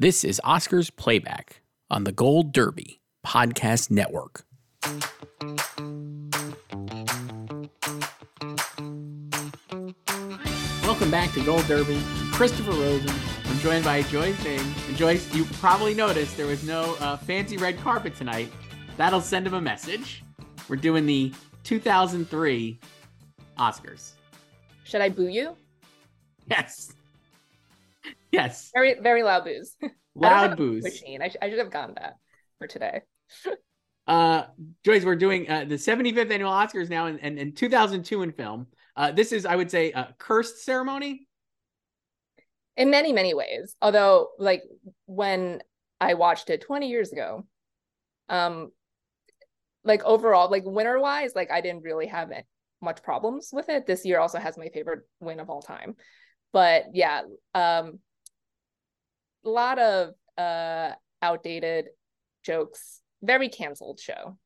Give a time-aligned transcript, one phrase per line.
[0.00, 4.46] This is Oscars Playback on the Gold Derby Podcast Network.
[10.82, 11.96] Welcome back to Gold Derby.
[11.96, 13.14] I'm Christopher Rosen.
[13.44, 14.74] I'm joined by Joyce Eng.
[14.88, 18.50] And Joyce, you probably noticed there was no uh, fancy red carpet tonight.
[18.96, 20.24] That'll send him a message.
[20.70, 21.30] We're doing the
[21.64, 22.80] 2003
[23.58, 24.12] Oscars.
[24.82, 25.58] Should I boo you?
[26.46, 26.94] Yes.
[28.32, 28.70] Yes.
[28.74, 29.76] Very, very loud booze.
[30.14, 30.82] Loud booze.
[30.82, 31.22] Machine.
[31.22, 32.14] I, sh- I should have gotten that
[32.58, 33.02] for today.
[34.06, 34.46] Uh,
[34.84, 38.32] Joyce, we're doing uh, the 75th annual Oscars now, and in, in, in 2002 in
[38.32, 38.66] film.
[38.96, 41.28] Uh, this is, I would say, a cursed ceremony.
[42.76, 43.76] In many, many ways.
[43.80, 44.64] Although, like
[45.06, 45.62] when
[46.00, 47.46] I watched it 20 years ago,
[48.28, 48.72] um,
[49.84, 52.32] like overall, like winner wise, like I didn't really have
[52.82, 53.86] much problems with it.
[53.86, 55.94] This year also has my favorite win of all time.
[56.52, 57.22] But yeah,
[57.54, 58.00] um,
[59.44, 61.86] lot of uh outdated
[62.44, 63.00] jokes.
[63.22, 64.38] Very canceled show.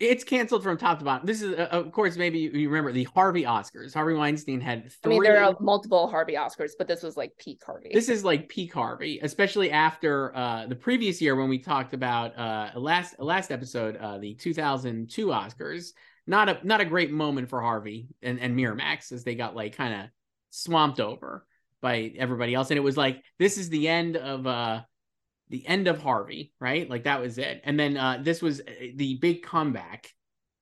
[0.00, 1.26] It's canceled from top to bottom.
[1.26, 3.92] This is uh, of course maybe you remember the harvey oscars.
[3.92, 5.16] Harvey weinstein had three...
[5.16, 7.90] i mean there are multiple harvey oscars but this was like peak harvey.
[7.92, 12.38] This is like peak harvey especially after uh the previous year when we talked about
[12.38, 15.90] uh last last episode uh the 2002 oscars.
[16.26, 19.76] Not a not a great moment for harvey and and miramax as they got like
[19.76, 20.10] kind of
[20.50, 21.46] swamped over
[21.80, 22.70] by everybody else.
[22.70, 24.82] And it was like, this is the end of uh
[25.50, 26.88] the end of Harvey, right?
[26.88, 27.60] Like that was it.
[27.64, 30.12] And then uh this was uh, the big comeback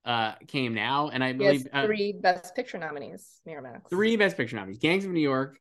[0.04, 1.08] uh came now.
[1.08, 3.88] And I believe uh, three best picture nominees, Miramax.
[3.90, 4.78] Three best picture nominees.
[4.78, 5.58] Gangs of New York,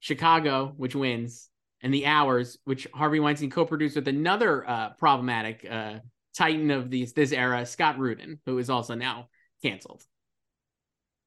[0.00, 1.48] Chicago, which wins,
[1.82, 5.98] and The Hours, which Harvey Weinstein co-produced with another uh problematic uh
[6.34, 9.28] titan of these this era, Scott Rudin, who is also now
[9.62, 10.02] canceled.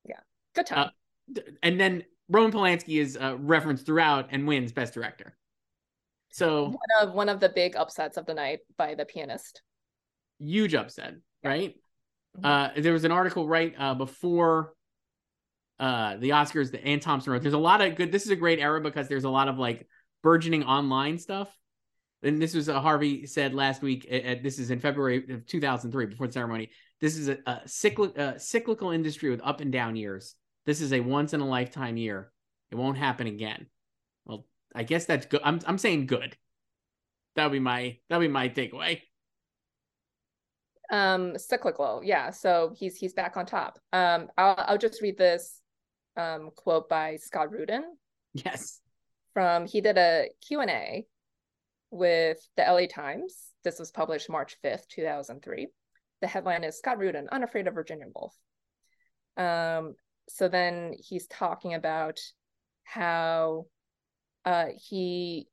[0.07, 0.19] Yeah.
[0.55, 0.89] Good time.
[1.35, 5.35] Uh, and then Roman Polanski is uh, referenced throughout and wins Best Director.
[6.31, 9.61] So one of one of the big upsets of the night by the pianist.
[10.39, 11.75] Huge upset, right?
[12.37, 12.45] Mm-hmm.
[12.45, 14.73] Uh, there was an article right uh, before
[15.79, 17.41] uh, the Oscars that Anne Thompson wrote.
[17.43, 18.11] There's a lot of good.
[18.11, 19.87] This is a great era because there's a lot of like
[20.23, 21.55] burgeoning online stuff.
[22.23, 24.09] And this was uh, Harvey said last week.
[24.09, 26.69] At, this is in February of 2003 before the ceremony.
[26.99, 30.35] This is a, a cyclic, a cyclical industry with up and down years.
[30.65, 32.31] This is a once in a lifetime year.
[32.71, 33.67] It won't happen again.
[34.25, 35.41] Well, I guess that's good.
[35.43, 36.37] I'm I'm saying good.
[37.35, 39.01] That'll be my that'll be my takeaway.
[40.91, 42.29] Um, cyclical, yeah.
[42.29, 43.79] So he's he's back on top.
[43.91, 45.59] Um, I'll I'll just read this
[46.17, 47.83] um quote by Scott Rudin.
[48.33, 48.79] Yes.
[49.33, 51.05] From he did a Q and A
[51.89, 53.35] with the LA Times.
[53.63, 55.67] This was published March 5th, 2003.
[56.21, 58.35] The headline is Scott Rudin, Unafraid of Virginia Woolf.
[59.37, 59.95] Um,
[60.29, 62.19] so then he's talking about
[62.83, 63.65] how
[64.45, 65.47] uh, he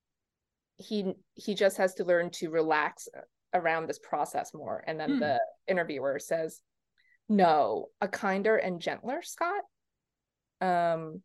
[0.76, 3.08] he he just has to learn to relax
[3.52, 4.82] around this process more.
[4.86, 5.18] And then hmm.
[5.20, 6.60] the interviewer says
[7.28, 9.62] no a kinder and gentler scott.
[10.60, 11.22] Um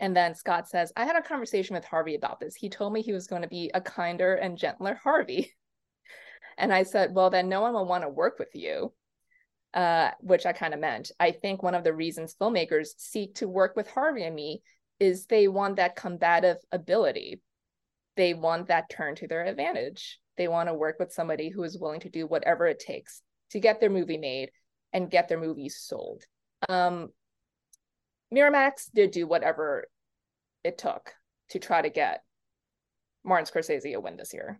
[0.00, 2.54] and then scott says i had a conversation with harvey about this.
[2.54, 5.52] He told me he was going to be a kinder and gentler harvey.
[6.58, 8.90] And i said well then no one will want to work with you
[9.76, 11.12] uh, which I kind of meant.
[11.20, 14.62] I think one of the reasons filmmakers seek to work with Harvey and me
[14.98, 17.42] is they want that combative ability.
[18.16, 20.18] They want that turn to their advantage.
[20.38, 23.20] They want to work with somebody who is willing to do whatever it takes
[23.50, 24.50] to get their movie made
[24.94, 26.22] and get their movies sold.
[26.70, 27.10] Um,
[28.34, 29.88] Miramax did do whatever
[30.64, 31.12] it took
[31.50, 32.22] to try to get
[33.24, 34.58] Martin Scorsese a win this year.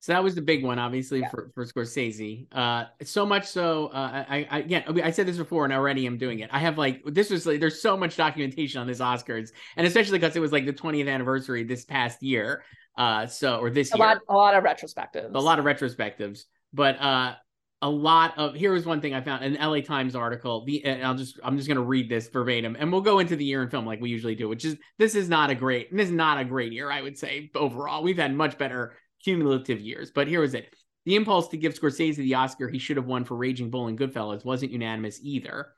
[0.00, 1.28] So that was the big one, obviously, yeah.
[1.28, 2.46] for, for Scorsese.
[2.52, 6.16] Uh, so much so, uh, I, I, again, I said this before and already I'm
[6.16, 6.48] doing it.
[6.50, 10.18] I have like, this was like, there's so much documentation on this Oscars, and especially
[10.18, 12.64] because it was like the 20th anniversary this past year.
[12.96, 14.06] Uh, so, or this a year.
[14.06, 15.34] lot, a lot of retrospectives.
[15.34, 16.44] A lot of retrospectives.
[16.72, 17.34] But, uh,
[17.82, 20.64] a lot of here was one thing I found an LA Times article.
[20.66, 23.62] The I'll just I'm just gonna read this verbatim, and we'll go into the year
[23.62, 26.14] in film like we usually do, which is this is not a great this is
[26.14, 28.02] not a great year I would say overall.
[28.02, 30.10] We've had much better cumulative years.
[30.10, 30.74] But here was it.
[31.06, 33.98] The impulse to give Scorsese the Oscar he should have won for Raging Bull and
[33.98, 35.72] Goodfellas wasn't unanimous either.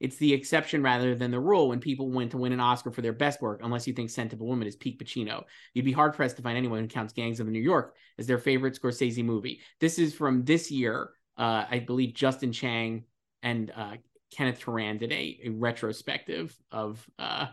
[0.00, 3.00] It's the exception rather than the rule when people went to win an Oscar for
[3.00, 5.44] their best work, unless you think Scent of a Woman is peak Pacino.
[5.72, 8.38] You'd be hard pressed to find anyone who counts Gangs of New York as their
[8.38, 9.60] favorite Scorsese movie.
[9.80, 11.10] This is from this year.
[11.38, 13.04] Uh, I believe Justin Chang
[13.42, 13.96] and uh,
[14.32, 17.46] Kenneth Turan did a, a retrospective of uh,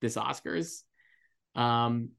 [0.00, 0.82] this Oscars.
[1.54, 2.10] Um,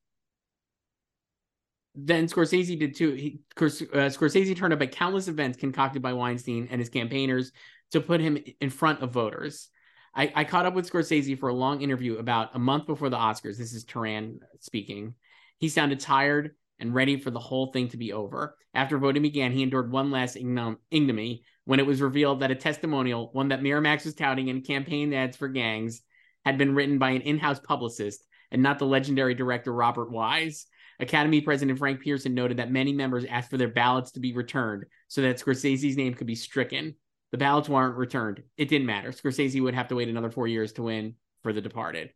[1.99, 3.11] then Scorsese did too.
[3.13, 7.51] He, uh, Scorsese turned up at countless events concocted by Weinstein and his campaigners
[7.91, 9.69] to put him in front of voters.
[10.13, 13.17] I, I caught up with Scorsese for a long interview about a month before the
[13.17, 13.57] Oscars.
[13.57, 15.15] This is Turan speaking.
[15.57, 18.55] He sounded tired and ready for the whole thing to be over.
[18.75, 23.29] After voting began, he endured one last ignominy when it was revealed that a testimonial,
[23.33, 26.01] one that Miramax was touting in campaign ads for gangs,
[26.45, 30.67] had been written by an in house publicist and not the legendary director Robert Wise.
[30.99, 34.85] Academy President Frank Pierson noted that many members asked for their ballots to be returned
[35.07, 36.95] so that Scorsese's name could be stricken.
[37.31, 38.41] The ballots weren't returned.
[38.57, 39.11] It didn't matter.
[39.11, 42.11] Scorsese would have to wait another four years to win for The Departed.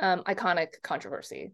[0.00, 1.52] Um, iconic controversy.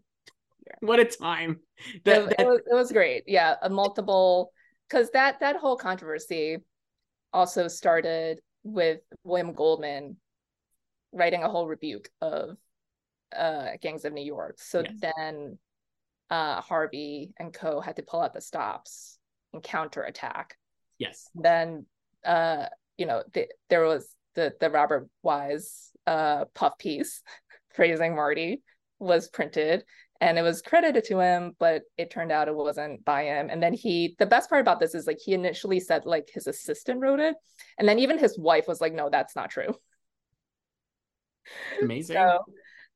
[0.81, 1.59] What a time!
[2.03, 2.39] That, it, that...
[2.41, 3.23] It, was, it was great.
[3.27, 4.51] Yeah, a multiple
[4.89, 6.57] because that that whole controversy
[7.33, 10.17] also started with William Goldman
[11.11, 12.57] writing a whole rebuke of
[13.35, 14.59] uh, Gangs of New York.
[14.59, 14.93] So yes.
[15.01, 15.57] then
[16.29, 19.17] uh, Harvey and Co had to pull out the stops
[19.53, 20.57] and counterattack.
[20.97, 21.29] Yes.
[21.35, 21.85] Then
[22.25, 22.65] uh,
[22.97, 27.21] you know, the, there was the the Robert Wise uh, puff piece
[27.73, 28.61] praising Marty
[28.99, 29.83] was printed
[30.21, 33.61] and it was credited to him but it turned out it wasn't by him and
[33.61, 37.01] then he the best part about this is like he initially said like his assistant
[37.01, 37.35] wrote it
[37.77, 39.75] and then even his wife was like no that's not true
[41.81, 42.39] amazing so,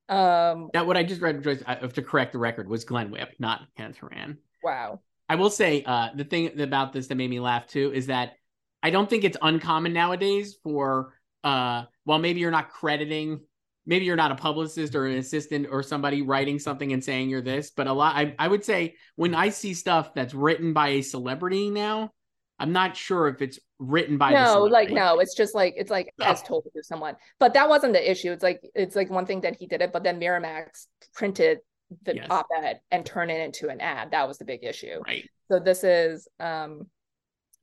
[0.09, 1.63] um, that what I just read Joyce,
[1.93, 4.37] to correct the record was Glenn Whipp, not Kenneth Turan.
[4.63, 5.01] Wow.
[5.29, 8.33] I will say uh, the thing about this that made me laugh too is that
[8.81, 11.13] I don't think it's uncommon nowadays for
[11.43, 13.41] uh, well maybe you're not crediting
[13.85, 17.41] maybe you're not a publicist or an assistant or somebody writing something and saying you're
[17.41, 20.89] this but a lot I, I would say when I see stuff that's written by
[20.89, 22.11] a celebrity now
[22.59, 26.13] I'm not sure if it's written by no like no it's just like it's like
[26.19, 26.25] oh.
[26.25, 27.15] as told to someone.
[27.39, 28.31] But that wasn't the issue.
[28.31, 31.59] It's like it's like one thing that he did it but then miramax printed
[32.03, 32.27] the yes.
[32.29, 34.11] op-ed and turned it into an ad.
[34.11, 35.01] That was the big issue.
[35.07, 35.29] Right.
[35.49, 36.87] So this is um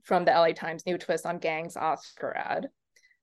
[0.02, 2.68] from the la times new twist on gangs oscar ad.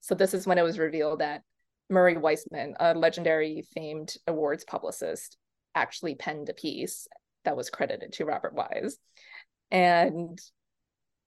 [0.01, 1.41] So this is when it was revealed that
[1.89, 5.37] murray weissman a legendary famed awards publicist
[5.75, 7.07] actually penned a piece
[7.43, 8.97] that was credited to robert wise.
[9.71, 10.39] And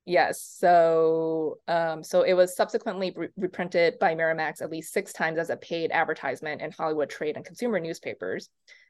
[0.06, 0.40] Yes.
[0.40, 5.50] So, um, so it was subsequently re- reprinted by Miramax at least six times as
[5.50, 8.48] a paid advertisement in Hollywood trade and consumer newspapers.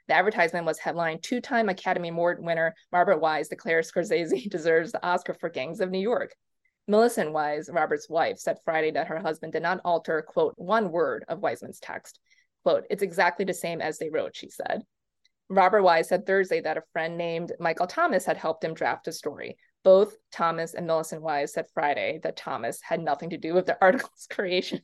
[0.09, 5.33] The advertisement was headlined two-time Academy Award winner Robert Wise declares Scorsese deserves the Oscar
[5.33, 6.35] for Gangs of New York.
[6.87, 11.25] Millicent Wise, Robert's wife, said Friday that her husband did not alter, quote, one word
[11.29, 12.21] of Weissman's text.
[12.63, 14.83] Quote, it's exactly the same as they wrote, she said.
[15.49, 19.13] Robert Wise said Thursday that a friend named Michael Thomas had helped him draft a
[19.13, 19.57] story.
[19.87, 23.79] Both Thomas and Millicent Wise said Friday that Thomas had nothing to do with the
[23.81, 24.81] article's creation.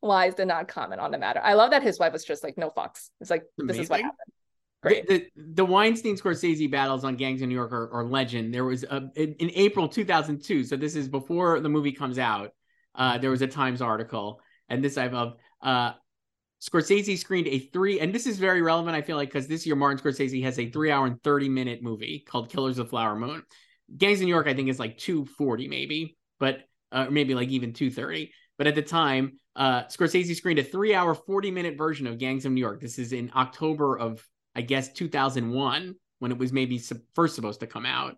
[0.00, 1.40] Wise did not comment on the matter.
[1.44, 3.10] I love that his wife was just like, no fucks.
[3.20, 3.66] It's like, Amazing.
[3.66, 4.32] this is what happened.
[4.82, 5.06] Great.
[5.06, 8.54] The, the, the Weinstein Scorsese battles on Gangs of New York are, are legend.
[8.54, 12.52] There was a, in, in, April 2002, so this is before the movie comes out.
[12.94, 14.40] Uh, there was a Times article,
[14.70, 15.92] and this I've of uh,
[16.62, 18.96] Scorsese screened a three, and this is very relevant.
[18.96, 21.82] I feel like because this year Martin Scorsese has a three hour and 30 minute
[21.82, 23.42] movie called Killers of Flower Moon.
[23.96, 26.60] Gangs in New York, I think, is like 240 maybe, but
[26.92, 28.32] uh, maybe like even 230.
[28.56, 32.44] But at the time, uh, Scorsese screened a three hour, 40 minute version of Gangs
[32.44, 32.80] of New York.
[32.80, 36.80] This is in October of, I guess, 2001, when it was maybe
[37.14, 38.16] first supposed to come out.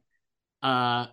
[0.62, 1.06] Uh,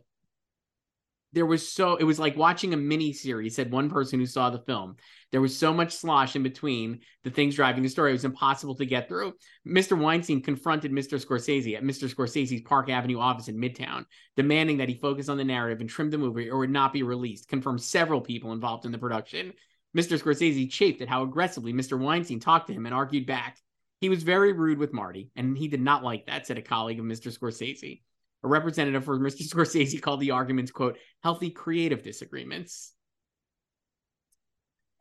[1.34, 4.50] there was so it was like watching a mini series said one person who saw
[4.50, 4.96] the film.
[5.32, 8.12] There was so much slosh in between the things driving the story.
[8.12, 9.34] It was impossible to get through.
[9.68, 14.90] Mr weinstein confronted mr scorsese at mr scorsese's park avenue office in midtown demanding that
[14.90, 17.82] he focus on the narrative and trim the movie or would not be released confirmed
[17.82, 19.54] several people involved in the production.
[19.98, 23.58] Mr scorsese chafed at how aggressively mr weinstein talked to him and argued back.
[24.02, 27.00] He was very rude with marty and he did not like that said a colleague
[27.00, 28.02] of mr scorsese
[28.44, 29.42] A representative for Mr.
[29.48, 32.94] Scorsese called the arguments, quote, healthy creative disagreements.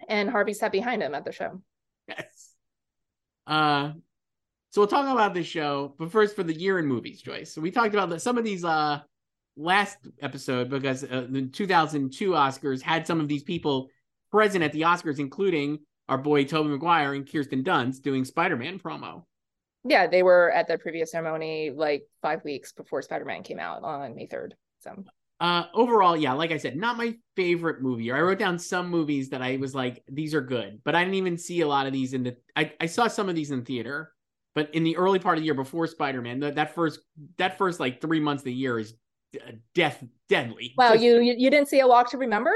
[0.08, 1.62] And Harvey sat behind him at the show.
[2.08, 2.50] Yes.
[3.46, 3.92] Uh,
[4.70, 7.52] so we'll talk about this show, but first for the year in movies, Joyce.
[7.54, 9.00] So we talked about some of these uh
[9.56, 13.88] last episode because uh, the 2002 Oscars had some of these people
[14.30, 19.25] present at the Oscars, including our boy Tobey Maguire and Kirsten Dunst doing Spider-Man promo.
[19.84, 24.14] Yeah, they were at the previous ceremony like five weeks before Spider-Man came out on
[24.14, 24.52] May 3rd.
[24.80, 25.04] So
[25.40, 28.10] uh overall, yeah, like I said, not my favorite movie.
[28.10, 31.02] Or I wrote down some movies that I was like, these are good, but I
[31.02, 33.50] didn't even see a lot of these in the I, I saw some of these
[33.50, 34.12] in theater,
[34.54, 37.00] but in the early part of the year before Spider-Man, that, that first
[37.38, 38.94] that first like three months of the year is
[39.74, 40.74] death deadly.
[40.76, 42.54] Wow, you, you you didn't see a Walk to Remember?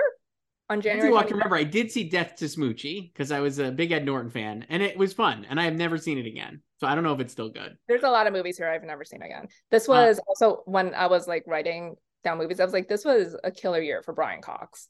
[0.68, 1.12] On January.
[1.12, 4.30] Walk, remember, I did see Death to Smoochy because I was a big Ed Norton
[4.30, 6.60] fan, and it was fun, and I have never seen it again.
[6.78, 7.76] So I don't know if it's still good.
[7.88, 9.48] There's a lot of movies here I've never seen again.
[9.70, 12.60] This uh, was uh, also when I was like writing down movies.
[12.60, 14.88] I was like, this was a killer year for Brian Cox.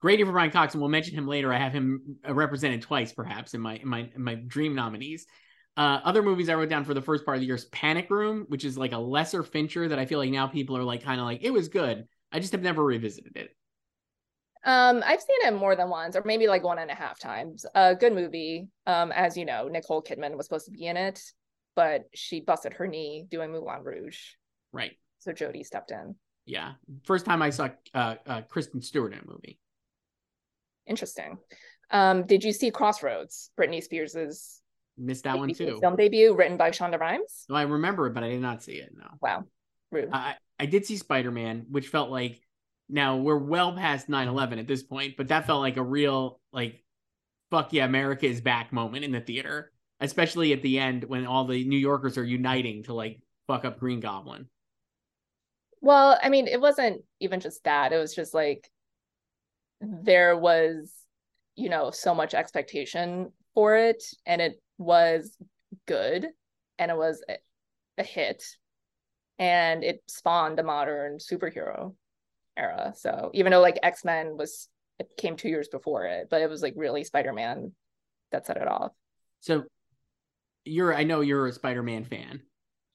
[0.00, 1.52] Great year for Brian Cox, and we'll mention him later.
[1.52, 5.26] I have him represented twice, perhaps in my in my in my dream nominees.
[5.76, 8.10] Uh, other movies I wrote down for the first part of the year is Panic
[8.10, 11.04] Room, which is like a lesser Fincher that I feel like now people are like
[11.04, 12.04] kind of like it was good.
[12.32, 13.56] I just have never revisited it.
[14.64, 17.64] Um, I've seen it more than once, or maybe like one and a half times.
[17.74, 18.68] A good movie.
[18.86, 21.20] Um, as you know, Nicole Kidman was supposed to be in it,
[21.76, 24.18] but she busted her knee doing Moulin Rouge.
[24.72, 24.92] Right.
[25.20, 26.14] So Jodie stepped in.
[26.46, 26.72] Yeah,
[27.04, 29.58] first time I saw uh, uh Kristen Stewart in a movie.
[30.86, 31.38] Interesting.
[31.90, 33.50] Um, did you see Crossroads?
[33.58, 34.60] Britney Spears's
[34.96, 35.78] missed that one too.
[35.80, 37.44] Film debut written by Shonda Rhimes.
[37.48, 38.90] No, I remember it, but I did not see it.
[38.96, 39.06] No.
[39.20, 39.44] Wow.
[39.90, 40.08] Rude.
[40.12, 42.40] I I did see Spider Man, which felt like
[42.88, 46.82] now we're well past 9-11 at this point, but that felt like a real like
[47.50, 49.72] fuck yeah, America is back moment in the theater.
[50.00, 53.80] Especially at the end when all the New Yorkers are uniting to like fuck up
[53.80, 54.46] Green Goblin.
[55.80, 57.92] Well, I mean, it wasn't even just that.
[57.92, 58.70] It was just like
[59.80, 60.92] there was,
[61.56, 65.36] you know, so much expectation for it and it was
[65.86, 66.28] good
[66.78, 67.36] and it was a,
[67.98, 68.44] a hit
[69.40, 71.94] and it spawned a modern superhero
[72.58, 72.92] era.
[72.96, 76.50] So even though like X Men was it came two years before it, but it
[76.50, 77.72] was like really Spider Man
[78.32, 78.92] that set it off.
[79.40, 79.64] So
[80.64, 82.42] you're I know you're a Spider Man fan.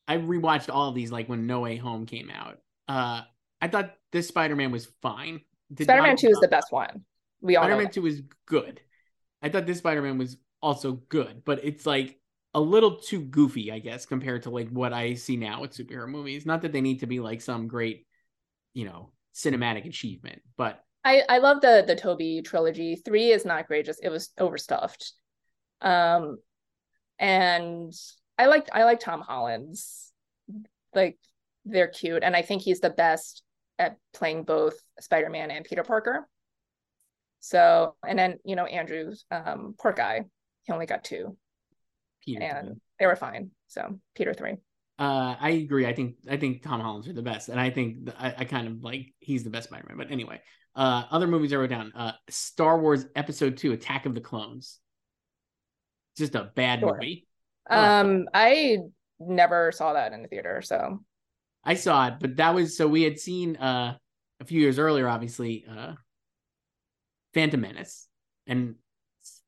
[0.07, 2.59] I rewatched all of these like when No Way Home came out.
[2.87, 3.21] Uh
[3.61, 5.41] I thought this Spider Man was fine.
[5.79, 7.05] Spider Man Two is the best one.
[7.41, 8.81] We all Spider Man Two is good.
[9.41, 12.19] I thought this Spider Man was also good, but it's like
[12.53, 16.07] a little too goofy, I guess, compared to like what I see now with superhero
[16.07, 16.45] movies.
[16.45, 18.05] Not that they need to be like some great,
[18.73, 20.41] you know, cinematic achievement.
[20.57, 22.95] But I I love the the Toby trilogy.
[22.95, 25.13] Three is not great; just it was overstuffed.
[25.81, 26.37] Um,
[27.19, 27.93] and
[28.37, 30.11] I liked I like Tom Holland's
[30.93, 31.17] like
[31.65, 33.43] they're cute, and I think he's the best
[33.79, 36.27] at playing both Spider Man and Peter Parker.
[37.39, 40.25] So, and then you know Andrew's um poor guy,
[40.63, 41.37] he only got two,
[42.23, 42.75] Peter and three.
[42.99, 43.51] they were fine.
[43.67, 44.55] So Peter three.
[44.99, 45.87] Uh, I agree.
[45.87, 48.67] I think I think Tom Holland's are the best, and I think I, I kind
[48.67, 49.97] of like he's the best Spider-Man.
[49.97, 50.41] But anyway,
[50.75, 54.79] uh, other movies I wrote down: uh, Star Wars Episode Two: Attack of the Clones.
[56.15, 56.93] Just a bad sure.
[56.93, 57.27] movie.
[57.69, 58.25] Um.
[58.33, 58.77] I
[59.19, 60.99] never saw that in the theater, so
[61.63, 63.97] I saw it, but that was so we had seen uh
[64.39, 65.93] a few years earlier, obviously, uh,
[67.33, 68.07] Phantom Menace,
[68.45, 68.75] and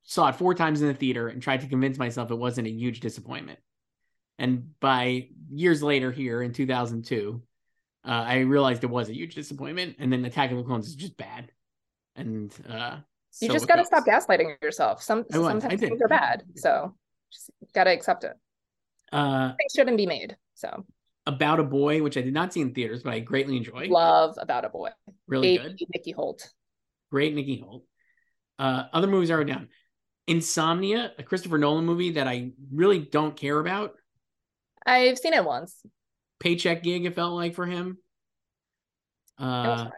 [0.04, 2.72] saw it four times in the theater and tried to convince myself it wasn't a
[2.72, 3.60] huge disappointment.
[4.38, 7.42] And by years later, here in 2002,
[8.06, 9.96] uh, I realized it was a huge disappointment.
[10.00, 11.52] And then Attack of the Clones is just bad.
[12.16, 12.98] And uh,
[13.42, 15.02] you so just got to stop gaslighting yourself.
[15.02, 16.96] Some sometimes things are bad, so
[17.32, 18.34] just got to accept it.
[19.12, 20.38] Uh, things shouldn't be made.
[20.54, 20.86] So
[21.26, 23.90] about a boy, which I did not see in theaters, but I greatly enjoyed.
[23.90, 24.90] Love about a boy.
[25.28, 25.78] Really good.
[25.94, 26.48] Nicky Hoult.
[27.12, 27.84] Great Nicky Hoult.
[28.58, 29.68] Uh, other movies I wrote down.
[30.28, 33.96] Insomnia, a Christopher Nolan movie that I really don't care about.
[34.86, 35.82] I've seen it once.
[36.40, 37.98] Paycheck gig, it felt like for him.
[39.38, 39.90] Uh,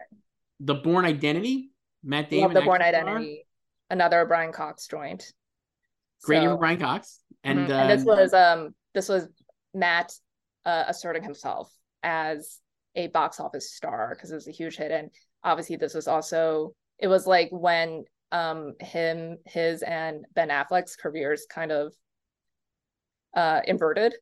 [0.60, 1.70] the Bourne Identity,
[2.02, 2.54] Matt Damon.
[2.54, 3.46] Love the Bourne Identity,
[3.90, 5.32] another Brian Cox joint.
[6.24, 7.72] Great so, Brian Cox, and, mm-hmm.
[7.72, 9.28] uh, and this was um this was
[9.74, 10.12] Matt
[10.64, 12.58] uh, asserting himself as
[12.96, 15.10] a box office star because it was a huge hit, and
[15.44, 21.46] obviously this was also it was like when um him his and Ben Affleck's careers
[21.48, 21.92] kind of
[23.36, 24.14] uh inverted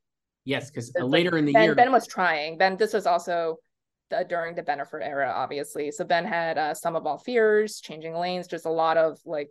[0.46, 2.56] Yes, because later in the ben, year, Ben was trying.
[2.56, 3.56] Ben, this was also
[4.10, 5.90] the, during the Bennifer era, obviously.
[5.90, 9.50] So Ben had uh, Sum of All Fears, Changing Lanes, just a lot of like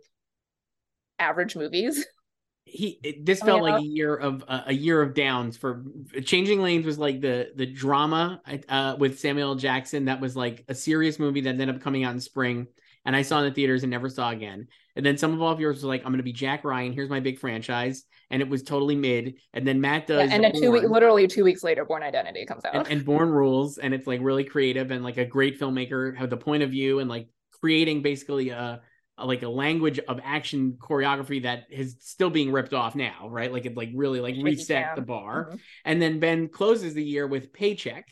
[1.18, 2.04] average movies.
[2.64, 5.84] he it, this felt like a year of uh, a year of downs for
[6.24, 10.74] changing lanes was like the the drama uh with samuel jackson that was like a
[10.74, 12.66] serious movie that ended up coming out in spring
[13.06, 15.52] and i saw in the theaters and never saw again and then some of all
[15.52, 18.48] of yours was like i'm gonna be jack ryan here's my big franchise and it
[18.48, 21.44] was totally mid and then matt Yeah, does and then two weeks, Bourne, literally two
[21.44, 22.74] weeks later, Bourne Identity comes out.
[22.74, 26.28] and, and Bourne rules and it's like really creative and like a great filmmaker have
[26.30, 27.28] the point of view and like
[27.60, 28.80] creating basically a
[29.18, 33.50] a- like a language of action choreography that is still being ripped off now, right?
[33.50, 35.52] Like it like really like reset the bar.
[35.52, 35.60] Mhm.
[35.86, 38.06] And then Ben closes the year with Paycheck,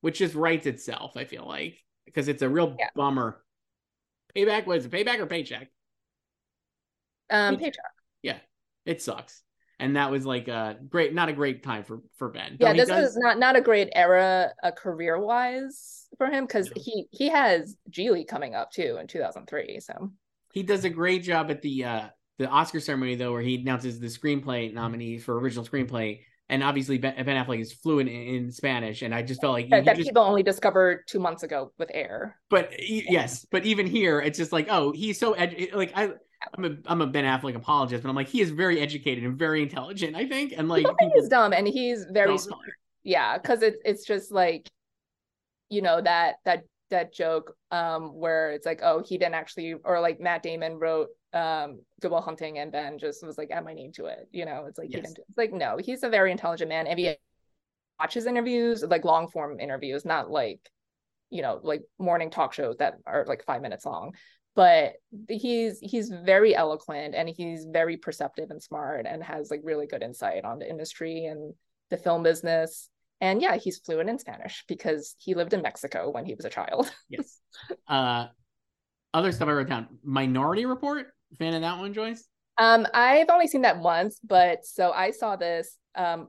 [0.00, 2.88] which just writes itself, I feel like, because it's a real Yeah.
[2.96, 3.40] bummer.
[4.36, 5.68] Payback was it payback or paycheck?
[7.30, 7.84] Um, Paycheck.
[8.22, 8.38] Yeah,
[8.86, 9.42] it sucks.
[9.80, 12.56] And that was like a great, not a great time for for Ben.
[12.58, 16.66] Yeah, this does- is not not a great era, uh, career wise for him because
[16.74, 16.82] No.
[16.82, 19.78] he he has Gigli coming up too in 2003.
[19.80, 20.12] So
[20.52, 22.08] he does a great job at the uh
[22.38, 26.98] the Oscar ceremony though, where he announces the screenplay nominee for original screenplay, and obviously
[26.98, 29.96] Ben, ben Affleck is fluent in, in Spanish, and I just felt like that, that
[29.96, 32.38] just, people only discovered two months ago with Air.
[32.50, 36.10] but he- yes, but even here, it's just like oh, he's so edu- like I.
[36.56, 39.36] I'm a I'm a Ben Affleck apologist, but I'm like he is very educated and
[39.36, 40.14] very intelligent.
[40.14, 42.62] I think, and like People he's dumb, and he's very smart.
[43.02, 44.70] Yeah, because it's it's just like,
[45.68, 50.00] you know that that that joke um where it's like oh he didn't actually or
[50.00, 53.74] like Matt Damon wrote um Good Will Hunting and Ben just was like add my
[53.74, 54.28] name to it.
[54.32, 55.14] You know, it's like Yes.
[55.16, 56.86] It's like no, he's a very intelligent man.
[56.86, 57.14] If he
[58.00, 60.60] watches interviews, like long form interviews, not like
[61.30, 64.12] you know like morning talk shows that are like five minutes long
[64.56, 64.94] but
[65.28, 70.02] he's he's very eloquent and he's very perceptive and smart and has like really good
[70.02, 71.52] insight on the industry and
[71.90, 72.88] the film business
[73.20, 76.50] and yeah he's fluent in spanish because he lived in mexico when he was a
[76.50, 77.40] child Yes.
[77.86, 78.26] Uh,
[79.14, 79.88] other stuff I wrote down.
[80.04, 81.06] Minority Report.
[81.38, 82.24] Fan of that one, Joyce?
[82.60, 86.26] um i've only seen that once but so i saw this um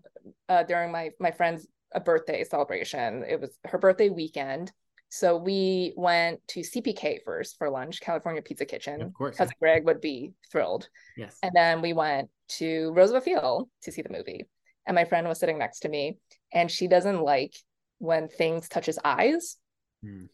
[0.47, 4.71] uh, during my my friend's a birthday celebration it was her birthday weekend
[5.09, 9.37] so we went to cpk first for lunch california pizza kitchen Of course.
[9.37, 10.87] cousin greg would be thrilled
[11.17, 11.35] Yes.
[11.41, 12.29] And then we went
[12.59, 14.45] to Roosevelt Field to see the movie.
[14.85, 16.17] And my friend was sitting next to me,
[16.53, 17.53] and she doesn't like
[17.97, 19.57] when things touch his eyes.
[20.01, 20.25] Hmm.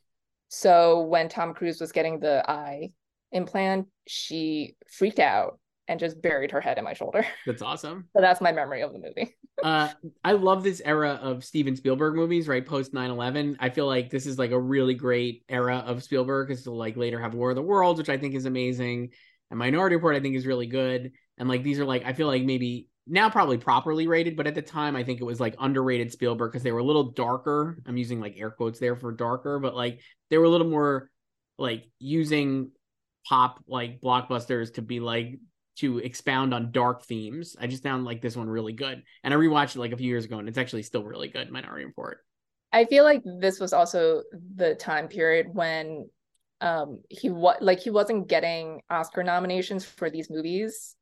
[0.50, 2.92] So when Tom Cruise was getting the eye
[3.36, 7.24] implant, she freaked out and just buried her head in my shoulder.
[7.46, 8.08] That's awesome.
[8.16, 9.36] So that's my memory of the movie.
[9.64, 9.88] uh
[10.24, 14.26] i love this era of steven spielberg movies right post 9-11 i feel like this
[14.26, 17.56] is like a really great era of spielberg because he'll like later have war of
[17.56, 19.12] the worlds which i think is amazing
[19.50, 22.28] and minority report i think is really good and like these are like i feel
[22.28, 25.56] like maybe now probably properly rated but at the time i think it was like
[25.58, 29.14] underrated spielberg because they were a little darker i'm using like air quotes there for
[29.14, 31.10] darker but like they were a little more
[31.58, 32.72] like using
[33.28, 35.40] pop like blockbusters to be like
[35.78, 37.56] to expound on dark themes.
[37.60, 39.04] I just found like this one really good.
[39.24, 41.52] And I rewatched it like a few years ago and it's actually still really good,
[41.52, 42.20] Minority Report.
[42.72, 44.24] I feel like this was also
[44.56, 46.10] the time period when
[46.62, 50.96] um he was like he wasn't getting Oscar nominations for these movies.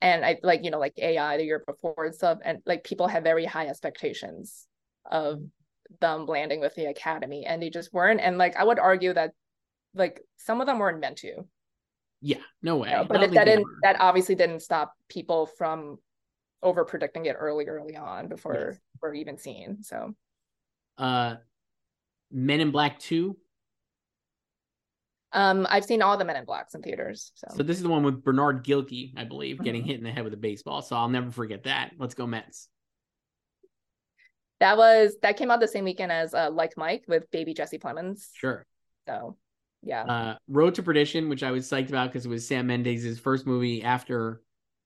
[0.00, 3.08] And I like, you know, like AI the year before and stuff, and like people
[3.08, 4.66] had very high expectations
[5.10, 5.40] of
[6.00, 8.20] them landing with the Academy, and they just weren't.
[8.20, 9.32] And like I would argue that
[9.96, 11.46] like some of them weren't meant to.
[12.20, 12.90] Yeah, no way.
[12.90, 13.78] but don't that, think that they didn't were.
[13.82, 15.98] that obviously didn't stop people from
[16.62, 18.80] over predicting it early, early on before Yes.
[19.02, 19.82] we're even seen.
[19.82, 20.14] So
[20.98, 21.36] uh
[22.30, 23.36] Men in Black 2.
[25.32, 27.32] um I've seen all the Men in Blacks in theaters.
[27.34, 29.86] So, So this is the one with Bernard Gilkey, I believe, getting Mhm.
[29.86, 30.82] hit in the head with a baseball.
[30.82, 31.92] So I'll never forget that.
[31.98, 32.68] Let's go Mets.
[34.60, 37.78] that was that came out the same weekend as uh, Like Mike with baby Jesse
[37.78, 38.28] Plemons.
[38.32, 38.66] Sure.
[39.06, 39.36] So
[39.86, 40.04] yeah.
[40.04, 43.46] Uh Road to Perdition, which I was psyched about because it was Sam Mendes' first
[43.46, 44.42] movie after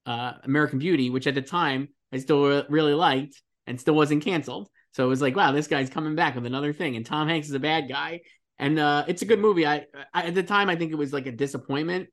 [0.07, 4.25] uh American Beauty, which at the time I still re- really liked and still wasn't
[4.25, 4.69] canceled.
[4.93, 6.97] So it was like, wow, this guy's coming back with another thing.
[6.97, 8.21] And Tom Hanks is a bad guy.
[8.59, 9.67] And uh it's a good movie.
[9.67, 12.09] I, I at the time I think it was like a disappointment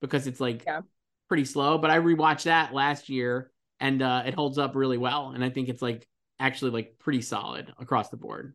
[0.00, 0.80] because it's like Yeah.
[1.28, 1.78] pretty slow.
[1.78, 3.50] But I rewatched that last year
[3.80, 5.30] and uh it holds up really well.
[5.30, 6.06] And I think it's like
[6.38, 8.54] actually like pretty solid across the board.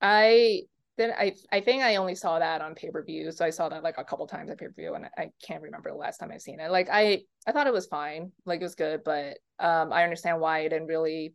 [0.00, 0.62] I
[0.98, 3.32] then I I think I only saw that on pay-per-view.
[3.32, 5.96] So I saw that like a couple times at pay-per-view and I can't remember the
[5.96, 6.70] last time I've seen it.
[6.70, 8.32] Like I I thought it was fine.
[8.44, 11.34] Like it was good, but um I understand why it didn't really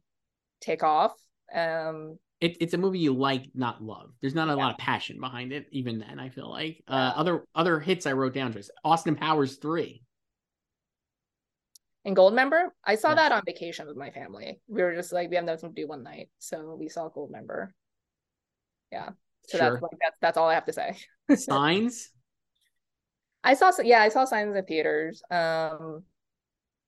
[0.62, 1.14] take off.
[1.54, 4.12] Um it, it's a movie you like, not love.
[4.22, 4.58] There's not a Yeah.
[4.58, 6.20] lot of passion behind it, even then.
[6.20, 7.10] I feel like uh, Yeah.
[7.16, 10.04] other other hits I wrote down just Austin Powers three.
[12.06, 13.18] and Goldmember, I saw Yes.
[13.18, 14.62] that on vacation with my family.
[14.68, 16.30] We were just like we have nothing to do one night.
[16.40, 17.70] So we saw Goldmember.
[18.92, 19.12] Yeah.
[19.48, 19.72] So sure.
[19.72, 20.98] that's like that's that's all I have to say.
[21.36, 22.10] Signs.
[23.44, 25.22] I saw yeah, I saw signs in theaters.
[25.32, 26.04] Um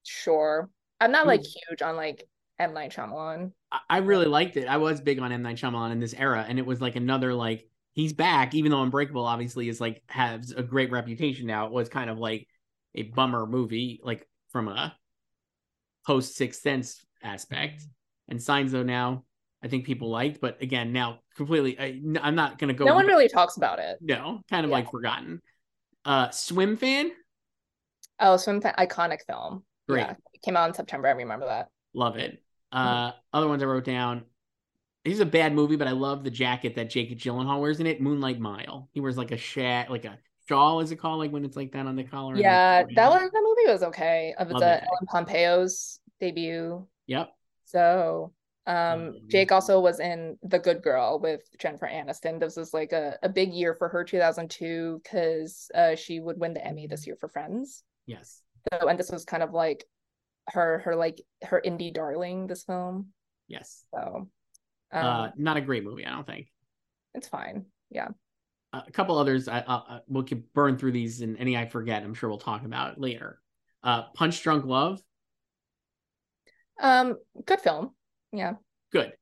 [0.04, 0.70] sure.
[1.00, 2.26] I'm not like was- huge on like
[2.60, 3.54] M Night Shyamalan.
[3.72, 4.68] I, I really liked it.
[4.68, 7.34] I was big on M Night Shyamalan in this era, and it was like another
[7.34, 11.66] like he's back, even though Unbreakable obviously is like has a great reputation now.
[11.68, 12.48] It was kind of like
[12.96, 14.96] a bummer movie, like from a
[16.06, 17.84] post Sixth Sense aspect.
[18.28, 19.24] And Signs though now
[19.64, 21.78] I think people liked, but again now completely.
[21.80, 22.86] I, I'm not gonna go.
[22.86, 23.98] No one really talks about it.
[24.02, 24.76] no, kind of Yeah.
[24.78, 25.42] like forgotten.
[26.06, 27.12] Uh, swim fan,
[28.20, 29.64] Oh, swim fan, iconic film.
[29.88, 30.02] Great.
[30.02, 31.08] Yeah, it came out in September.
[31.08, 31.68] I remember that.
[31.94, 32.42] love it.
[32.72, 34.24] Uh, other ones I wrote down.
[35.04, 37.88] This is a bad movie, but I love the jacket that Jake Gyllenhaal wears in
[37.88, 38.02] it.
[38.02, 38.90] Moonlight Mile.
[38.92, 41.20] He wears like a shat, like a shawl, is it called?
[41.20, 42.36] Like when it's like that on the collar.
[42.36, 42.92] Yeah, around.
[42.96, 44.34] that one that movie was okay.
[44.40, 44.66] It was uh.
[44.82, 46.86] Ellen Pompeo's debut.
[47.08, 47.30] Yep.
[47.66, 48.34] So,
[48.70, 52.40] um, Um, Jake also was in The Good Girl with Jennifer Aniston.
[52.40, 56.54] This was like a, a big year for her, 2002, because uh, she would win
[56.54, 57.84] the Emmy this year for Friends.
[58.06, 58.42] Yes.
[58.72, 59.86] So, and this was kind of like
[60.50, 62.48] her, her like her indie darling.
[62.48, 63.08] This film.
[63.48, 63.86] Yes.
[63.94, 64.30] So,
[64.92, 66.48] um, uh, not a great movie, I don't think.
[67.16, 67.66] it's fine.
[67.90, 68.10] Yeah.
[68.72, 69.48] Uh, a couple others.
[69.48, 72.38] I, I, I we'll keep burn through these, and any I forget, I'm sure we'll
[72.38, 73.42] talk about later.
[73.84, 75.02] Uh, Punch Drunk Love.
[76.80, 77.96] Um, good film.
[78.32, 78.54] Yeah.
[78.92, 79.14] good.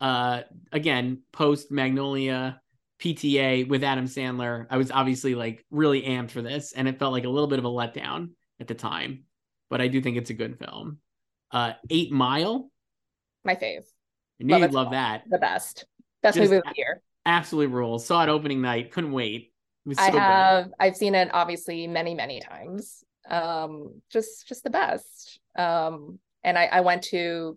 [0.00, 2.60] Uh, again, post Magnolia
[3.00, 7.12] PTA with Adam Sandler, I was obviously like really amped for this, and it felt
[7.12, 9.24] like a little bit of a letdown at the time,
[9.70, 10.98] but I do think it's a good film.
[11.50, 12.70] Uh, Eight Mile,
[13.44, 13.84] My fave.
[14.40, 15.22] I knew Love you'd love that.
[15.28, 15.84] The best.
[16.22, 17.02] Best Just- movie of the year.
[17.24, 18.04] Absolutely rules.
[18.04, 19.52] Saw it opening night, couldn't wait.
[19.92, 20.18] So I good.
[20.20, 23.04] have I've seen it obviously many, many times.
[23.28, 25.38] Um, just just the best.
[25.56, 27.56] Um, and I, I went to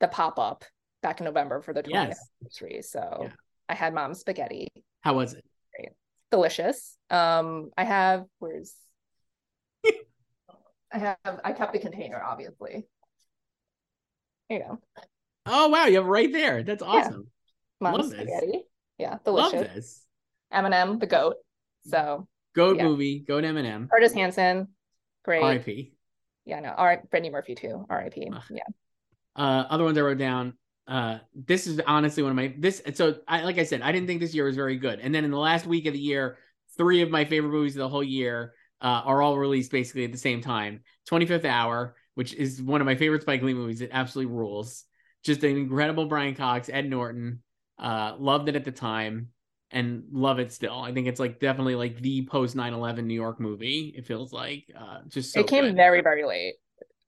[0.00, 0.64] the pop-up
[1.02, 2.28] back in November for the 20th Yes.
[2.40, 2.82] anniversary.
[2.82, 3.32] So Yeah.
[3.68, 4.68] I had mom's spaghetti.
[5.00, 5.44] How was it?
[6.30, 6.96] Delicious.
[7.08, 8.74] Um, I have where's
[10.92, 12.86] I have I kept the container, obviously.
[14.50, 14.78] There you go.
[15.46, 16.62] Oh wow, you have it right there.
[16.62, 17.28] That's awesome.
[17.80, 18.20] Mom's Love this.
[18.20, 18.62] spaghetti.
[18.98, 19.74] Yeah, Love delicious.
[19.74, 20.04] this.
[20.52, 21.36] Eminem, the goat.
[21.86, 22.84] So Goat Yeah.
[22.84, 23.20] movie.
[23.20, 23.88] Goat Eminem.
[23.88, 24.68] Curtis Hanson,
[25.24, 25.42] great.
[25.42, 25.92] R.I.P.
[26.44, 27.86] Yeah, no, all right, Brittany Murphy too.
[27.88, 28.28] R.I.P.
[28.34, 28.42] Ugh.
[28.50, 28.62] Yeah.
[29.38, 30.54] Uh, other ones I wrote down.
[30.88, 32.82] Uh, this is honestly one of my this.
[32.94, 34.98] So I like I said, I didn't think this year was very good.
[35.00, 36.38] And then in the last week of the year,
[36.76, 40.12] three of my favorite movies of the whole year uh, are all released basically at
[40.12, 40.80] the same time.
[41.06, 43.80] Twenty Fifth Hour, which is one of my favorite Spike Lee movies.
[43.80, 44.84] It absolutely rules.
[45.24, 47.42] Just an incredible Brian Cox, Ed Norton.
[47.78, 49.28] Uh, loved it at the time
[49.70, 50.80] and love it still.
[50.80, 53.94] I think it's like definitely like the post 9-11 New York movie.
[53.96, 55.76] It feels like uh, just so it came good.
[55.76, 56.54] very, very late.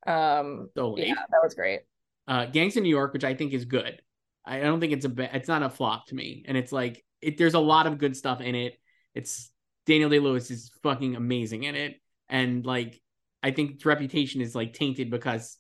[0.07, 1.81] Um, so late yeah, that was great.
[2.29, 4.01] Uh gangs in new york which i think is good.
[4.45, 6.45] I don't think it's a it's not a flop to me.
[6.49, 8.75] And it's like it there's a lot of good stuff in it.
[9.15, 9.51] It's
[9.87, 12.01] daniel day-lewis is fucking amazing in it.
[12.29, 13.01] And like
[13.43, 15.57] i think its reputation is like tainted because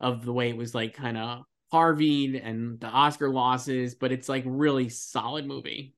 [0.00, 1.42] of the way it was like kind of
[1.72, 5.94] harveyed and the oscar losses but it's like really solid movie.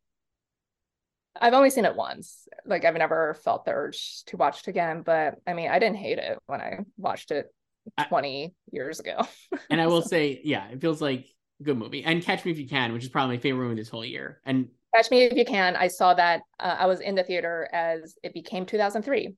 [1.41, 2.47] I've only seen it once.
[2.65, 5.97] Like I've never felt the urge to watch it again, but I mean, I didn't
[5.97, 7.53] hate it when I watched it
[7.99, 9.27] I- 20 years ago.
[9.71, 11.27] and i will So- say yeah it feels like
[11.61, 13.81] a good movie and catch me if you can which is probably my favorite movie
[13.81, 15.75] this whole year and Catch Me If You Can.
[15.75, 16.43] I saw that.
[16.61, 19.35] Uh, I was in the theater as it became 2003,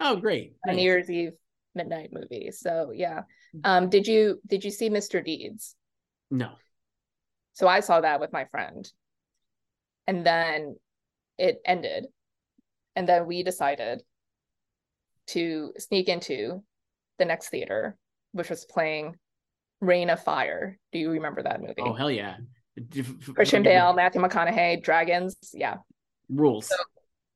[0.00, 1.30] oh great a New Year's Eve
[1.76, 2.50] midnight movie.
[2.50, 3.20] So yeah.
[3.62, 5.24] Um, did you did you see Mr.
[5.24, 5.76] Deeds?
[6.28, 6.50] no
[7.52, 8.84] So I saw that with my friend.
[10.08, 10.74] And then
[11.38, 12.06] it ended.
[12.96, 14.02] And then we decided
[15.28, 16.64] to sneak into
[17.18, 17.96] the next theater,
[18.32, 19.16] which was playing
[19.80, 20.78] Reign of Fire.
[20.92, 21.74] Do you remember that movie?
[21.78, 22.36] oh hell yeah
[23.34, 25.36] Christian Bale, Matthew McConaughey, dragons.
[25.54, 25.76] Yeah.
[26.28, 26.72] rules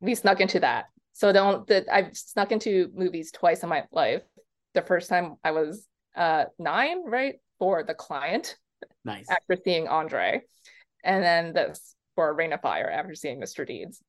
[0.01, 0.87] We snuck into that.
[1.13, 4.23] So don't that I've snuck into movies twice in my life.
[4.75, 7.37] The first time I was uh nine, right?
[7.59, 8.57] For the client.
[9.05, 10.43] nice after seeing Andre,
[11.05, 13.67] and then this for Reign of Fire after seeing Mr.
[13.67, 14.03] Deeds.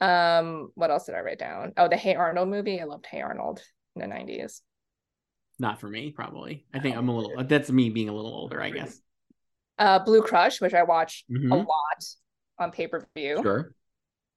[0.00, 1.72] Um, what else did I write down?
[1.76, 2.80] Oh, the Hey Arnold movie.
[2.80, 3.62] I loved Hey Arnold
[3.94, 4.62] in the nineties.
[5.58, 6.66] Not for me, probably.
[6.74, 7.44] I think I'm a little.
[7.44, 9.00] That's me being a little older, I guess.
[9.78, 11.66] Uh, Blue Crush, which I watched a Mhm.
[11.66, 12.04] lot
[12.58, 13.40] on pay per view.
[13.42, 13.72] Sure.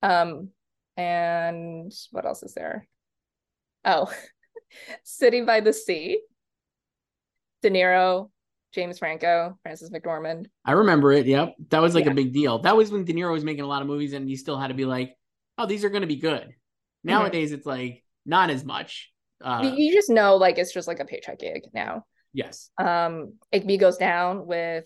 [0.01, 0.49] Um,
[0.97, 2.87] and what else is there?
[3.85, 4.11] Oh,
[5.03, 6.21] City by the Sea.
[7.61, 8.29] De Niro,
[8.73, 10.45] James Franco, Frances McDormand.
[10.63, 11.25] I remember it.
[11.25, 11.55] Yep.
[11.69, 12.11] That was like Yeah.
[12.11, 12.59] a big deal.
[12.59, 14.67] That was when De Niro was making a lot of movies and you still had
[14.67, 15.17] to be like,
[15.57, 16.53] oh, these are going to be good.
[17.03, 19.11] Nowadays, it's like not as much.
[19.43, 22.05] Uh, You- just know like it's just like a paycheck gig now.
[22.33, 22.69] yes.
[22.77, 24.85] Um, Igby goes down with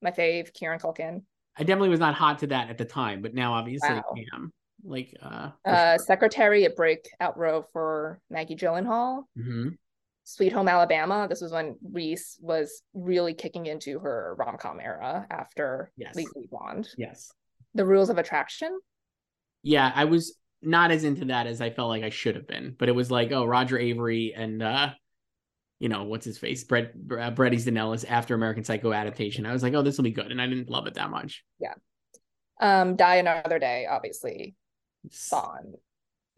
[0.00, 1.22] my fave, Kieran Culkin.
[1.56, 4.04] I definitely was not hot to that at the time, but now obviously Wow.
[4.16, 4.52] I am.
[4.84, 5.98] Like, uh, Uh, sure.
[5.98, 9.24] Secretary, a breakout role for Maggie Gyllenhaal.
[9.36, 9.76] Mhm.
[10.22, 11.26] Sweet Home Alabama.
[11.28, 16.14] This was when Reese was really kicking into her rom com era after Yes.
[16.14, 16.88] Legally Blonde.
[16.96, 17.32] Yes.
[17.74, 18.78] The Rules of Attraction.
[19.62, 22.74] Yeah, I was not as into that as I felt like I should have been,
[22.78, 24.90] but it was like, oh, Roger Avary and uh
[25.80, 26.64] you know, what's his face?
[26.64, 29.46] Bret uh, Bret Easton Ellis after American Psycho adaptation.
[29.46, 30.32] I was like, oh, this will be good.
[30.32, 31.44] And I didn't love it that much.
[31.60, 31.74] Yeah.
[32.60, 34.56] Um, Die Another Day, obviously.
[35.30, 35.76] Bond.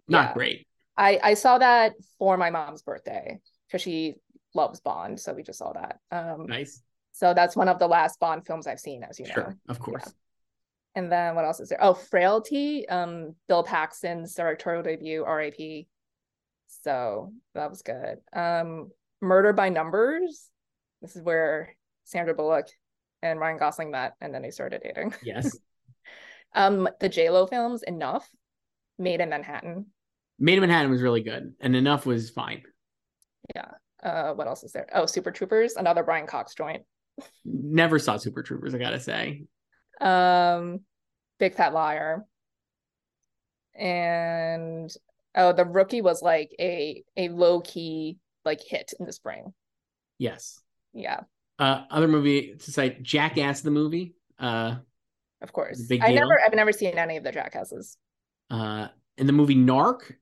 [0.09, 0.35] not Yeah.
[0.35, 0.67] great.
[0.97, 4.17] I I saw that for my mom's birthday because she
[4.55, 6.01] loves Bond, so we just saw that.
[6.11, 6.83] Um, Nice.
[7.13, 9.33] so that's one of the last Bond films I've seen, as you know.
[9.33, 9.57] Sure.
[9.69, 10.13] Of course.
[10.94, 11.83] And then what else is there?
[11.83, 15.87] Oh, Frailty, um, Bill Paxton's directorial debut, R.I.P.
[16.83, 18.18] So that was good.
[18.33, 20.48] Um, Murder by Numbers.
[21.00, 22.68] This is where Sandra Bullock
[23.22, 25.14] and Ryan Gosling met, and then they started dating.
[25.22, 25.57] Yes.
[26.53, 28.29] Um, the J Lo films, Enough,
[28.98, 29.87] Made in Manhattan.
[30.40, 32.64] Made in Manhattan was really good, and enough was fine.
[33.55, 33.68] Yeah.
[34.03, 34.88] Uh, what else is there?
[34.92, 36.83] Oh, Super Troopers, another Brian Cox joint.
[37.44, 39.44] Never saw Super Troopers, I gotta say.
[40.01, 40.81] Um,
[41.39, 42.25] Big Fat Liar.
[43.75, 44.91] And
[45.35, 49.53] oh, the rookie was like a a low key like hit in the spring.
[50.19, 50.61] Yes.
[50.93, 51.21] Yeah,
[51.59, 54.15] Uh, other movie to cite Jackass the movie.
[54.39, 54.77] Uh,
[55.41, 55.81] of course.
[55.87, 56.17] big I deal.
[56.17, 57.97] never I've never seen any of the Jackasses.
[58.51, 60.15] uh, in the movie Narc,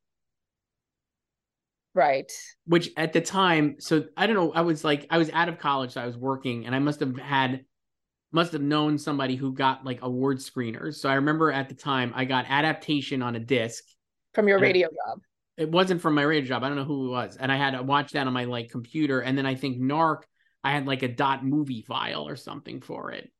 [1.95, 2.31] Right.
[2.67, 5.59] which at the time, so I don't know, I was like, I was out of
[5.59, 7.65] college, so I was working, and I must have had,
[8.33, 10.97] must have known somebody who got like award screeners.
[10.97, 13.85] So I remember at the time I got adaptation on a disc.
[14.35, 15.21] From your radio job.
[15.57, 16.63] It wasn't from my radio job.
[16.63, 18.71] I don't know who it was, and I had to watch that on my like
[18.71, 20.19] computer, and then I think Narc,
[20.63, 23.33] I had like a dot movie file or something for it.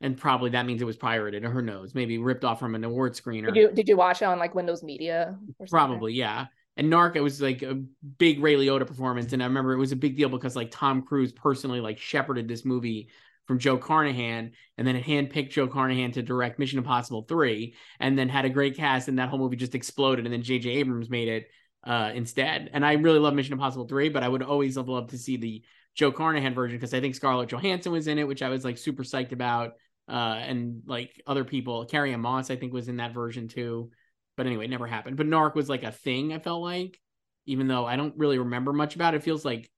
[0.00, 1.94] And probably that means it was pirated, or who knows?
[1.94, 3.46] Maybe ripped off from an award screener.
[3.46, 5.66] Did you did you watch it on like Windows Media or?
[5.66, 6.46] Probably, yeah.
[6.76, 7.82] And Narc, it was like a
[8.18, 11.02] big Ray Liotta performance, and I remember it was a big deal because like Tom
[11.02, 13.08] Cruise personally like shepherded this movie
[13.46, 18.18] from Joe Carnahan, and then it handpicked Joe Carnahan to direct Mission Impossible three, and
[18.18, 20.70] then had a great cast, and that whole movie just exploded, and then J.J.
[20.70, 21.48] Abrams made it
[21.84, 22.70] uh, instead.
[22.72, 25.36] And I really love Mission Impossible three, but I would always have loved to see
[25.36, 25.62] the
[25.94, 28.78] Joe Carnahan version because I think Scarlett Johansson was in it, which I was like
[28.78, 29.72] super psyched about,
[30.08, 33.90] uh, and like other people, Carrie Moss I think was in that version too.
[34.36, 35.16] But anyway, it never happened.
[35.16, 36.32] But Narc was like a thing.
[36.32, 37.00] I felt like,
[37.46, 39.70] even though I don't really remember much about it, it feels like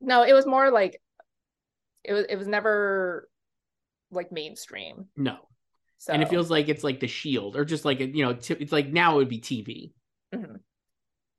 [0.00, 1.00] No, it was more like
[2.06, 3.28] it was it was never
[4.10, 5.06] like mainstream.
[5.16, 5.36] no,
[5.98, 8.54] So and it feels like it's like the Shield or just like you know, t-
[8.60, 9.92] it's like now it would be TV.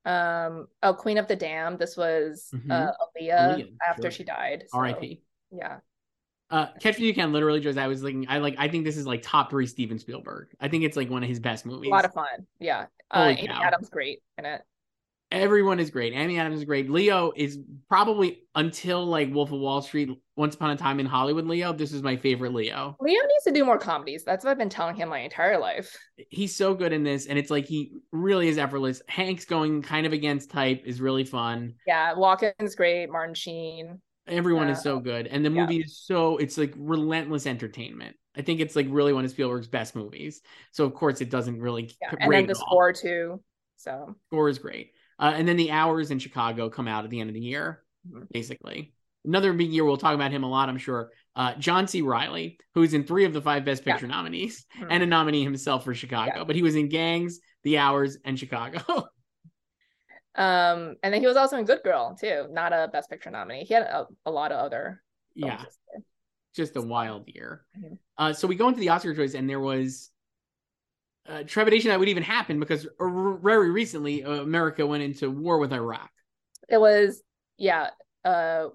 [0.06, 1.80] um oh Queen of the Damned.
[1.80, 2.72] This was Mhm.
[2.72, 4.12] uh Aaliyah, Aaliyah, after sure.
[4.12, 4.64] she died.
[4.68, 5.22] so, R.I.P.
[5.52, 5.80] Yeah.
[6.50, 8.96] Uh, Catch Me You Can, literally, just I was thinking, I like, I think this
[8.96, 10.48] is like top three Steven Spielberg.
[10.62, 11.90] I think it's like one of his best movies.
[11.90, 12.48] A lot of fun.
[12.60, 12.86] Yeah.
[13.12, 13.50] Uh Amy.
[13.50, 14.62] Adams great in it.
[15.30, 16.14] Everyone is great.
[16.14, 16.90] Amy Adams is great.
[16.90, 17.60] Leo is
[17.90, 21.46] probably until like Wolf of Wall Street, Once Upon a Time in Hollywood.
[21.46, 22.96] Leo, this is my favorite Leo.
[23.02, 24.24] Leo needs to do more comedies.
[24.24, 25.98] That's what I've been telling him my entire life.
[26.30, 29.02] He's so good in this, and it's like he really is effortless.
[29.10, 31.74] Hank's going kind of against type is really fun.
[31.86, 34.00] Yeah, Walken's great, Martin Sheen.
[34.28, 35.62] Everyone is so good, and the yeah.
[35.62, 38.16] movie is so it's like relentless entertainment.
[38.38, 40.42] I think it's like really one of Spielberg's best movies.
[40.72, 42.14] So of course it doesn't really Yeah.
[42.20, 43.42] And then the score too.
[43.78, 44.92] So score is great.
[45.20, 47.84] Uh, and then the hours in Chicago come out at the end of the year,
[48.32, 48.94] basically.
[49.26, 49.84] Another big year.
[49.84, 51.12] We'll talk about him a lot, I'm sure.
[51.36, 52.02] Uh, John C.
[52.02, 53.94] Reilly, who's in three of the five Best Yeah.
[53.94, 54.88] Picture nominees Mhm.
[54.90, 56.44] and a nominee himself for Chicago, Yeah.
[56.44, 58.80] but he was in Gangs, The Hours, and Chicago.
[60.36, 63.64] um and then he was also in Good Girl too, not a Best Picture nominee.
[63.64, 65.02] He had a, a lot of other
[65.36, 65.64] yeah,
[66.56, 67.66] just a wild year.
[67.78, 67.98] Mhm.
[68.18, 70.10] Uh, so we go into the Oscar choice, and there was
[71.28, 75.58] uh, trepidation that would even happen because r- very recently uh, America went into war
[75.60, 76.10] with Iraq.
[76.70, 77.22] It was
[77.58, 77.90] yeah,
[78.24, 78.68] uh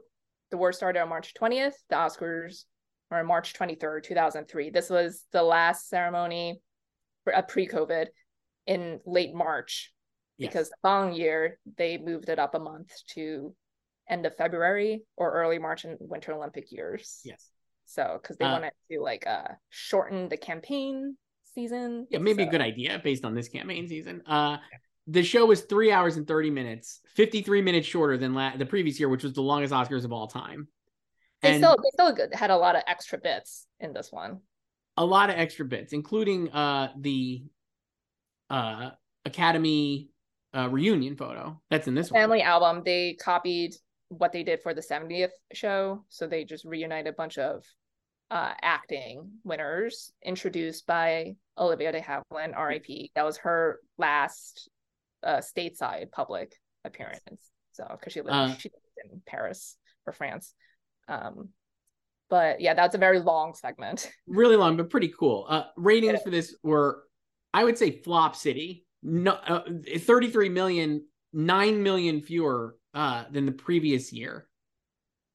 [0.50, 1.74] the war started on March 20th.
[1.88, 2.64] The Oscars
[3.10, 4.70] were on March 23rd, 2003.
[4.70, 6.60] This was the last ceremony
[7.24, 8.06] for, uh, pre-COVID
[8.66, 9.92] in late March
[10.38, 10.50] Yes.
[10.50, 13.54] because the following year they moved it up a month to
[14.08, 17.20] end of February or early March in Winter Olympic years.
[17.24, 17.48] yes.
[17.86, 21.16] So because they Uh, wanted to like uh shorten the campaign
[21.54, 22.06] season.
[22.10, 24.22] Yeah, maybe a good idea based on this campaign season.
[24.26, 24.58] Uh,
[25.06, 28.98] the show was three hours and 30 minutes, 53 minutes shorter than la- the previous
[29.00, 30.68] year, which was the longest Oscars of all time.
[31.42, 34.40] They And still they still had a lot of extra bits in this one.
[34.96, 37.42] a lot of extra bits, including uh, the
[38.50, 38.90] uh,
[39.24, 40.08] Academy
[40.54, 42.20] uh, reunion photo that's in this one.
[42.20, 42.82] Family album.
[42.84, 43.74] They copied
[44.08, 47.64] what they did for the 70th show, so they just reunited a bunch of
[48.32, 53.12] uh acting winners introduced by Olivia de Havilland, R.I.P.
[53.14, 54.70] That was her last
[55.22, 57.20] uh stateside public appearance.
[57.72, 60.54] So because she lived Uh, she lived in Paris or France.
[61.08, 61.50] Um,
[62.30, 64.10] but yeah, that's a very long segment.
[64.26, 65.44] Really long, but pretty cool.
[65.48, 67.02] Uh, ratings for this were,
[67.52, 68.86] I would say, flop city.
[69.02, 69.64] No, uh,
[69.98, 74.48] 33 million, 9 million fewer uh, than the previous year.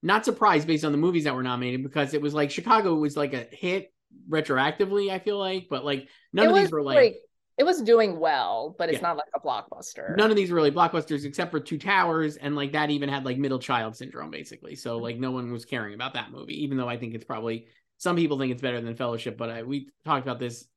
[0.04, 3.18] Not surprised based on the movies that were nominated because it was like Chicago was
[3.18, 3.92] like a hit
[4.30, 7.18] retroactively, I feel like, but like none It of these were like
[7.58, 9.08] it was doing well, but it's Yeah.
[9.08, 10.16] not like a blockbuster.
[10.16, 13.26] none of these were really blockbusters except for Two Towers, and like that even had
[13.26, 14.74] like middle child syndrome basically.
[14.74, 14.80] Mm-hmm.
[14.80, 17.68] So like no one was caring about that movie, even though I think it's probably
[17.98, 20.68] some people think it's better than Fellowship, but I, we talked about this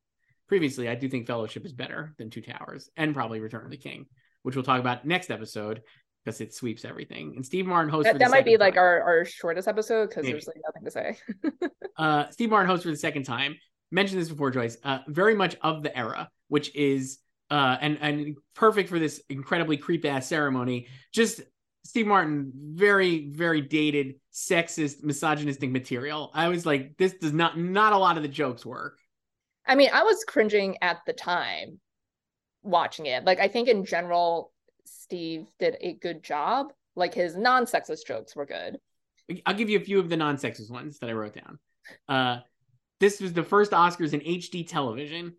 [0.49, 0.89] previously.
[0.89, 4.07] I do think Fellowship is better than Two Towers and probably Return of the King,
[4.43, 5.83] which we'll talk about next episode
[6.25, 7.35] because it sweeps everything.
[7.37, 8.13] And Steve Martin hosts.
[8.13, 10.91] that, that might be second like our, our shortest episode because there's like nothing to
[10.91, 11.69] say.
[11.97, 13.57] uh, Steve Martin hosts for the second time.
[13.91, 14.77] Mentioned this before, Joyce.
[14.85, 17.19] Uh, very much of the era, which is
[17.51, 20.87] uh, and and perfect for this incredibly creep ass ceremony.
[21.13, 21.41] Just
[21.85, 26.31] Steve Martin, very very dated, sexist, misogynistic material.
[26.35, 28.99] I was like, this does not not a lot of the jokes work.
[29.67, 31.81] I mean, I was cringing at the time
[32.63, 33.25] watching it.
[33.25, 34.53] Like, I think in general,
[34.85, 36.73] Steve did a good job.
[36.97, 38.79] Like, his non sexist jokes were good.
[39.47, 41.59] I'll give you a few of the non-sexist ones that I wrote down.
[42.09, 42.41] Uh,
[42.99, 45.35] this was the first Oscars in HD television.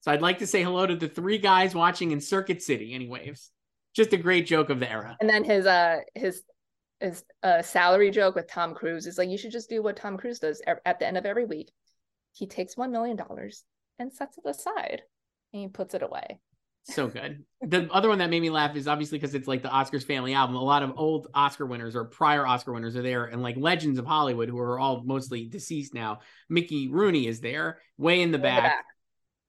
[0.00, 3.50] So I'd like to say hello to the three guys watching in Circuit City, anyways.
[3.94, 5.16] Just a great joke of the era.
[5.20, 6.42] And then his, uh, his,
[7.00, 10.16] his uh, salary joke with Tom Cruise is like, you should just do what Tom
[10.16, 11.70] Cruise does at the end of every week.
[12.34, 13.18] He takes $1 million
[13.98, 15.02] and sets it aside
[15.52, 16.38] and he puts it away.
[16.88, 17.44] So good.
[17.62, 20.34] The other one that made me laugh is obviously because it's like the Oscars family
[20.34, 20.54] album.
[20.54, 23.98] A lot of old Oscar winners or prior Oscar winners are there, and like legends
[23.98, 26.20] of Hollywood who are all mostly deceased now.
[26.48, 28.84] Mickey Rooney is there, way in the In the back, back.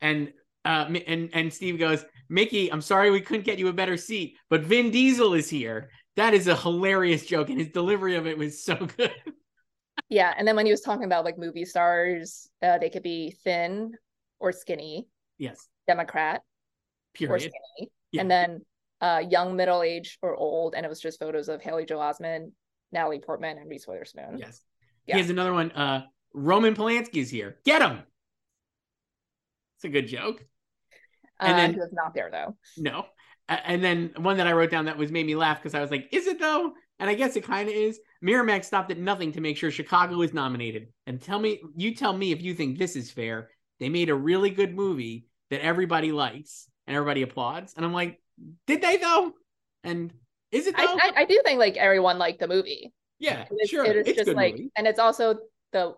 [0.02, 0.34] and
[0.66, 4.36] uh, and and Steve goes, Mickey, I'm sorry we couldn't get you a better seat,
[4.50, 5.92] but Vin Diesel is here.
[6.16, 9.14] That is a hilarious joke, and his delivery of it was so good.
[10.10, 10.34] Yeah.
[10.38, 13.94] And then when he was talking about like movie stars, uh, they could be thin
[14.40, 16.42] or skinny, yes, Democrat
[17.22, 17.92] or skinny.
[18.12, 18.22] Yeah.
[18.22, 18.62] And then
[19.02, 20.76] uh, young, middle aged, or old.
[20.76, 22.52] And it was just photos of Haley Joel Osment,
[22.92, 24.38] Natalie Portman, and Reese Witherspoon.
[24.38, 24.62] Yes.
[25.06, 25.16] Yeah.
[25.16, 25.72] He has another one.
[25.72, 27.58] Uh, Roman Polanski is here.
[27.66, 28.02] Get him.
[29.78, 30.44] It's a good joke.
[31.40, 32.56] and uh, then- he was not there though.
[32.78, 33.06] No.
[33.50, 35.90] And then one that I wrote down that was made me laugh because I was
[35.90, 36.74] like, is it though?
[37.00, 37.98] And I guess it kind of is.
[38.22, 40.88] Miramax stopped at nothing to make sure Chicago is nominated.
[41.06, 43.50] And tell me, you tell me if you think this is fair.
[43.80, 47.74] They made a really good movie that everybody likes and everybody applauds.
[47.76, 48.20] And I'm like,
[48.66, 49.34] did they though?
[49.84, 50.12] And
[50.52, 50.84] is it though?
[50.84, 52.94] I, I, I do think like everyone liked the movie.
[53.20, 53.86] yeah, It's, sure.
[53.86, 54.72] it is it's just like, movie.
[54.78, 55.40] and it's also
[55.74, 55.94] the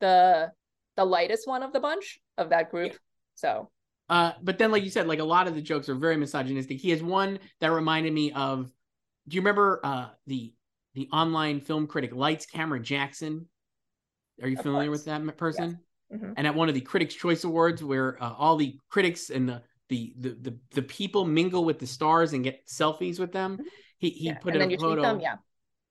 [0.00, 0.52] the
[0.96, 2.92] the lightest one of the bunch of that group.
[3.34, 3.70] So
[4.08, 6.78] Uh, but then, like you said, like a lot of the jokes are very misogynistic.
[6.78, 8.70] He has one that reminded me of.
[9.28, 10.52] Do you remember uh, the
[10.94, 13.46] the online film critic Lights Camera Jackson?
[14.42, 15.06] Are you Of familiar course.
[15.06, 15.78] with that person?
[16.12, 16.34] Mhm.
[16.36, 19.62] And at one of the Critics' Choice Awards, where uh, all the critics and the,
[19.92, 23.58] the the the the people mingle with the stars and get selfies with them,
[23.98, 24.38] he he yeah.
[24.38, 25.02] put and up a photo.
[25.02, 25.36] them, yeah.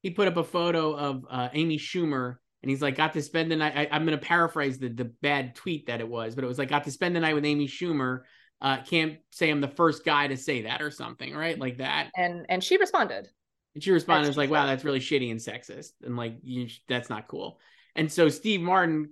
[0.01, 3.51] He put up a photo of uh, Amy Schumer, and he's like, "Got to spend
[3.51, 6.43] the night." I, I'm going to paraphrase the the bad tweet that it was, but
[6.43, 8.21] it was like, "Got to spend the night with Amy Schumer."
[8.61, 11.57] Uh, can't say I'm the first guy to say that or something, right?
[11.57, 12.11] Like that.
[12.15, 13.27] And and she responded.
[13.73, 15.91] And she responded, was like, wow, that's really shitty and sexist.
[16.03, 17.59] And like, you, that's not cool.
[17.95, 19.11] And so Steve Martin,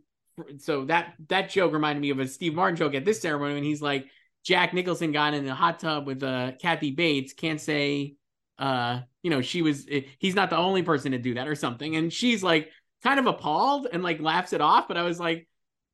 [0.57, 3.63] so that, that joke reminded me of a Steve Martin joke at this ceremony when
[3.63, 4.07] he's like,
[4.45, 8.15] Jack Nicholson got in a hot tub with uh, Kathy Bates, can't say,
[8.57, 11.95] uh, you know, she was, he's not the only person to do that or something.
[11.95, 12.69] And she's like,
[13.03, 14.87] kind of appalled and like laughs it off.
[14.87, 15.47] But I was like,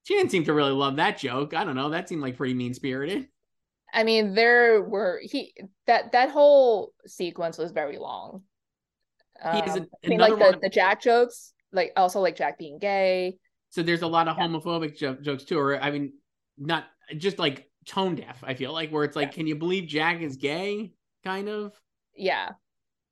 [0.03, 1.53] she didn't seem to really love that joke.
[1.53, 1.89] I don't know.
[1.89, 3.27] That seemed like pretty mean spirited.
[3.93, 5.53] I mean, there were he
[5.87, 8.43] that that whole sequence was very long.
[9.41, 12.35] He has a- Um, I mean, like the, one- the Jack jokes, like also like
[12.35, 13.37] Jack being gay.
[13.69, 14.47] So there's a lot of Yeah.
[14.47, 16.13] homophobic jo- jokes too, or I mean,
[16.57, 16.85] not
[17.17, 18.43] just like tone deaf.
[18.43, 20.91] I feel like where it's like, can you believe Jack is gay?
[21.23, 21.73] Kind of.
[22.15, 22.51] Yeah.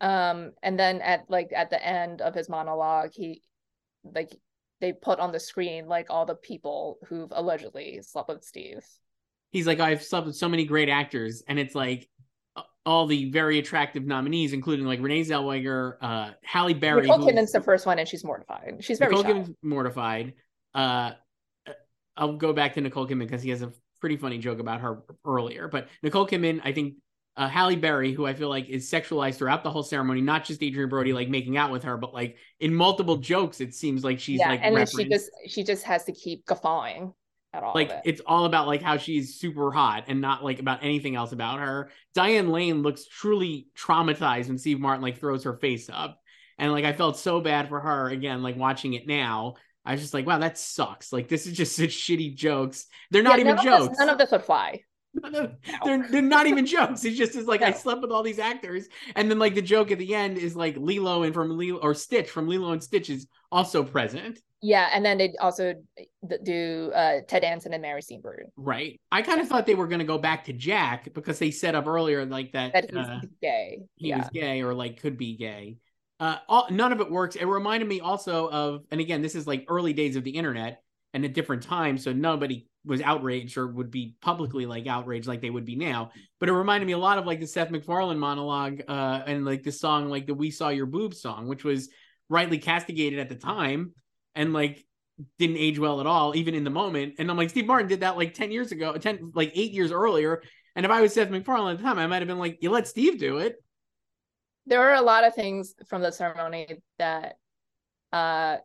[0.02, 3.42] Um, and then at like at the end of his monologue, he
[4.04, 4.36] like
[4.82, 8.86] they put on the screen like all the people who've allegedly slept with Steve.
[9.52, 12.10] He's like, I've slept with so many great actors, and it's like
[12.56, 17.04] uh, all the very attractive nominees, including like Renee Zellweger, uh, Halle Berry.
[17.04, 18.78] Nicole Kidman's the first one, and she's mortified.
[18.82, 19.32] She's very Nicole.
[19.32, 20.34] Kidman's mortified.
[20.74, 21.12] Uh,
[22.18, 23.72] I'll go back to Nicole Kidman because he has a
[24.04, 25.70] pretty funny joke about her earlier.
[25.70, 26.96] But Nicole Kidman, I think
[27.38, 30.62] uh, Halle Berry, who I feel like is sexualized throughout the whole ceremony, not just
[30.62, 34.20] Adrien Brody like making out with her, but like in multiple jokes, it seems like
[34.20, 37.14] she's yeah, like and then she just she just has to keep guffawing
[37.54, 38.02] at all like it.
[38.04, 41.62] it's all about like how she's super hot and not like about anything else about
[41.62, 41.90] her.
[42.14, 46.20] Diane Lane looks truly traumatized when Steve Martin like throws her face up.
[46.58, 48.44] and like I felt so bad for her again.
[48.44, 49.54] Like watching it now,
[49.86, 51.12] I was just like, wow, that sucks.
[51.14, 52.86] Like this is just such shitty jokes.
[53.12, 53.90] They're not Yeah, even none of jokes.
[53.90, 54.82] this- none of this would fly.
[55.24, 55.52] Of-
[55.86, 57.06] they're, they're not even jokes.
[57.06, 59.92] It's just it's like I slept with all these actors, and then like the joke
[59.92, 63.12] at the end is like Lilo and from Lilo or Stitch from Lilo and Stitch
[63.12, 65.76] is also present, Yeah, and then they also
[66.44, 68.50] do uh, Ted Danson and Mary Steenburgen.
[68.58, 69.00] right?
[69.12, 71.76] I kind of thought they were going to go back to Jack because they set
[71.76, 73.82] up earlier like that, That he's uh, gay.
[73.98, 74.18] he yeah.
[74.18, 75.78] was gay or like could be gay.
[76.20, 77.36] Uh, all, none of it works.
[77.36, 80.82] It reminded me also of, and again, this is like early days of the internet
[81.14, 85.42] and a different time, so nobody was outraged or would be publicly like outraged like
[85.42, 86.12] they would be now.
[86.40, 89.64] But it reminded me a lot of like the Seth MacFarlane monologue uh, and like
[89.64, 91.90] the song like the "We Saw Your Boobs" song, which was
[92.30, 93.94] rightly castigated at the time
[94.36, 94.86] and like
[95.38, 97.16] didn't age well at all, even in the moment.
[97.20, 99.92] And I'm like, Steve Martin did that like 10 years ago, 10 like eight years
[99.92, 100.42] earlier.
[100.76, 102.72] And if I was Seth MacFarlane at the time, I might have been like, you
[102.72, 103.63] let Steve do it.
[104.66, 107.36] There are a lot of things from the ceremony that
[108.12, 108.58] uh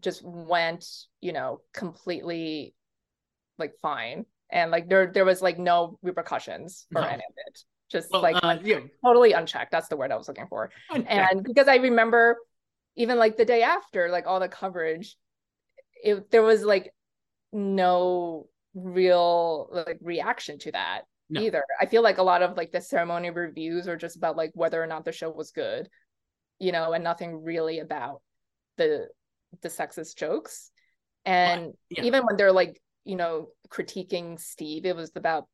[0.00, 0.84] just went,
[1.20, 2.74] you know, completely
[3.58, 4.26] like fine.
[4.50, 7.08] And like there there was like no repercussions for No.
[7.08, 7.58] any of it.
[7.90, 9.72] Just Well, like uh, yeah, totally unchecked.
[9.72, 10.70] That's the word I was looking for.
[10.90, 12.36] and because I remember
[12.96, 15.16] even like the day after, like all the coverage,
[16.02, 16.92] it there was like
[17.52, 21.40] no real like reaction to that No.
[21.40, 21.62] either.
[21.80, 24.82] I feel like a lot of like the ceremony reviews are just about like whether
[24.82, 25.88] or not the show was good,
[26.58, 28.22] you know, and nothing really about
[28.76, 29.08] the
[29.62, 30.70] the sexist jokes.
[31.24, 32.04] And yeah.
[32.04, 35.46] even when they're like, you know, critiquing Steve, it was about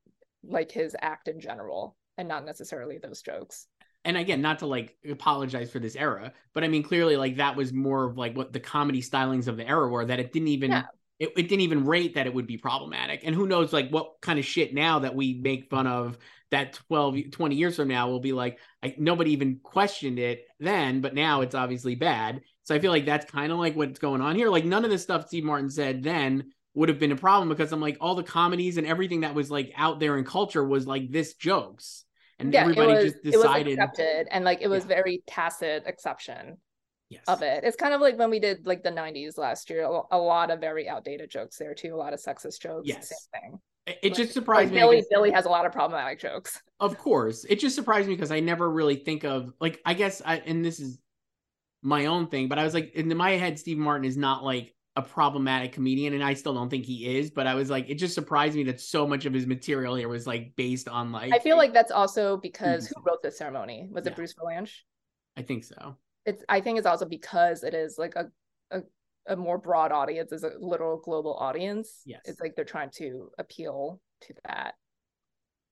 [0.45, 3.67] like his act in general and not necessarily those jokes.
[4.05, 7.57] and again, not to like apologize for this era, but I mean, clearly, like that
[7.57, 10.05] was more of like what the comedy stylings of the era were.
[10.05, 10.83] That it didn't even Yeah.
[11.19, 13.23] It, it didn't even rate that it would be problematic.
[13.25, 16.19] And who knows, like what kind of shit now that we make fun of
[16.51, 21.01] that 12, 20 years from now will be like I, nobody even questioned it then,
[21.01, 22.43] but now it's obviously bad.
[22.65, 24.49] So I feel like that's kind of like what's going on here.
[24.49, 27.73] Like none of the stuff Steve Martin said then would have been a problem because
[27.73, 30.87] I'm like all the comedies and everything that was like out there in culture was
[30.87, 32.05] like this jokes.
[32.41, 34.89] And everybody it was, just decided it was accepted and like it was Yeah.
[34.89, 36.59] very tacit exception
[37.11, 37.23] yes.
[37.29, 40.19] of it it's kind of like when we did like the 90s last year a,
[40.19, 43.09] lot of very outdated jokes there too a lot of sexist jokes Yes.
[43.09, 44.81] same thing It, it just surprised like me.
[44.81, 47.45] Billy billy has a lot of problematic jokes Of course.
[47.49, 50.65] It just surprised me because I never really think of like I guess I and
[50.65, 50.99] this is
[51.83, 54.75] my own thing, but I was like in my head, Steve Martin is not like
[54.97, 57.95] a problematic comedian, and I still don't think he is, but I was like, it
[57.95, 61.33] just surprised me that so much of his material here was like based on like
[61.33, 63.07] i feel like that's also because who Mhm.
[63.07, 64.83] wrote this ceremony was it bruce vilanch
[65.37, 65.97] I think so.
[66.27, 68.27] It's i think it's also because it is like a
[68.71, 68.83] a,
[69.29, 72.21] a more broad audience is a literal global audience Yes.
[72.25, 74.75] it's like they're trying to appeal to that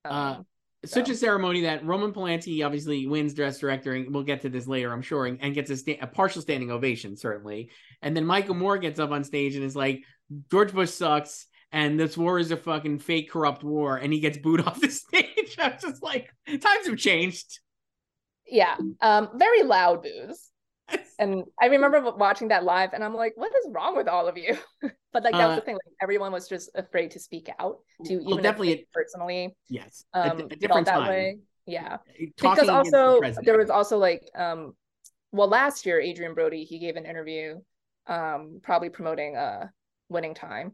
[0.05, 0.47] Uh, Um,
[0.85, 4.67] Such a ceremony that Roman Polanski obviously wins dress director, and we'll get to this
[4.67, 7.71] later, I'm sure, and, and gets a, sta- a partial standing ovation, certainly.
[8.03, 10.03] And then Michael Moore gets up on stage and is like,
[10.51, 14.39] George Bush sucks, and this war is a fucking fake, corrupt war, and he gets
[14.39, 15.57] booed off the stage.
[15.59, 17.61] I'm just like, times have changed.
[18.53, 20.51] Yeah um very loud boos
[21.19, 24.37] and i remember watching that live and i'm like what is wrong with all of
[24.37, 24.57] you?
[25.13, 27.81] But like that was Uh, the thing like everyone was just afraid to speak out
[28.07, 31.09] to Well, even definitely personally Yes, um a, a different that time.
[31.11, 31.39] way.
[31.67, 31.99] Yeah.
[32.39, 34.75] Talking because against the also there was also like um
[35.33, 37.61] well last year adrien brody he gave an interview
[38.07, 39.67] um probably promoting uh
[40.09, 40.73] winning time.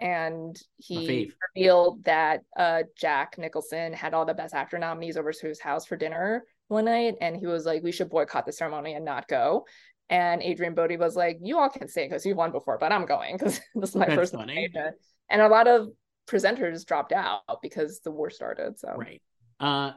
[0.00, 5.48] And he revealed that uh jack nicholson had all the best actor nominees over to
[5.48, 8.94] his house for dinner one night and he was like we should boycott the ceremony
[8.94, 9.66] and not go
[10.08, 13.06] and adrien brody was like you all can stay because you've won before but i'm
[13.06, 14.54] going because this is my That's first funny.
[14.54, 14.92] nomination
[15.28, 15.88] and a lot of
[16.28, 19.20] presenters dropped out because the war started so Right.
[19.58, 19.92] Uh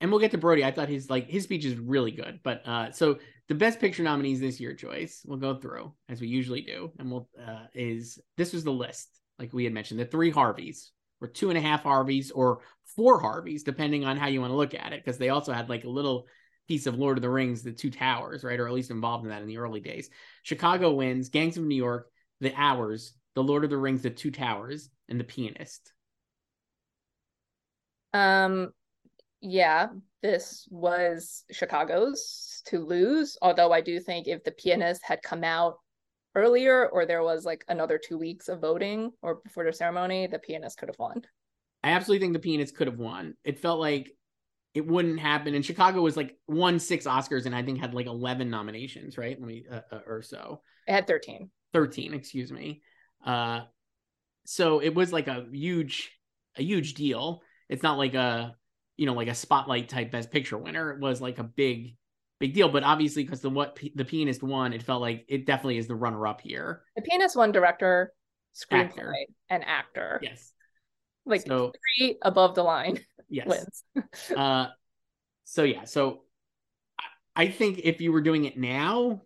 [0.00, 0.64] and we'll get to Brody.
[0.64, 2.40] I thought his like his speech is really good.
[2.42, 6.28] But uh so the best picture nominees this year, Joyce, we'll go through as we
[6.28, 6.92] usually do.
[6.98, 10.92] And we'll uh is this was the list, like we had mentioned, the three Harveys
[11.20, 12.60] or two and a half Harveys or
[12.96, 15.68] four Harveys, depending on how you want to look at it, because they also had
[15.68, 16.26] like a little
[16.66, 18.60] piece of Lord of the Rings, the two towers, right?
[18.60, 20.10] Or at least involved in that in the early days.
[20.42, 22.10] Chicago wins, Gangs of New York,
[22.40, 25.92] the hours, the Lord of the Rings, the two towers, and the pianist.
[28.12, 28.72] Um,
[29.40, 29.88] yeah,
[30.22, 33.38] this was Chicago's to lose.
[33.40, 35.76] Although I do think if the pianist had come out
[36.34, 40.38] earlier, or there was like another two weeks of voting, or before the ceremony, the
[40.38, 41.22] pianist could have won.
[41.82, 43.34] I absolutely think the Pianist could have won.
[43.44, 44.10] It felt like
[44.74, 45.54] it wouldn't happen.
[45.54, 49.38] And Chicago was like won six Oscars and I think had like eleven nominations, right?
[49.38, 51.50] Let me uh, uh, or so, It had thirteen.
[51.72, 52.82] thirteen, excuse me.
[53.24, 53.60] Uh,
[54.44, 56.10] so it was like a huge,
[56.56, 57.42] a huge deal.
[57.68, 58.56] It's not like a
[58.96, 60.90] you know like a spotlight type Best Picture winner.
[60.90, 61.94] It was like a big
[62.40, 62.68] big deal.
[62.68, 65.94] But obviously, because the what the pianist won, it felt like it definitely is the
[65.94, 66.82] runner up here.
[66.96, 68.12] The pianist won director,
[68.56, 69.14] screenplay, Actor.
[69.50, 70.20] and actor.
[70.22, 70.52] Yes.
[71.26, 73.82] Like So three above the line yes.
[74.34, 74.68] Uh,
[75.44, 76.22] so yeah, so
[76.98, 79.22] I, I think if you were doing it now,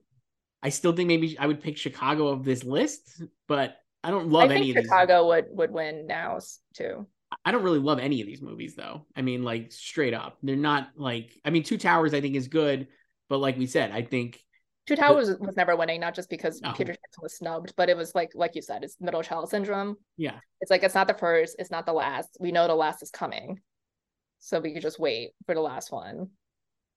[0.63, 4.51] I still think maybe I would pick Chicago of this list, but I don't love
[4.51, 4.85] I any of these.
[4.85, 7.07] Chicago would would win now s- too.
[7.45, 9.07] I don't really love any of these movies though.
[9.17, 11.41] I mean, like straight up, they're not like.
[11.45, 12.89] I mean, Two Towers I think is good,
[13.33, 14.45] but like we said, I think
[14.87, 16.72] Two Towers was, was never winning, not just because No.
[16.72, 19.97] Peter Jackson was snubbed, but it was like like you said, it's middle child syndrome.
[20.18, 22.37] yeah, It's like it's not the first, it's not the last.
[22.41, 23.61] We know the last is coming,
[24.39, 26.28] so we could just wait for the last one.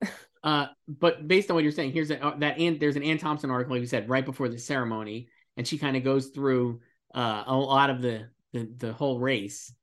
[0.43, 3.17] Uh, but based on what you're saying, here's a, uh, that Anne, there's an Anne
[3.17, 5.27] Thompson article, like you said, right before the ceremony,
[5.57, 6.81] and she kind of goes through
[7.15, 9.73] uh, a lot of the, the the whole race.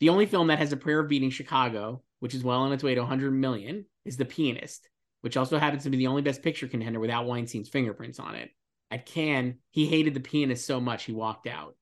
[0.00, 2.84] The only film that has a prayer of beating Chicago, which is well on its
[2.84, 4.86] way to 100 million, is The Pianist,
[5.20, 8.50] which also happens to be the only Best Picture contender without Weinstein's fingerprints on it.
[8.90, 11.76] At Cannes, he hated The Pianist so much he walked out.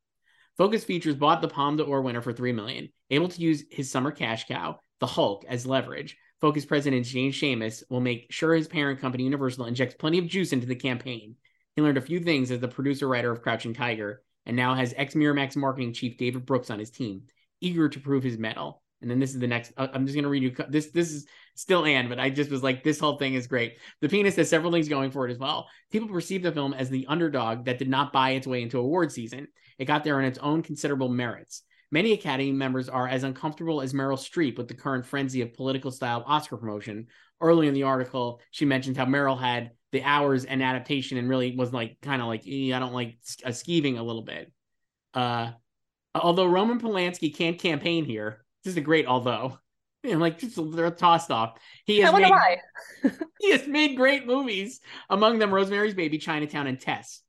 [0.57, 4.13] Focus Features bought the Palme d'Or winner for three million, able to use his summer
[4.13, 6.17] cash cow, the Hulk, as leverage.
[6.41, 10.53] Focus president James Schamus will make sure his parent company Universal injects plenty of juice
[10.53, 11.37] into the campaign.
[11.75, 14.95] He learned a few things as the producer writer of Crouching Tiger, and now has
[14.97, 17.23] ex Miramax marketing chief David Brooks on his team,
[17.61, 18.84] eager to prove his mettle.
[19.01, 19.73] And then this is the next.
[19.77, 20.91] I'm just going to read you this.
[20.91, 23.79] This is still Anne, but I just was like, this whole thing is great.
[24.01, 25.69] The Pianist has several things going for it as well.
[25.91, 29.13] People perceive the film as the underdog that did not buy its way into award
[29.13, 29.49] season.
[29.79, 31.63] It got there on its own considerable merits.
[31.91, 35.91] Many Academy members are as uncomfortable as Meryl Streep with the current frenzy of political
[35.91, 37.07] style Oscar promotion.
[37.41, 41.55] Early in the article, she mentioned how Meryl had the hours and adaptation and really
[41.55, 44.51] was like kind of like, "Eh, I don't like uh, skeeving a little bit.
[45.13, 45.53] Uh,
[46.15, 49.59] although Roman Polanski can't campaign here, this is a great although.
[50.07, 51.57] And like just they're tossed off.
[51.87, 52.59] He I has wonder made,
[53.03, 53.11] why.
[53.41, 57.23] he has made great movies, among them Rosemary's Baby, Chinatown, and Tess.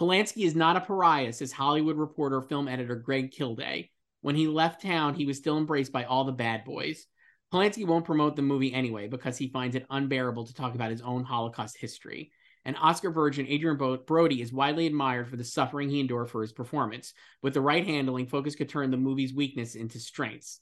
[0.00, 3.90] Polanski is not a pariah, says Hollywood reporter, film editor Greg Kilday.
[4.20, 7.06] When he left town, he was still embraced by all the bad boys.
[7.52, 11.02] Polanski won't promote the movie anyway because he finds it unbearable to talk about his
[11.02, 12.30] own Holocaust history.
[12.64, 16.52] And Oscar virgin Adrien Brody is widely admired for the suffering he endured for his
[16.52, 17.14] performance.
[17.42, 20.60] With the right handling, Focus could turn the movie's weakness into strengths.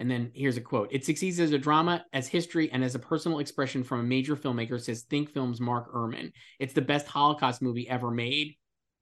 [0.00, 2.98] And then here's a quote It succeeds as a drama, as history, and as a
[2.98, 6.32] personal expression from a major filmmaker, says Think Films Mark Urman.
[6.58, 8.56] It's the best Holocaust movie ever made.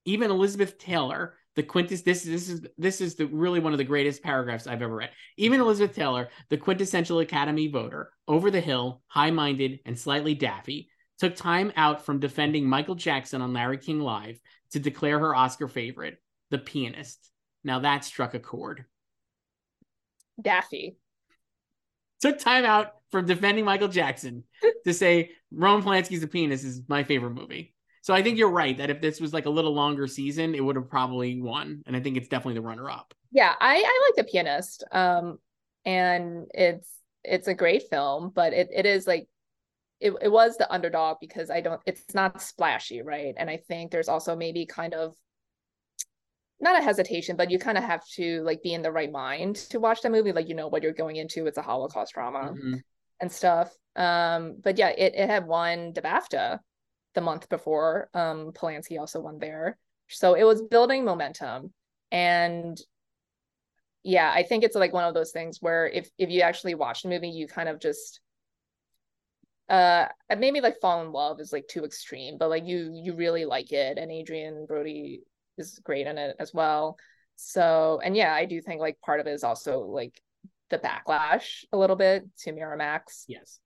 [0.04, 3.84] Even Elizabeth Taylor, the quintess this this is this is the really one of the
[3.84, 5.10] greatest paragraphs I've ever read.
[5.36, 10.88] Even Elizabeth Taylor, the quintessential Academy voter, over the hill, high-minded, and slightly daffy,
[11.18, 14.38] took time out from defending Michael Jackson on Larry King Live
[14.72, 16.18] to declare her Oscar favorite,
[16.50, 17.30] The Pianist.
[17.64, 18.84] Now that struck a chord.
[20.40, 20.96] Daffy.
[22.20, 24.44] took time out from defending Michael Jackson
[24.84, 27.74] to say Roman Polanski's The Pianist is my favorite movie.
[28.02, 30.64] So I think you're right that if this was like a little longer season, it
[30.64, 31.82] would have probably won.
[31.86, 33.12] And I think it's definitely the runner up.
[33.32, 34.84] Yeah, I I like the pianist.
[34.92, 35.38] Um,
[35.84, 36.88] and it's
[37.24, 39.28] it's a great film, but it it is like
[40.00, 43.34] it it was the underdog because I don't it's not splashy, right?
[43.36, 45.16] And I think there's also maybe kind of
[46.60, 49.56] not a hesitation, but you kind of have to like be in the right mind
[49.70, 51.46] to watch the movie, like you know what you're going into.
[51.46, 52.82] It's a Holocaust drama Mhm.
[53.20, 53.72] and stuff.
[53.96, 56.60] Um, but yeah, it it had won the BAFTA
[57.14, 58.08] the month before.
[58.14, 59.78] Um, Polanski also won there,
[60.08, 61.72] so it was building momentum.
[62.10, 62.80] And
[64.02, 67.02] yeah, I think it's like one of those things where if if you actually watch
[67.02, 68.20] the movie, you kind of just
[69.68, 70.06] uh
[70.36, 73.72] maybe like fall in love is like too extreme, but like you you really like
[73.72, 75.22] it, and Adrien Brody
[75.56, 76.96] is great in it as well.
[77.36, 80.20] So and yeah, I do think like part of it is also like
[80.70, 83.24] the backlash a little bit to Miramax.
[83.28, 83.60] Yes.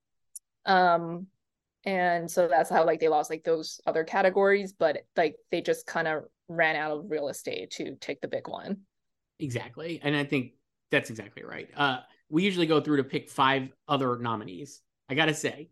[0.66, 1.26] Um
[1.84, 5.86] and so that's how like they lost like those other categories, but like they just
[5.86, 8.78] kind of ran out of real estate to take the big one.
[9.40, 10.00] Exactly.
[10.02, 10.52] And I think
[10.90, 11.68] that's exactly right.
[11.76, 11.98] Uh,
[12.28, 14.80] we usually go through to pick five other nominees.
[15.08, 15.70] I got to say,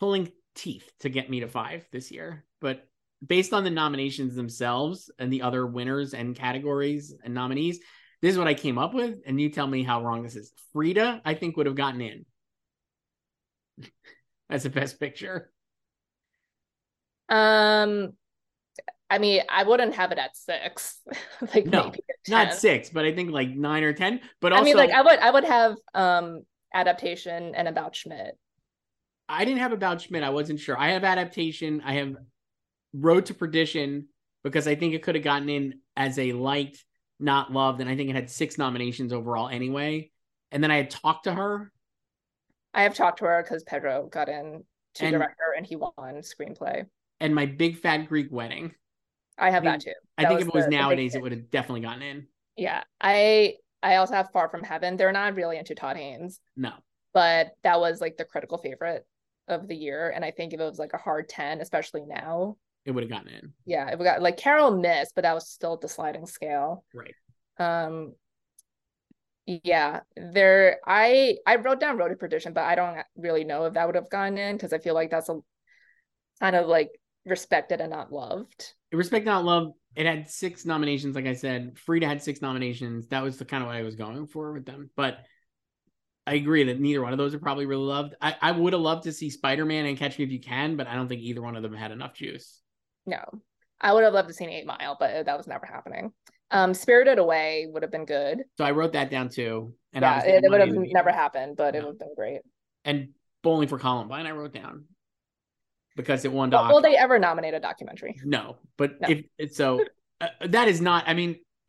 [0.00, 2.44] pulling teeth to get me to five this year.
[2.60, 2.88] But
[3.24, 7.78] based on the nominations themselves and the other winners and categories and nominees,
[8.22, 9.18] this is what I came up with.
[9.26, 10.52] And you tell me how wrong this is.
[10.72, 12.24] Frida, I think, would have gotten in
[14.50, 15.50] as a best picture.
[17.28, 18.14] Um
[19.12, 21.00] I mean, I wouldn't have it at six.
[21.54, 21.92] like No,
[22.28, 24.20] Not six, but I think like nine or 10.
[24.40, 26.42] But also, I mean, like I would I would have um
[26.72, 28.38] adaptation and about Schmidt.
[29.30, 30.22] I didn't have about Schmidt.
[30.22, 30.78] I wasn't sure.
[30.78, 31.80] I have adaptation.
[31.84, 32.16] I have
[32.92, 34.08] Road to Perdition
[34.42, 36.84] because I think it could have gotten in as a liked,
[37.18, 40.10] not loved, and I think it had six nominations overall anyway.
[40.50, 41.70] And then I had talked to her.
[42.74, 44.64] I have talked to her because Pedro got in
[44.94, 46.86] to And- director, and he won screenplay.
[47.20, 48.74] And my big fat Greek wedding.
[49.38, 50.00] I have I that think- too.
[50.18, 51.18] I think if it was the- the nowadays, hit.
[51.18, 52.26] it would have definitely gotten in.
[52.56, 54.96] Yeah, I I also have Far From Heaven.
[54.96, 56.72] They're not really into Todd Haynes, No.
[57.14, 59.06] but that was like the critical favorite
[59.50, 62.56] of the year, and I think if it was like a hard ten, especially now,
[62.86, 63.52] It would have gotten in.
[63.66, 66.84] yeah, it we got like Carol missed, but that was still the sliding scale.
[66.94, 67.14] Right.
[67.58, 68.14] Um.
[69.46, 70.78] Yeah, there.
[70.86, 73.96] I I wrote down Road to Perdition, but I don't really know if that would
[73.96, 75.40] have gone in because I feel like that's a
[76.40, 76.90] kind of like
[77.26, 78.74] respected and not loved.
[78.92, 81.78] Respect Not Love, it had six nominations, like I said.
[81.78, 83.06] Frida had six nominations.
[83.08, 84.90] That was the kind of what I was going for with them.
[84.96, 85.18] But
[86.26, 88.14] I agree that neither one of those are probably really loved.
[88.20, 90.76] I, I would have loved to see Spider Man and Catch Me If You Can,
[90.76, 92.60] but I don't think either one of them had enough juice.
[93.06, 93.24] No,
[93.80, 96.12] I would have loved to see Eight Mile, but that was never happening.
[96.50, 98.42] Um, Spirited Away would have been good.
[98.58, 99.74] So I wrote that down too.
[99.92, 102.40] And yeah, it, it would have never happened, but it would have been great.
[102.84, 103.10] And
[103.42, 104.84] Bowling for Columbine, I wrote down
[105.96, 106.32] because it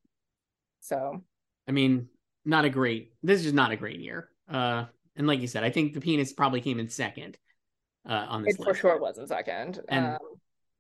[0.81, 1.23] So
[1.67, 2.09] I mean,
[2.45, 3.13] not a great.
[3.23, 4.29] This is just not a great year.
[4.49, 4.85] Uh,
[5.17, 7.39] and like you said, I think the pianist probably came in second.
[8.09, 8.69] Uh, on this it list.
[8.69, 9.81] for sure was a second.
[9.89, 10.19] And um,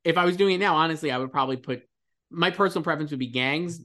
[0.04, 1.82] If I was doing it now, honestly, I would probably put
[2.30, 3.80] my personal preference would be Gangs,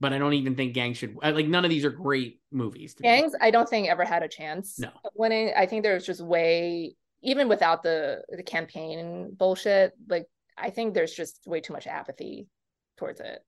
[0.00, 1.16] but I don't even think Gangs should.
[1.22, 2.94] Like none of these are great movies.
[2.94, 3.08] to me.
[3.08, 4.90] Gangs, I don't think ever had a chance No.
[5.14, 5.52] winning.
[5.56, 10.26] I think there's just way, even without the the campaign bullshit, like
[10.56, 12.46] I think there's just way too much apathy
[12.96, 13.40] towards it.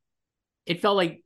[0.67, 1.23] it felt like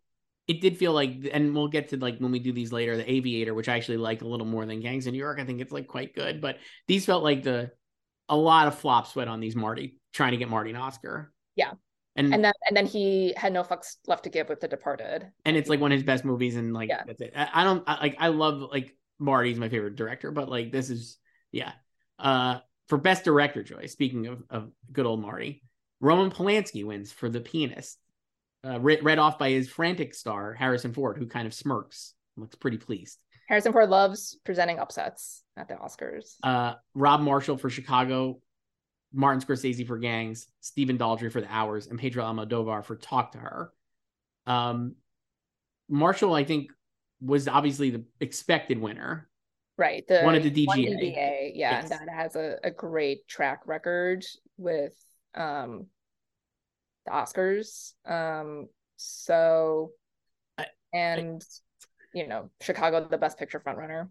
[0.46, 3.08] it did feel like and we'll get to like when we do these later the
[3.10, 5.60] aviator which i actually like a little more than gangs in new york i think
[5.60, 6.56] it's like quite good but
[6.88, 7.70] these felt like the
[8.30, 11.72] a lot of flop sweat on these marty trying to get marty an oscar Yeah.
[12.16, 15.30] and And then and then he had no fucks left to give with The Departed.
[15.44, 17.02] and it's like one of his best movies and like Yeah.
[17.06, 20.48] that's it I, I don't I, like i love like marty's my favorite director but
[20.48, 21.18] like this is
[21.52, 21.72] yeah
[22.18, 25.62] uh for best director choice speaking of, of good old marty
[26.00, 27.98] roman polanski wins for the pianist
[28.64, 32.54] uh, read, read off by his frantic star harrison ford who kind of smirks looks
[32.56, 33.18] pretty pleased
[33.50, 36.36] Harrison Ford loves presenting upsets at the Oscars.
[36.44, 38.40] uh rob marshall for chicago
[39.12, 43.38] martin scorsese for gangs stephen daldry for the hours and pedro almodovar for talk to
[43.38, 43.72] her
[44.46, 44.94] um
[45.88, 46.70] marshall i think
[47.20, 49.28] was obviously the expected winner
[49.76, 50.06] right.
[50.06, 50.66] The one of the DGA.
[50.68, 51.90] DGA, yeah, Yes.
[51.90, 54.24] and that has a, a great track record
[54.56, 54.94] with
[55.34, 55.86] um
[57.06, 57.92] the Oscars.
[58.06, 59.90] Um so
[60.56, 61.42] I- and
[62.12, 64.08] you know, Chicago the best picture frontrunner.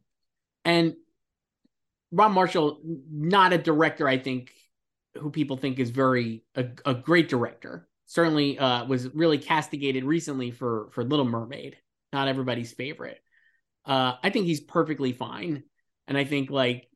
[0.65, 0.95] And
[2.11, 2.81] Rob Marshall,
[3.11, 4.51] not a director, I think,
[5.15, 7.87] who people think is very a, a great director.
[8.05, 11.77] Certainly uh, was really castigated recently for for Little Mermaid.
[12.11, 13.19] Not everybody's favorite.
[13.85, 15.63] Uh, I think he's perfectly fine,
[16.07, 16.87] and I think like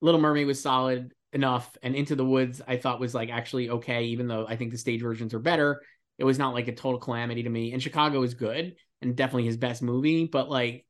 [0.00, 4.04] Little Mermaid was solid enough, and Into the Woods I thought was like actually okay,
[4.04, 5.82] even though I think the stage versions are better.
[6.16, 7.72] It was not like a total calamity to me.
[7.72, 10.84] And Chicago is good and definitely his best movie, but like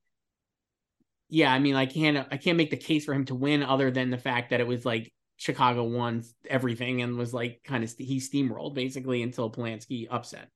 [1.28, 3.90] yeah, I mean, I can't I can't make the case for him to win other
[3.90, 7.92] than the fact that it was like Chicago won everything and was like kind of
[7.98, 10.48] he steamrolled basically until Polanski upset.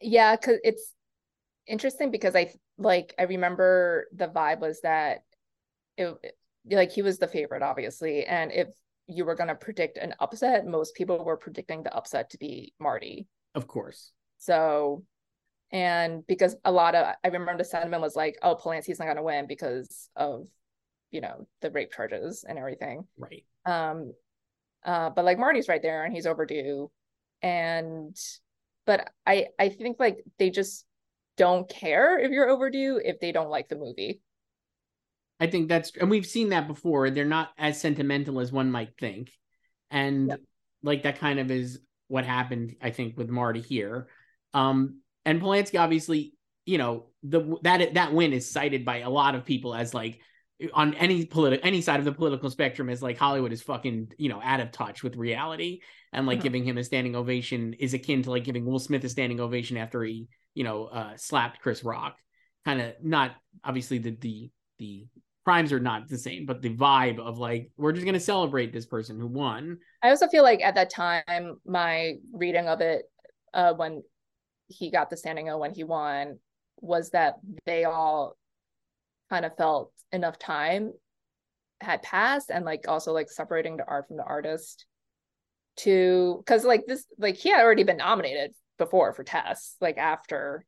[0.00, 0.92] Yeah, cause it's
[1.66, 5.24] interesting because I like I remember the vibe was that
[5.96, 6.14] it
[6.70, 8.24] like he was the favorite, obviously.
[8.26, 8.68] And if
[9.06, 13.26] you were gonna predict an upset, most people were predicting the upset to be Marty.
[13.54, 14.12] Of course.
[14.40, 15.04] So,
[15.70, 19.16] and because a lot of, I remember the sentiment was like, oh, Polanski's not going
[19.16, 20.46] to win because of,
[21.10, 23.04] you know, the rape charges and everything.
[23.16, 23.44] Right.
[23.66, 24.12] Um,
[24.84, 26.90] uh, but like Marty's right there and he's overdue.
[27.42, 28.16] And,
[28.86, 30.86] but I, I think like they just
[31.36, 34.20] don't care if you're overdue if they don't like the movie.
[35.38, 37.10] I think that's and we've seen that before.
[37.10, 39.30] They're not as sentimental as one might think.
[39.90, 40.40] And Yep.
[40.82, 44.08] like that kind of is what happened, I think, with Marty here.
[44.54, 46.34] Um and Polanski obviously,
[46.66, 50.20] you know, the that that win is cited by a lot of people as like
[50.74, 54.28] on any political any side of the political spectrum as like Hollywood is fucking, you
[54.28, 55.80] know, out of touch with reality
[56.12, 59.08] and like giving him a standing ovation is akin to like giving Will Smith a
[59.08, 62.16] standing ovation after he, you know, uh slapped Chris Rock.
[62.64, 63.32] Kind of not
[63.64, 65.06] obviously the the the
[65.44, 68.86] crimes are not the same, but the vibe of like we're just gonna celebrate this
[68.86, 69.78] person who won.
[70.02, 73.02] I also feel like at that time, my reading of it,
[73.54, 74.02] uh, when
[74.70, 76.38] he got the standing O when he won
[76.80, 77.34] was that
[77.66, 78.36] they all
[79.28, 80.92] kind of felt enough time
[81.80, 84.86] had passed and like also like separating the art from the artist
[85.76, 90.64] to because like this like he had already been nominated before for Tess like after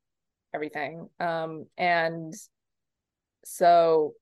[0.54, 2.34] everything um and
[3.44, 4.14] so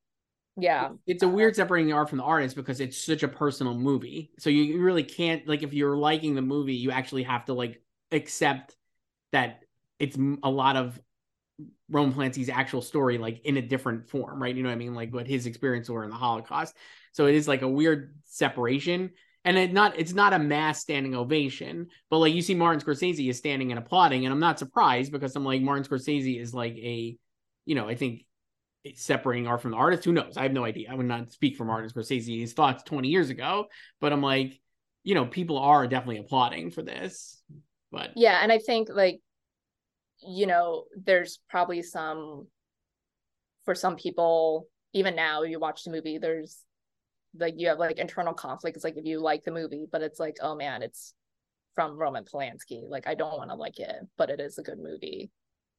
[0.56, 0.90] yeah.
[1.06, 4.30] It's a weird separating the art from the artist because it's such a personal movie.
[4.38, 7.82] So you really can't like if you're liking the movie you actually have to like
[8.12, 8.76] accept
[9.32, 9.60] that
[10.00, 11.00] it's a lot of
[11.88, 14.54] Roman Polanski's actual story, like in a different form, right?
[14.54, 14.94] You know what I mean?
[14.94, 16.74] Like what his experience were in the Holocaust.
[17.12, 19.10] So it is like a weird separation.
[19.44, 23.28] And it not it's not a mass standing ovation, but like you see Martin Scorsese
[23.28, 26.74] is standing and applauding, and I'm not surprised because I'm like Martin Scorsese is like
[26.74, 27.16] a,
[27.64, 28.26] you know, I think
[28.94, 30.04] separating art from the artist.
[30.04, 30.36] Who knows?
[30.36, 30.90] I have no idea.
[30.90, 34.60] I would not speak for Martin Scorsese his thoughts 20 years ago, but I'm like,
[35.04, 37.42] you know, people are definitely applauding for this.
[37.90, 39.20] But yeah, and I think like
[40.22, 42.46] you know, there's probably some
[43.64, 46.64] for some people, even now you watch the movie, there's
[47.38, 48.76] like you have like internal conflict.
[48.76, 51.14] It's like if you like the movie, but it's like, oh man, it's
[51.74, 52.88] from Roman Polanski.
[52.88, 55.30] Like I don't want to like it, but it is a good movie.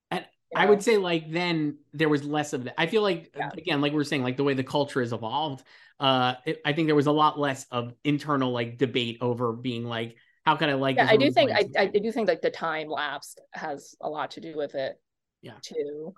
[0.10, 0.66] And you know?
[0.66, 2.76] I would say like then there was less of that.
[2.78, 3.50] I feel like yeah.
[3.58, 5.64] again, like we are saying, like the way the culture has evolved,
[6.00, 9.86] uh, it, I think there was a lot less of internal like debate over being
[9.86, 10.16] like,
[10.46, 10.96] how can I like?
[10.96, 14.32] Yeah, I do think I, I do think like the time lapse has a lot
[14.32, 15.00] to do with it.
[15.42, 15.54] Yeah.
[15.62, 16.14] Too.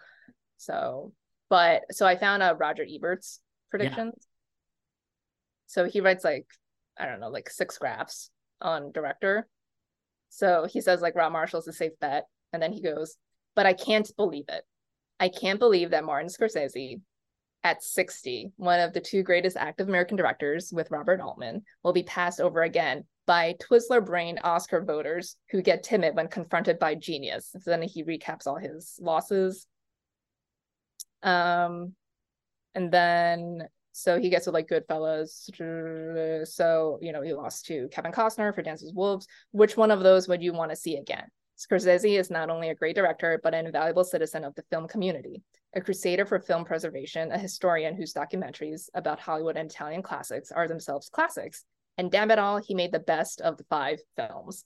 [0.57, 1.11] So,
[1.49, 4.13] but so I found a Roger Ebert's predictions.
[4.15, 4.23] Yeah.
[5.67, 6.45] So he writes like
[6.97, 8.29] I don't know, like six graphs
[8.61, 9.47] on director.
[10.29, 13.17] So he says like Rob Marshall's a safe bet, and then he goes,
[13.55, 14.63] but I can't believe it.
[15.19, 17.01] I can't believe that Martin Scorsese,
[17.63, 22.03] at 60, one of the two greatest active American directors with Robert Altman, will be
[22.03, 27.49] passed over again by Twizzler brained Oscar voters who get timid when confronted by genius.
[27.51, 29.65] So then he recaps all his losses.
[31.21, 31.93] Um,
[32.75, 36.47] and then so he gets with like Goodfellas.
[36.47, 39.27] So you know he lost to Kevin Costner for Dances Wolves.
[39.51, 41.25] Which one of those would you want to see again?
[41.57, 45.43] Scorsese is not only a great director, but an invaluable citizen of the film community,
[45.75, 50.67] a crusader for film preservation, a historian whose documentaries about Hollywood and Italian classics are
[50.67, 51.63] themselves classics,
[51.97, 54.65] and damn it all, he made the best of the five films.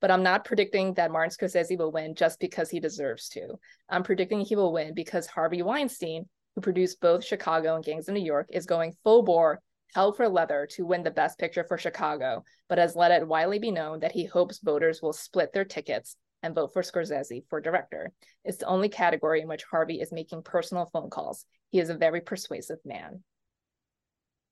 [0.00, 3.54] But I'm not predicting that Martin Scorsese will win just because he deserves to.
[3.88, 8.14] I'm predicting he will win because Harvey Weinstein, who produced both Chicago and Gangs of
[8.14, 9.60] New York, is going full bore,
[9.94, 13.58] hell for leather to win the best picture for Chicago, but has let it widely
[13.58, 17.60] be known that he hopes voters will split their tickets and vote for Scorsese for
[17.60, 18.12] director.
[18.44, 21.46] It's the only category in which Harvey is making personal phone calls.
[21.70, 23.22] He is a very persuasive man.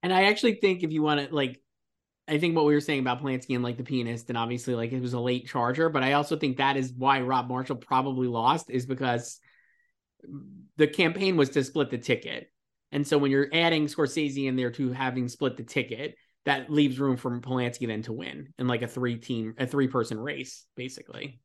[0.03, 1.61] And I actually think if you want to like
[2.27, 4.93] I think what we were saying about Polanski and like the pianist, and obviously like
[4.93, 8.29] it was a late charger, but I also think that is why Rob Marshall probably
[8.29, 9.41] lost is because
[10.77, 12.51] the campaign was to split the ticket.
[12.93, 16.14] And so when you're adding Scorsese in there to having split the ticket,
[16.47, 19.89] that leaves room for Polanski then to win in like a three team, a three
[19.89, 21.41] person race, basically.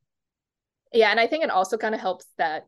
[0.92, 1.10] Yeah.
[1.10, 2.66] And I think it also kind of helps that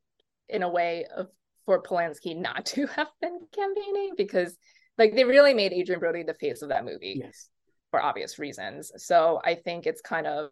[0.49, 1.29] in a way of
[1.65, 4.55] for Polanski not to have been campaigning because
[4.99, 7.21] like they really made Adrien Brody the face of that movie.
[7.23, 7.49] Yes
[7.93, 8.91] for obvious reasons.
[8.97, 10.51] So I think it's kind of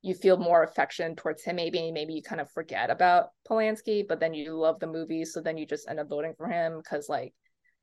[0.00, 1.56] you feel more affection towards him.
[1.56, 5.40] Maybe maybe you kind of forget about Polanski, but then you love the movie, so
[5.40, 7.34] then you just end up voting for him because like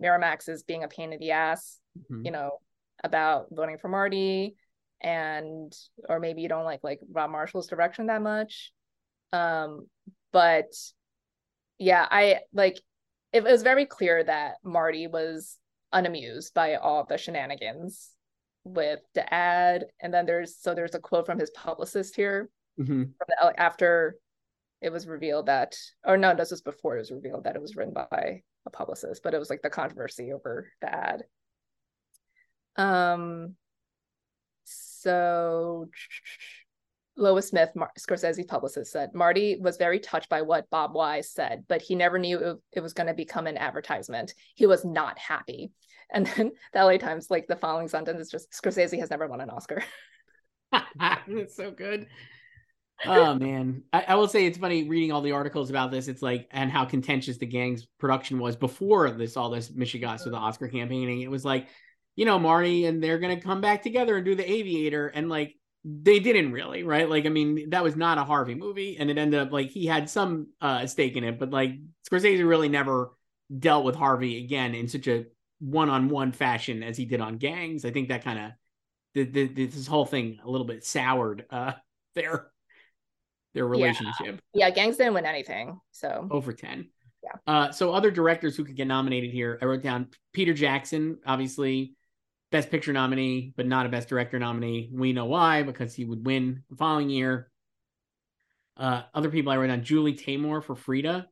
[0.04, 2.26] Miramax is being a pain in the ass, mm-hmm.
[2.26, 2.60] you know,
[3.04, 4.56] about voting for Marty,
[5.02, 5.72] and
[6.10, 8.72] or maybe you don't like like Rob Marshall's direction that much.
[9.32, 9.88] Um,
[10.34, 10.74] but
[11.78, 12.82] yeah, I like
[13.34, 15.58] it was very clear that Marty was
[15.94, 18.15] unamused by all the shenanigans
[18.66, 22.50] with the ad and then there's so there's a quote from his publicist here
[22.80, 23.04] mm-hmm.
[23.28, 24.18] the, after
[24.82, 27.76] it was revealed that or no this was before it was revealed that it was
[27.76, 31.24] written by a publicist but it was like the controversy over the ad
[32.76, 33.56] um
[34.64, 35.88] so
[37.18, 41.64] Lois Smith, Mar- Scorsese publicist, said Marty was very touched by what Bob Wise said,
[41.68, 44.34] but he never knew it, it was going to become an advertisement.
[44.56, 45.72] He was not happy.
[46.12, 49.42] And then the LA Times, like the following sentence is just Scorsese has never won
[49.42, 49.84] an Oscar.
[51.00, 52.08] That's so good.
[53.06, 56.08] oh man, I, I, will say it's funny reading all the articles about this.
[56.08, 60.32] It's like and how contentious the gang's production was before this all this Michigas with
[60.32, 61.22] the Oscar campaigning.
[61.22, 61.68] It was like,
[62.16, 65.56] you know, Marty and they're gonna come back together and do the Aviator, and like
[65.84, 67.10] they didn't really, right?
[67.10, 69.86] Like, I mean, that was not a Harvey movie, and it ended up like he
[69.86, 71.72] had some uh stake in it, but like
[72.10, 73.12] Scorsese really never
[73.60, 75.26] dealt with Harvey again in such a
[75.60, 78.52] one-on-one fashion as he did on gangs i think that kind of
[79.14, 81.72] the, the, this whole thing a little bit soured uh
[82.16, 82.48] there
[83.56, 84.40] their relationship.
[84.54, 85.80] Yeah, Gangs didn't win anything.
[85.92, 86.90] So over 10.
[87.24, 87.30] Yeah.
[87.48, 91.96] Uh, so other directors who could get nominated here, I wrote down Peter Jackson, obviously
[92.52, 94.90] best picture nominee, but not a best director nominee.
[94.92, 97.50] We know why, because he would win the following year.
[98.78, 101.28] Uh, other people I wrote down Julie Taymor for Frida.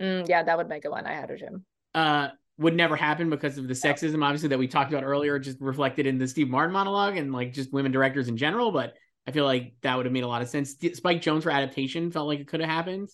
[0.00, 1.06] Mm, yeah, that would make a one.
[1.06, 1.64] I had a Jim.
[1.94, 5.60] Uh, would never happen because of the sexism, obviously, that we talked about earlier, just
[5.60, 8.70] reflected in the Steve Martin monologue and like just women directors in general.
[8.70, 8.94] But
[9.26, 10.72] I feel like that would have made a lot of sense.
[10.72, 13.08] Spike Jonze for adaptation felt like it could have happened.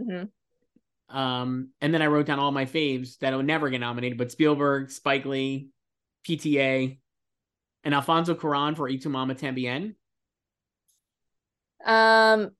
[0.00, 1.16] Mm-hmm.
[1.16, 4.30] Um, and then I wrote down all my faves that would never get nominated, but
[4.30, 5.68] Spielberg, Spike Lee,
[6.26, 6.98] PTA,
[7.84, 9.94] and Alfonso Cuarón for Y Tu Mama Tambien.
[11.84, 12.50] Um,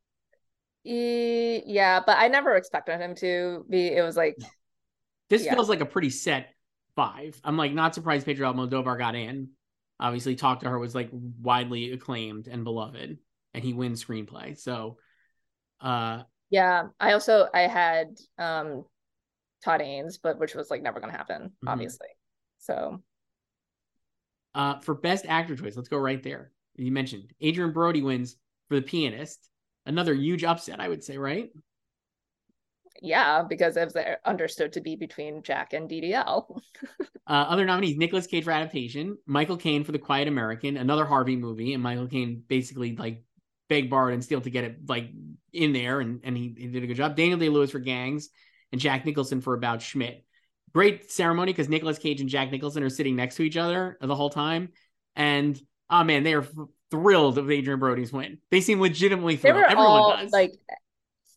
[0.84, 3.88] yeah, but I never expected him to be.
[3.88, 4.36] It was like
[5.30, 5.54] this yeah.
[5.54, 6.54] feels like a pretty set
[6.96, 7.40] five.
[7.44, 9.50] I'm like not surprised Pedro Almodovar got in.
[10.00, 13.18] Obviously, Talk to Her was like widely acclaimed and beloved,
[13.54, 14.58] and he wins screenplay.
[14.58, 14.98] So,
[15.80, 18.84] uh, yeah, I also I had um
[19.64, 21.68] Todd Haynes, but which was like never gonna happen, Mm-hmm.
[21.68, 22.08] obviously.
[22.58, 23.02] So,
[24.54, 26.52] uh, for best actor choice, let's go right there.
[26.76, 28.36] You mentioned Adrien Brody wins
[28.68, 29.48] for The Pianist,
[29.86, 31.50] another huge upset, I would say, right?
[33.00, 36.60] Yeah, because it was understood to be between Jack and DDL.
[37.00, 41.36] uh, other nominees: Nicolas Cage for adaptation, Michael Caine for The Quiet American, another Harvey
[41.36, 43.22] movie, and Michael Caine basically like
[43.68, 45.10] begged, borrowed, and steal to get it like
[45.52, 47.16] in there, and and he, he did a good job.
[47.16, 48.30] Daniel Day Lewis for Gangs,
[48.72, 50.24] and Jack Nicholson for About Schmidt.
[50.74, 54.14] Great ceremony because Nicolas Cage and Jack Nicholson are sitting next to each other the
[54.14, 54.70] whole time,
[55.14, 56.46] and oh man, they are
[56.90, 58.38] thrilled of Adrien Brody's win.
[58.50, 59.56] They seem legitimately thrilled.
[59.56, 60.32] They were Everyone all does.
[60.32, 60.52] like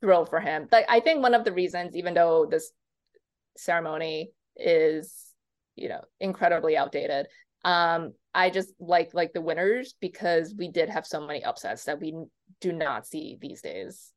[0.02, 0.68] thrilled for him.
[0.72, 2.72] Like I think one of the reasons, even though this
[3.58, 5.34] ceremony is,
[5.76, 7.28] you know, incredibly outdated,
[7.64, 12.00] um, I just like like the winners because we did have so many upsets that
[12.00, 12.16] we
[12.60, 14.12] do not see these days.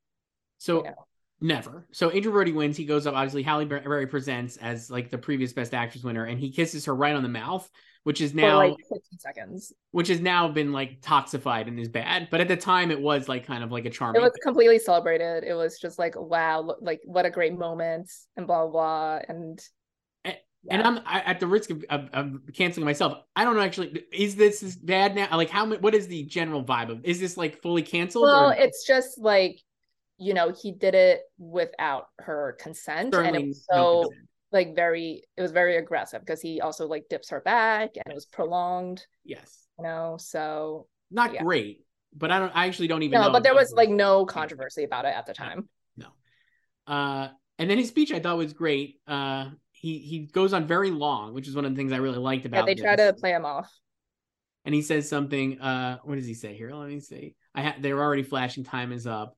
[0.58, 1.06] So you know.
[1.40, 1.86] never.
[1.92, 2.76] So Adrien Brody wins.
[2.76, 3.14] He goes up.
[3.14, 6.94] Obviously, Halle Berry presents as like the previous Best Actress winner, and he kisses her
[6.94, 7.68] right on the mouth,
[8.04, 9.72] which is now like 15 seconds.
[9.90, 12.28] which has now been like toxified and is bad.
[12.30, 14.20] But at the time, it was like kind of like a charming.
[14.20, 15.42] It was completely celebrated.
[15.44, 19.60] It was just like wow, like what a great moment, and blah blah blah, and
[20.70, 23.18] And I'm I, at the risk of, of, of canceling myself.
[23.36, 24.02] I don't know actually.
[24.12, 25.28] Is this bad now?
[25.36, 25.66] Like how?
[25.66, 27.04] What is the general vibe of?
[27.04, 28.24] Is this like fully canceled?
[28.24, 29.60] well, or it's just like
[30.18, 34.28] you know he did it without her consent, and it was no so consent?
[34.54, 38.14] Like very it was very aggressive because he also like dips her back and it
[38.14, 41.42] was prolonged yes, you know so not Yeah.
[41.42, 41.80] great.
[42.16, 42.52] But I don't.
[42.54, 43.18] I actually don't even.
[43.20, 46.06] no know but there was like no controversy about it at the time No.
[46.86, 47.28] Uh,
[47.58, 49.00] and then his speech I thought was great.
[49.06, 52.18] Uh, he he goes on very long, which is one of the things I really
[52.18, 52.58] liked about.
[52.68, 53.70] yeah they try to play him off
[54.64, 55.60] and he says something.
[55.60, 56.72] Uh, what does he say here?
[56.72, 57.34] Let me see.
[57.54, 58.64] I ha- they're already flashing.
[58.64, 59.36] Time is up,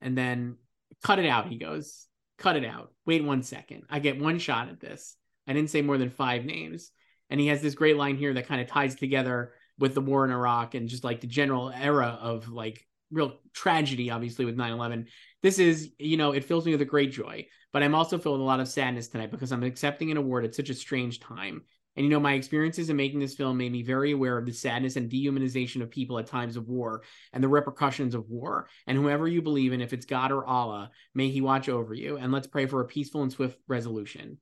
[0.00, 0.56] and then
[1.02, 1.48] cut it out.
[1.48, 2.06] He goes,
[2.38, 2.92] cut it out.
[3.06, 3.84] Wait one second.
[3.90, 5.16] I get one shot at this.
[5.46, 6.90] I didn't say more than five names.
[7.30, 10.24] And he has this great line here that kind of ties together with the war
[10.24, 14.72] in Iraq and just like the general era of like real tragedy, obviously, with 9
[14.72, 15.06] 11.
[15.42, 18.34] This is, you know, it fills me with a great joy, but I'm also filled
[18.34, 21.20] with a lot of sadness tonight because I'm accepting an award at such a strange
[21.20, 21.62] time.
[21.96, 24.52] And, you know, my experiences in making this film made me very aware of the
[24.52, 28.68] sadness and dehumanization of people at times of war and the repercussions of war.
[28.86, 32.16] And whoever you believe in, if it's God or Allah, may He watch over you.
[32.16, 34.38] And let's pray for a peaceful and swift resolution.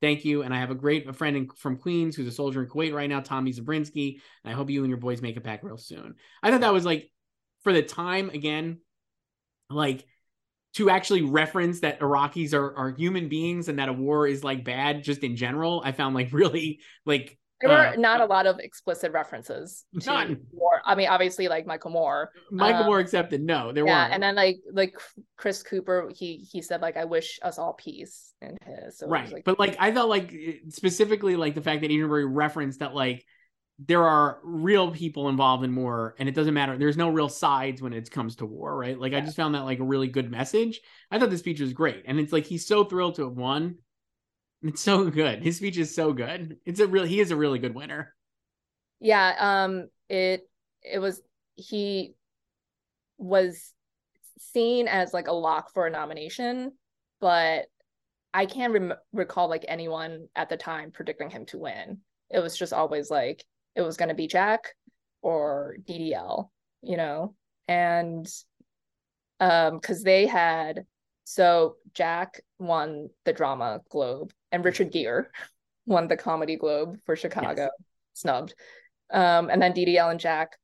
[0.00, 0.42] Thank you.
[0.42, 2.94] And I have a great a friend in, from Queens who's a soldier in Kuwait
[2.94, 4.20] right now, Tommy Zabrinsky.
[4.42, 6.14] And I hope you and your boys make it back real soon.
[6.42, 7.10] I thought that was like,
[7.62, 8.78] for the time, again,
[9.68, 10.06] like
[10.74, 14.64] to actually reference that Iraqis are, are human beings and that a war is like
[14.64, 18.46] bad just in general, I found like really like there were uh, not a lot
[18.46, 20.40] of explicit references to None.
[20.50, 23.42] war i mean obviously like michael moore Michael Um, Moore accepted.
[23.42, 24.14] No, there yeah weren't.
[24.14, 24.94] and then like like
[25.36, 29.08] chris cooper he he said like i wish us all peace in his so it
[29.08, 30.34] was, right like, but like i felt like
[30.68, 33.26] specifically like the fact that Brody referenced that like
[33.86, 36.76] there are real people involved in war and it doesn't matter.
[36.76, 38.98] There's no real sides when it comes to war right?
[38.98, 40.80] Like i just found that like a really good message.
[41.10, 43.76] I thought the speech was great and it's like he's so thrilled to have won.
[44.62, 45.42] It's so good.
[45.42, 46.58] His speech is so good.
[46.66, 48.14] It's a real he is a really good winner.
[49.00, 50.42] Yeah um it
[50.82, 51.22] it was
[51.56, 52.14] he
[53.16, 53.72] was
[54.38, 56.72] seen as like a lock for a nomination
[57.20, 57.66] but
[58.32, 61.98] i can't rem- recall like anyone at the time predicting him to win.
[62.30, 63.44] It was just always like
[63.76, 64.74] it was going to be jack
[65.22, 66.48] or ddl
[66.82, 67.34] you know
[67.68, 68.26] and
[69.40, 70.84] um because they had
[71.24, 75.30] so jack won the drama globe and richard gere
[75.86, 77.68] won the comedy globe for chicago
[78.14, 78.54] snubbed
[79.12, 80.56] um, and then DDL and Jack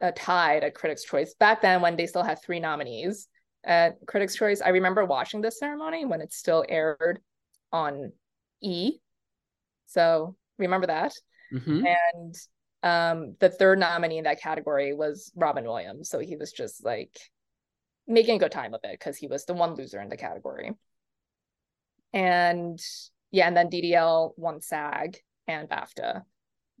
[0.00, 3.28] uh, tied at Critics' Choice back then when they still had three nominees
[3.64, 4.60] at Critics' Choice.
[4.60, 7.20] I remember watching this ceremony when it still aired
[7.72, 8.12] on
[8.62, 8.98] E.
[9.86, 11.12] So remember that.
[11.52, 11.84] Mhm.
[12.14, 12.34] And
[12.82, 16.08] um, the third nominee in that category was Robin Williams.
[16.08, 17.16] So he was just like
[18.06, 20.72] making a good time of it because he was the one loser in the category.
[22.12, 22.80] And
[23.30, 26.22] yeah, and then DDL won SAG and BAFTA.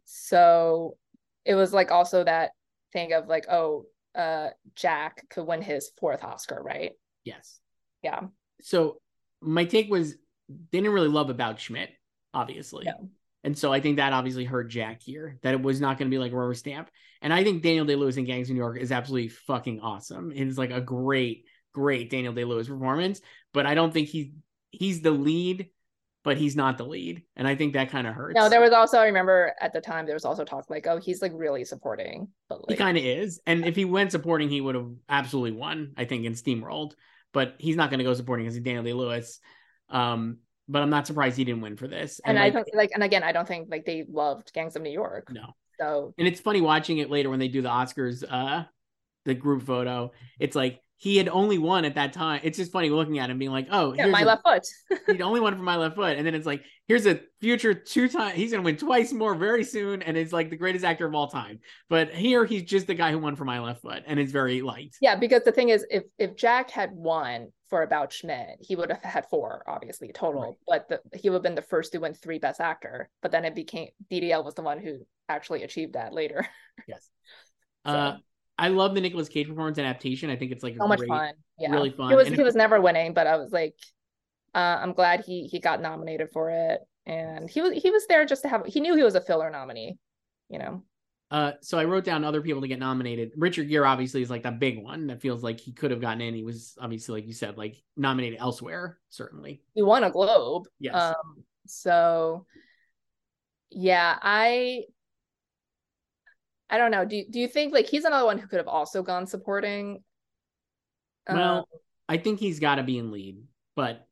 [0.04, 0.96] So
[1.44, 2.50] it was like also that
[2.92, 6.92] thing of like, oh, uh, Jack could win his fourth Oscar, right?
[7.24, 7.60] Yes.
[8.02, 8.20] Yeah.
[8.60, 9.00] So
[9.40, 10.12] my take was
[10.48, 11.90] they didn't really love about Schmidt,
[12.34, 12.84] obviously.
[12.84, 13.08] No.
[13.44, 16.14] And so I think that obviously hurt Jack here, that it was not going to
[16.14, 16.90] be like a rubber stamp.
[17.20, 20.32] And I think Daniel Day Lewis in Gangs of New York is absolutely fucking awesome.
[20.32, 23.20] It is like a great, great Daniel Day Lewis performance.
[23.52, 24.28] But I don't think he's
[24.70, 25.70] he's the lead,
[26.24, 27.22] but he's not the lead.
[27.36, 28.36] And I think that kind of hurts.
[28.36, 30.98] No, there was also I remember at the time there was also talk like, oh,
[30.98, 33.40] he's like really supporting, but he kind of is.
[33.46, 36.92] And if he went supporting, he would have absolutely won, I think, in Steamworld.
[37.32, 39.40] But he's not going to go supporting because he's Daniel Day Lewis.
[39.88, 40.38] Um,
[40.68, 42.20] but I'm not surprised he didn't win for this.
[42.24, 44.82] and like, I don't like and again I don't think like they loved Gangs of
[44.82, 45.28] New York.
[45.30, 45.54] no.
[45.80, 48.64] So And it's funny watching it later when they do the Oscars, uh,
[49.24, 50.12] the group photo.
[50.38, 52.40] It's like he had only won at that time.
[52.44, 54.62] It's just funny looking at him being like, "Oh, yeah, my a- left foot.
[55.16, 58.08] he only won for my left foot," and then it's like, "Here's a future two
[58.08, 58.36] time.
[58.36, 61.26] He's gonna win twice more very soon, and it's like the greatest actor of all
[61.26, 61.58] time."
[61.88, 64.62] But here, he's just the guy who won for my left foot, and it's very
[64.62, 64.94] light.
[65.00, 68.90] Yeah, because the thing is, if if Jack had won for about Schmidt, he would
[68.90, 70.42] have had four, obviously total.
[70.42, 70.54] Right.
[70.68, 73.08] But the, he would have been the first to win three Best Actor.
[73.22, 74.98] But then it became DDL was the one who
[75.30, 76.46] actually achieved that later.
[76.86, 77.08] Yes.
[77.86, 77.92] So.
[77.92, 78.16] Uh,
[78.58, 80.28] I love the Nicolas Cage performance adaptation.
[80.28, 81.34] I think it's like so much great, fun.
[81.58, 82.10] Yeah, really fun.
[82.10, 83.74] He was And he it- was never winning, but I was like,
[84.54, 88.24] uh, I'm glad he he got nominated for it, and he was he was there
[88.26, 88.66] just to have.
[88.66, 89.98] He knew he was a filler nominee,
[90.48, 90.82] you know.
[91.32, 93.32] Uh, so I wrote down other people to get nominated.
[93.38, 96.20] Richard Gere obviously is like the big one that feels like he could have gotten
[96.20, 96.34] in.
[96.34, 99.62] He was obviously, like you said, like nominated elsewhere, certainly.
[99.74, 100.66] He won a Globe.
[100.78, 100.94] Yes.
[100.94, 101.42] Um.
[101.66, 102.44] So,
[103.70, 104.82] yeah, I.
[106.68, 107.06] I don't know.
[107.06, 110.02] Do do you think like he's another one who could have also gone supporting?
[111.26, 111.64] Well, Um,
[112.10, 113.42] I think he's got to be in lead,
[113.74, 114.06] but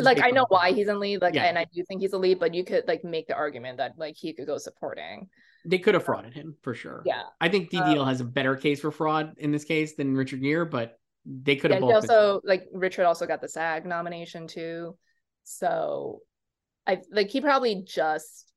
[0.00, 1.44] like I know why he's in lead, like, Yeah.
[1.44, 3.92] and I do think he's a lead, but you could like make the argument that
[3.96, 5.28] like he could go supporting.
[5.64, 7.02] They could have frauded him for sure.
[7.04, 7.22] Yeah.
[7.40, 10.40] I think DDL Um, has a better case for fraud in this case than Richard
[10.42, 12.02] Gere, but they could have he both.
[12.02, 14.96] been- also like Richard also got the SAG nomination too.
[15.44, 16.20] So
[16.86, 18.52] I like he probably just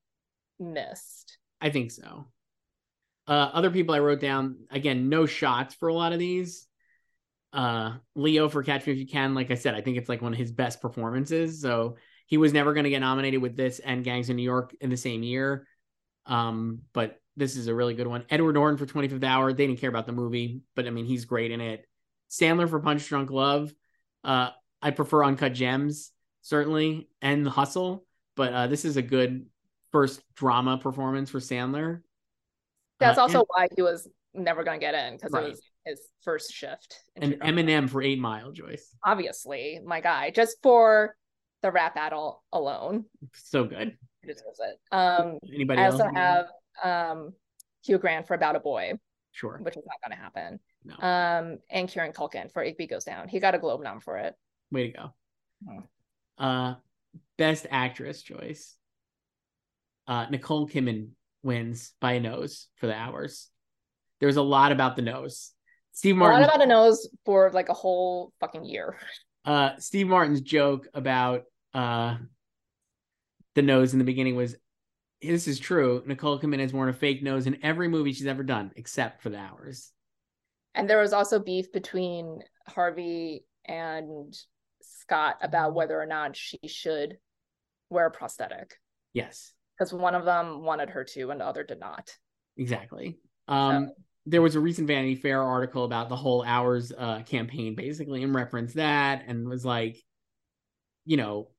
[0.60, 1.38] missed.
[1.60, 2.26] I think so.
[3.28, 6.68] Uh, other people I wrote down again, no shots for a lot of these.
[7.52, 10.22] Uh, Leo for Catch Me If You Can, like I said, I think it's like
[10.22, 11.62] one of his best performances.
[11.62, 14.74] So he was never going to get nominated with this and Gangs in New York
[14.82, 15.68] in the same year.
[16.26, 18.26] Um, but this is a really good one.
[18.30, 19.54] Edward Norton for 25th Hour.
[19.54, 21.86] They didn't care about the movie, but I mean, he's great in it.
[22.30, 23.74] Sandler for Punch Drunk Love.
[24.24, 24.50] Uh,
[24.82, 26.12] I prefer Uncut Gems,
[26.42, 28.06] certainly, and The Hustle,
[28.36, 29.46] but uh, this is a good
[29.92, 32.02] first drama performance for Sandler.
[33.00, 35.46] That's Uh, also and, why he was never gonna get in because Right.
[35.46, 37.00] it was his first shift.
[37.16, 38.96] and Eminem for Eight Mile, Joyce.
[39.04, 41.16] obviously, my guy, just for
[41.62, 43.98] the rap battle alone, So good.
[44.28, 44.80] Deserves it.
[44.92, 46.00] Um, Anybody I else?
[46.00, 46.46] also have
[46.84, 47.34] um
[47.86, 48.94] Hugh Grant for About a Boy,
[49.32, 49.60] Sure.
[49.62, 50.60] which is not gonna happen.
[50.86, 50.96] No.
[50.98, 53.28] Um, and Kieran Culkin for Igby Goes Down.
[53.28, 54.36] He got a Globe nom for it.
[54.72, 55.14] Way to go.
[55.68, 55.88] Mhm.
[56.38, 56.76] Uh,
[57.38, 58.76] best actress choice.
[60.08, 61.10] Uh, Nicole Kidman
[61.44, 63.50] wins by a nose for the hours.
[64.20, 65.52] There was a lot about the nose.
[65.94, 66.40] Steve Martin.
[66.40, 66.62] A lot Martin.
[66.72, 68.98] about a nose for like a whole fucking year.
[69.46, 71.44] uh, Steve Martin's joke about
[71.74, 72.18] uh,
[73.56, 74.56] the nose in the beginning was,
[75.22, 76.04] "This is true.
[76.06, 79.30] Nicole Kidman has worn a fake nose in every movie she's ever done, except for
[79.30, 79.92] the hours."
[80.76, 84.36] And there was also beef between Harvey and
[84.82, 87.18] Scott about whether or not she should
[87.90, 88.76] wear a prosthetic
[89.14, 92.12] Yes, because one of them wanted her to and the other did not.
[92.58, 93.20] exactly.
[93.48, 93.92] Um,
[94.26, 98.34] there was a recent Vanity Fair article about the whole hours uh, campaign, basically, and
[98.34, 100.02] referenced that, and was like,
[101.06, 101.50] you know,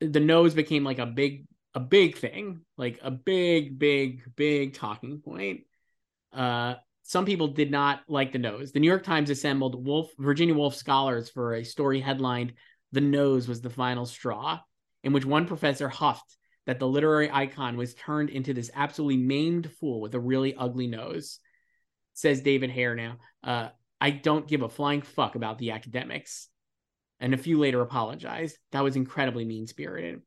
[0.00, 5.20] the nose became like a big, a big thing, like a big, big, big talking
[5.20, 5.60] point.
[6.32, 8.72] Uh, some people did not like the nose.
[8.72, 12.54] The New York Times assembled Wolf, Virginia Woolf scholars for a story headlined
[12.92, 14.60] "The Nose was the final straw,"
[15.04, 16.36] in which one professor huffed
[16.66, 20.88] that the literary icon was turned into this absolutely maimed fool with a really ugly
[20.88, 21.38] nose.
[22.14, 23.18] Says David Hare now.
[23.44, 23.68] Uh,
[24.00, 26.48] I don't give a flying fuck about the academics.
[27.20, 28.58] And a few later apologized.
[28.72, 30.22] That was incredibly mean spirited.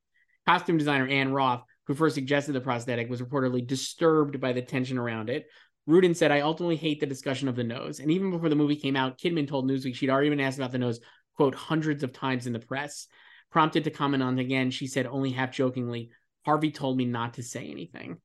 [0.47, 4.97] Costume designer Anne Roth, who first suggested the prosthetic, was reportedly disturbed by the tension
[4.97, 5.45] around it.
[5.85, 7.99] Rudin said, I ultimately hate the discussion of the nose.
[7.99, 10.71] And even before the movie came out, Kidman told Newsweek she'd already been asked about
[10.71, 10.99] the nose,
[11.35, 13.07] quote, hundreds of times in the press.
[13.51, 16.11] Prompted to comment on it again, she said, only half jokingly,
[16.45, 18.17] Harvey told me not to say anything.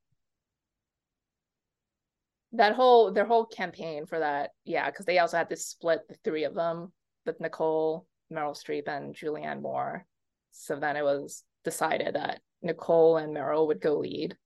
[2.52, 6.14] That whole their whole campaign for that, yeah, because they also had to split the
[6.22, 6.92] three of them
[7.26, 10.06] with Nicole, Meryl Streep, and Julianne Moore.
[10.52, 14.36] So then it was decided that Nicole and Meryl would go lead.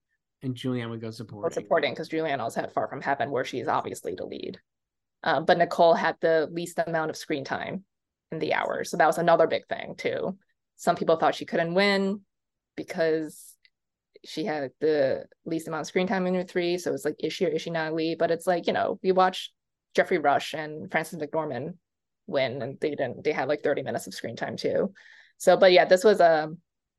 [0.43, 1.53] And Julianne would go supporting.
[1.53, 4.59] supporting because Julianne also had Far From Heaven, where she's obviously the lead.
[5.25, 7.85] Um, but Nicole had the least amount of screen time
[8.31, 8.85] in the hour.
[8.85, 10.39] So that was another big thing too.
[10.77, 12.21] Some people thought she couldn't win
[12.77, 13.55] because
[14.25, 16.79] she had the least amount of screen time in her three.
[16.79, 18.19] So it's like, is she or is she not a lead?
[18.19, 19.53] But it's like, you know, we watch
[19.95, 21.75] Geoffrey Rush and Frances McDormand
[22.29, 24.93] win and they didn't they had like 30 minutes of screen time too.
[25.39, 26.51] So but yeah, this was a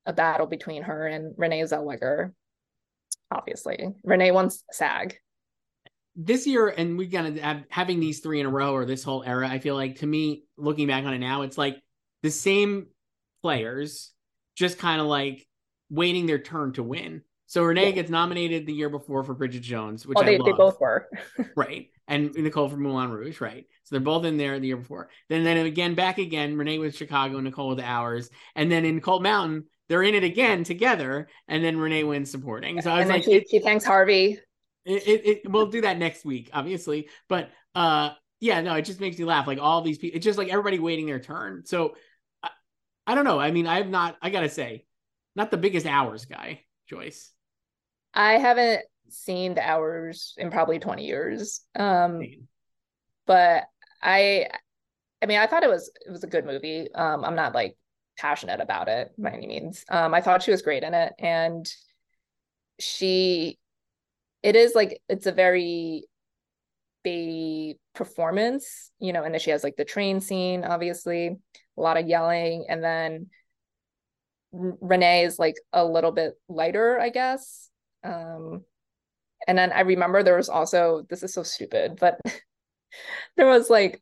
[0.05, 2.33] a battle between her and Renee Zellweger.
[3.31, 5.15] Obviously, Renee wants SAG.
[6.15, 9.23] This year, and we're gonna have having these three in a row or this whole
[9.23, 9.47] era.
[9.47, 11.77] I feel like to me, looking back on it now, it's like
[12.23, 12.87] the same
[13.41, 14.11] players,
[14.55, 15.47] just kind of like
[15.89, 17.21] waiting their turn to win.
[17.45, 17.91] So Renee yeah.
[17.91, 21.07] gets nominated the year before for Bridget Jones, which oh, they, they both were
[21.55, 23.65] right, and Nicole for Moulin Rouge, right.
[23.83, 25.09] So they're both in there the year before.
[25.29, 29.23] Then then again back again, Renee with Chicago, Nicole with Hours, and then in Cold
[29.23, 32.81] Mountain they're in it again together, and then Renee wins supporting.
[32.81, 34.39] So I was and like, she, she thanks Harvey.
[34.85, 39.01] It, it, it, we'll do that next week, obviously, but uh, yeah, no, it just
[39.01, 39.47] makes me laugh.
[39.47, 41.63] Like all these people, it's just like everybody waiting their turn.
[41.65, 41.95] So
[42.43, 42.49] I,
[43.07, 43.39] I don't know.
[43.39, 44.15] I mean, I've not.
[44.21, 44.85] I gotta say,
[45.35, 47.31] not the biggest hours guy, Joyce.
[48.13, 48.81] I haven't
[49.11, 51.61] seen the hours in probably 20 years.
[51.75, 52.21] Um,
[53.25, 53.65] but
[54.01, 54.47] I
[55.21, 56.91] I mean, I thought it was it was a good movie.
[56.93, 57.77] Um, I'm not like
[58.17, 59.85] passionate about it by any means.
[59.89, 61.69] Um, I thought she was great in it, and
[62.79, 63.59] she,
[64.43, 66.05] it is like it's a very
[67.03, 71.37] big performance, you know, and then she has like the train scene, obviously,
[71.77, 73.27] a lot of yelling, and then
[74.51, 77.69] Renee is like a little bit lighter, I guess.
[78.03, 78.63] Um,
[79.49, 82.19] and then I remember there was also this is so stupid, but
[83.35, 83.99] there was like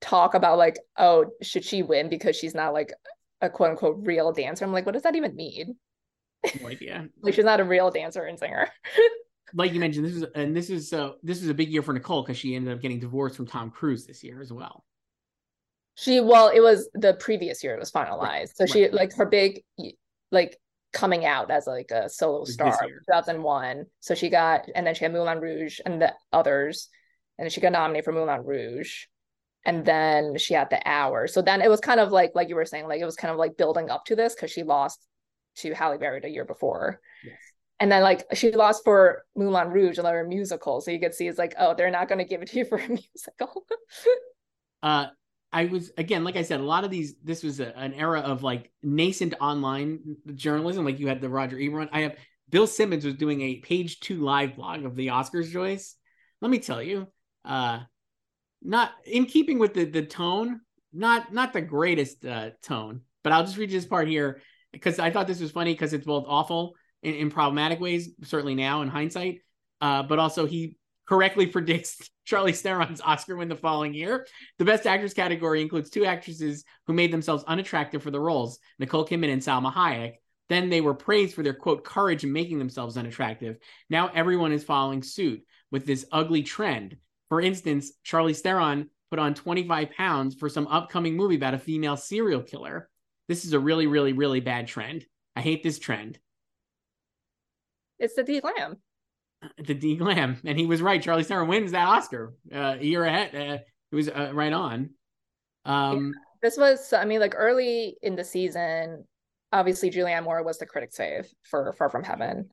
[0.00, 2.92] talk about like, oh, should she win because she's not like
[3.40, 4.64] a quote unquote real dancer.
[4.64, 5.74] I'm like, what does that even mean?
[6.60, 7.08] No idea.
[7.22, 8.68] like she's not a real dancer and singer.
[9.52, 11.82] like you mentioned, this is and this is so uh, this is a big year
[11.82, 14.84] for Nicole because she ended up getting divorced from Tom Cruise this year as well.
[15.96, 18.20] She well, it was the previous year it was finalized.
[18.22, 18.56] Right.
[18.56, 18.94] So she right.
[18.94, 19.64] like her big
[20.30, 20.56] like
[20.92, 22.72] coming out as like a solo star
[23.06, 23.86] 2001.
[24.00, 26.88] So she got and then she had Moulin Rouge and the others,
[27.38, 29.06] and then she got nominated for Moulin Rouge
[29.64, 31.26] and then she had the hour.
[31.26, 33.30] So then it was kind of like like you were saying, like it was kind
[33.30, 35.06] of like building up to this because she lost
[35.56, 37.00] to Halle Berry the year before.
[37.24, 37.36] Yes.
[37.80, 40.80] And then like she lost for Moulin Rouge, another musical.
[40.80, 42.78] So you could see it's like, oh, they're not gonna give it to you for
[42.78, 43.66] a musical.
[44.82, 45.06] uh
[45.52, 47.14] I was again, like I said, a lot of these.
[47.22, 50.84] This was a, an era of like nascent online journalism.
[50.84, 51.88] Like you had the Roger Ebert.
[51.92, 52.16] I have
[52.50, 55.50] Bill Simmons was doing a page two live blog of the Oscars.
[55.50, 55.96] Joyce,
[56.40, 57.06] let me tell you,
[57.44, 57.80] uh,
[58.62, 60.60] not in keeping with the the tone,
[60.92, 63.02] not not the greatest uh, tone.
[63.22, 64.40] But I'll just read this part here
[64.72, 68.54] because I thought this was funny because it's both awful in, in problematic ways, certainly
[68.54, 69.40] now in hindsight,
[69.80, 70.77] uh, but also he
[71.08, 74.26] correctly predicts Charlize Theron's Oscar win the following year.
[74.58, 79.06] The Best Actress category includes two actresses who made themselves unattractive for the roles, Nicole
[79.06, 80.16] Kidman and Salma Hayek.
[80.50, 83.58] Then they were praised for their quote courage in making themselves unattractive.
[83.88, 86.96] Now everyone is following suit with this ugly trend.
[87.28, 91.96] For instance, Charlize Theron put on 25 pounds for some upcoming movie about a female
[91.96, 92.88] serial killer.
[93.26, 95.04] This is a really, really, really bad trend.
[95.36, 96.18] I hate this trend.
[97.98, 98.78] It's the D Glam.
[99.58, 101.02] The D Glam, and he was right.
[101.02, 103.34] Charlize Theron wins that Oscar uh, a year ahead.
[103.34, 103.58] Uh,
[103.92, 104.90] it was uh, right on.
[105.64, 106.20] Um, yeah.
[106.42, 109.04] This was, I mean, like early in the season.
[109.52, 112.50] Obviously, Julianne Moore was the critics' fave for Far From Heaven.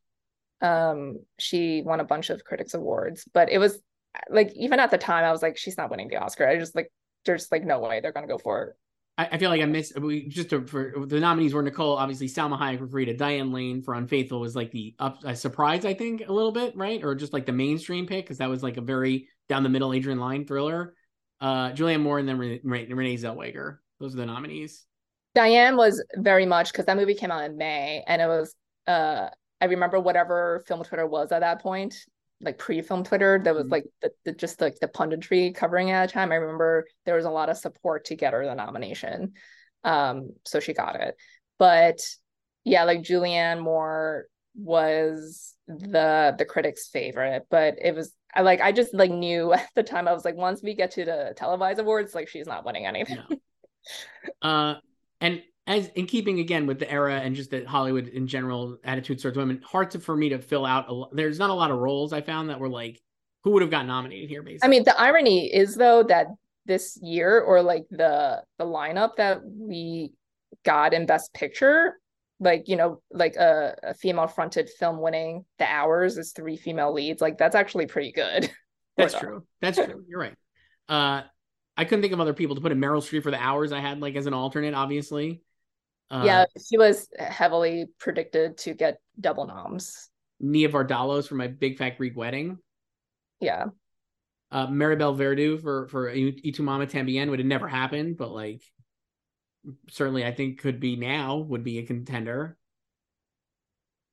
[0.62, 3.82] Um, she won a bunch of critics awards, but it was
[4.30, 6.48] like even at the time I was like, she's not winning the Oscar.
[6.48, 6.91] I just like
[7.26, 8.76] there's like no way they're gonna go for.
[9.18, 12.28] I, I feel like I missed we just to, for the nominees were Nicole, obviously
[12.28, 15.94] Salma Hayek for Frida, Diane Lane for Unfaithful was like the up a surprise, I
[15.94, 17.04] think, a little bit, right?
[17.04, 19.94] Or just like the mainstream pick because that was like a very down the middle
[19.94, 20.96] Adrian Lyne thriller.
[21.42, 23.78] Uh, Julianne Moore and then Renee, Renee Zellweger.
[24.00, 24.86] Those are the nominees.
[25.34, 28.56] Diane was very much because that movie came out in May, and it was
[28.88, 29.30] uh
[29.62, 31.96] I remember whatever film Twitter was at that point
[32.41, 33.72] like pre-film Twitter that was mm-hmm.
[33.72, 36.32] like the, the, just like the punditry covering at a time.
[36.32, 39.34] I remember there was a lot of support to get her the nomination.
[39.84, 41.16] Um, so she got it.
[41.57, 42.02] But
[42.64, 44.26] yeah, like Julianne Moore
[44.57, 49.70] was the the critics' favorite, but it was I like I just like knew at
[49.76, 52.66] the time I was like once we get to the televised awards, like she's not
[52.66, 53.20] winning anything.
[53.30, 54.49] No.
[54.49, 54.76] uh,
[55.22, 59.20] and as in keeping again with the era and just the Hollywood in general attitude
[59.20, 60.86] towards women, hard to for me to fill out.
[60.90, 63.02] A, there's not a lot of roles I found that were like
[63.44, 64.44] who would have got nominated here.
[64.44, 66.28] Basically, I mean, the irony is though that
[66.66, 70.14] this year or like the the lineup that we
[70.64, 72.00] got in Best Picture,
[72.40, 76.94] like you know, like a, a female fronted film winning The Hours is three female
[76.94, 77.22] leads.
[77.22, 78.52] Like that's actually pretty good.
[78.98, 79.46] That's true.
[79.60, 80.06] That's true.
[80.08, 80.36] You're right.
[80.88, 81.24] Uh,
[81.76, 83.74] I couldn't think of other people to put in Meryl Streep for The Hours.
[83.74, 85.42] I had like as an alternate, obviously.
[86.11, 90.10] Uh, yeah, she was heavily predicted to get double noms.
[90.40, 92.57] Nia Vardalos for my Big Fat Greek Wedding.
[93.40, 93.65] Yeah.
[94.52, 98.61] Uh, Maribel Verdú for for Y Tu Mamá También would have never happened, but like
[99.90, 102.57] certainly I think could be now would be a contender.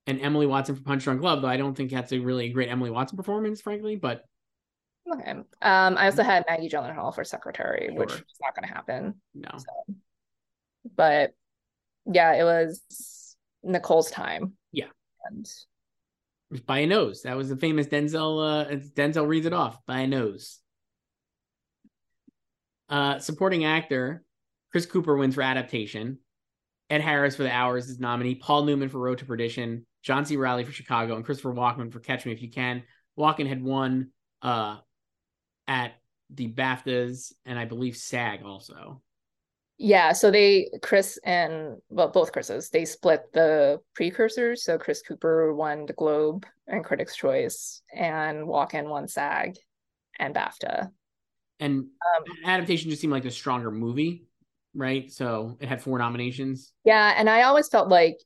[0.07, 2.71] And Emily Watson for Punch Drunk Love, though I don't think that's a really great
[2.71, 3.97] Emily Watson performance, frankly.
[3.97, 4.25] But
[5.13, 5.31] okay.
[5.31, 7.99] Um, I also had Maggie Gyllenhaal for Secretary, sure.
[7.99, 9.15] which is not going to happen.
[9.35, 9.51] No.
[9.57, 9.95] So.
[10.97, 11.35] But
[12.07, 14.53] yeah, it was Nicole's time.
[14.73, 14.89] Yeah.
[15.25, 15.47] And
[16.67, 17.23] by a nose.
[17.23, 18.67] That was the famous Denzel.
[18.67, 20.59] Uh, Denzel reads it off by a nose.
[22.89, 24.23] Uh, supporting actor
[24.71, 26.19] Chris Cooper wins for adaptation.
[26.91, 28.35] Ed Harris for The Hours is nominee.
[28.35, 29.87] Paul Newman for Road to Perdition.
[30.03, 30.37] John C.
[30.37, 32.83] Reilly for Chicago, and Christopher Walken for Catch Me If You Can.
[33.19, 34.11] Walken had won
[34.43, 34.79] uh,
[35.69, 35.93] at
[36.31, 39.01] the BAFTAs and I believe SAG also.
[39.79, 44.65] Yeah, so they Chris and well both Chris's they split the precursors.
[44.65, 49.57] So Chris Cooper won the Globe and Critics' Choice, and Walken won SAG
[50.19, 50.91] and BAFTA.
[51.59, 54.25] And um, adaptation just seemed like a stronger movie,
[54.75, 55.11] right?
[55.11, 56.73] So it had four nominations.
[56.85, 58.19] Yeah, and I always felt like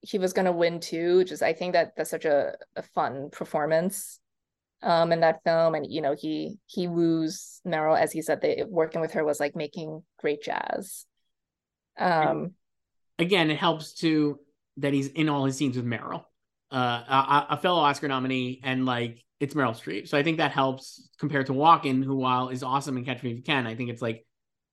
[0.00, 1.24] he was going to win too.
[1.24, 4.20] Just I think that that's such a, a fun performance
[4.82, 5.74] um in that film.
[5.74, 9.40] And you know he he woos Meryl as he said that working with her was
[9.40, 11.06] like making great jazz.
[11.98, 12.54] Um
[13.18, 14.38] again it helps to
[14.78, 16.24] that he's in all his scenes with Meryl.
[16.70, 16.76] Uh
[17.08, 20.08] a, a fellow Oscar nominee and like it's Meryl Streep.
[20.08, 23.30] So I think that helps compared to Walken who while is awesome in Catch Me
[23.30, 24.24] If You Can I think it's like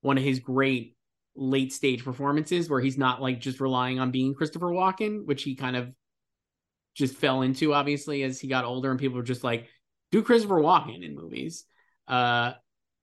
[0.02, 0.95] one of his great
[1.36, 5.56] late stage performances where he's not like just relying on being Christopher Walken which he
[5.56, 5.91] kind of
[6.95, 9.68] just fell into obviously as he got older and people were just like
[10.11, 11.65] do Christopher Walken in movies.
[12.07, 12.53] Uh,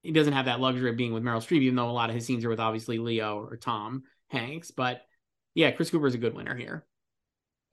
[0.02, 2.14] he doesn't have that luxury of being with Meryl Streep, even though a lot of
[2.14, 4.70] his scenes are with obviously Leo or Tom Hanks.
[4.70, 5.02] But
[5.54, 6.84] yeah, Chris Cooper is a good winner here.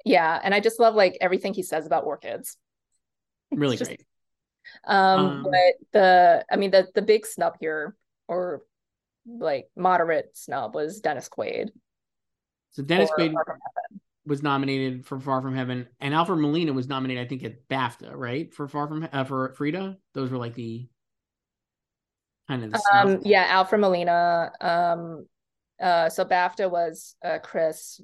[0.05, 2.57] Yeah, and I just love like everything he says about orchids.
[3.51, 4.05] Really just, great.
[4.85, 7.95] Um, um, but the I mean the the big snub here,
[8.27, 8.61] or
[9.27, 11.69] like moderate snub, was Dennis Quaid.
[12.71, 13.33] So Dennis Quaid
[14.29, 18.11] was nominated for Far From Heaven, and Alfred Molina was nominated, I think, at BAFTA,
[18.13, 18.53] right?
[18.53, 19.97] For Far From uh, for Frida.
[20.13, 20.87] Those were like the
[22.47, 22.71] kind of.
[22.71, 24.51] The um, yeah, Alfred Molina.
[24.61, 25.25] Um,
[25.81, 27.99] uh, so BAFTA was uh, Chris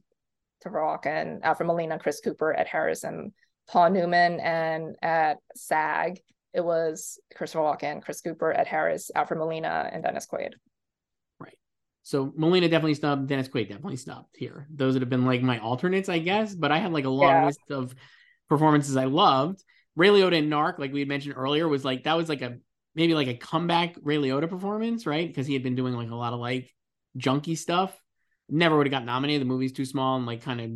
[0.65, 3.31] Rock and Alfred Molina, Chris Cooper, Ed Harris, and
[3.67, 6.19] Paul Newman, and at SAG
[6.55, 10.53] it was Christopher Walken, Chris Cooper, Ed Harris, Alfred Molina, and Dennis Quaid.
[12.05, 13.27] So Molina definitely snubbed.
[13.27, 14.67] Dennis Quaid definitely snubbed here.
[14.69, 16.53] Those would have been like my alternates, I guess.
[16.53, 17.45] But I had like a long yeah.
[17.47, 17.95] list of
[18.47, 19.63] performances I loved.
[19.95, 22.59] Ray Liotta and Narc, like we had mentioned earlier, was like that was like a
[22.93, 25.27] maybe like a comeback Ray Liotta performance, right?
[25.27, 26.71] Because he had been doing like a lot of like
[27.17, 27.99] junky stuff.
[28.49, 29.41] Never would have got nominated.
[29.41, 30.71] The movie's too small and like kind of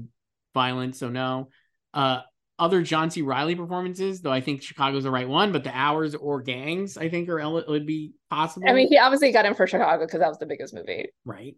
[0.55, 1.49] violent, so no.
[1.93, 2.21] Uh,
[2.59, 3.21] other John C.
[3.21, 7.09] Reilly performances, though I think Chicago's the right one, but the hours or gangs, I
[7.09, 8.69] think, are would be possible.
[8.69, 11.07] I mean, he obviously got in for Chicago because that was the biggest movie.
[11.25, 11.55] Right.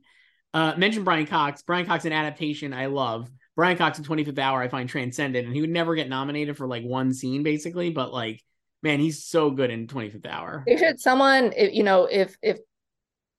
[0.53, 1.61] Uh, mentioned Brian Cox.
[1.64, 3.30] Brian Cox, an adaptation I love.
[3.56, 6.68] Brian Cox in 25th Hour, I find transcendent, and he would never get nominated for
[6.68, 7.90] like one scene, basically.
[7.90, 8.41] But like,
[8.82, 10.64] man, he's so good in 25th Hour.
[10.65, 12.60] They should someone, you know, if if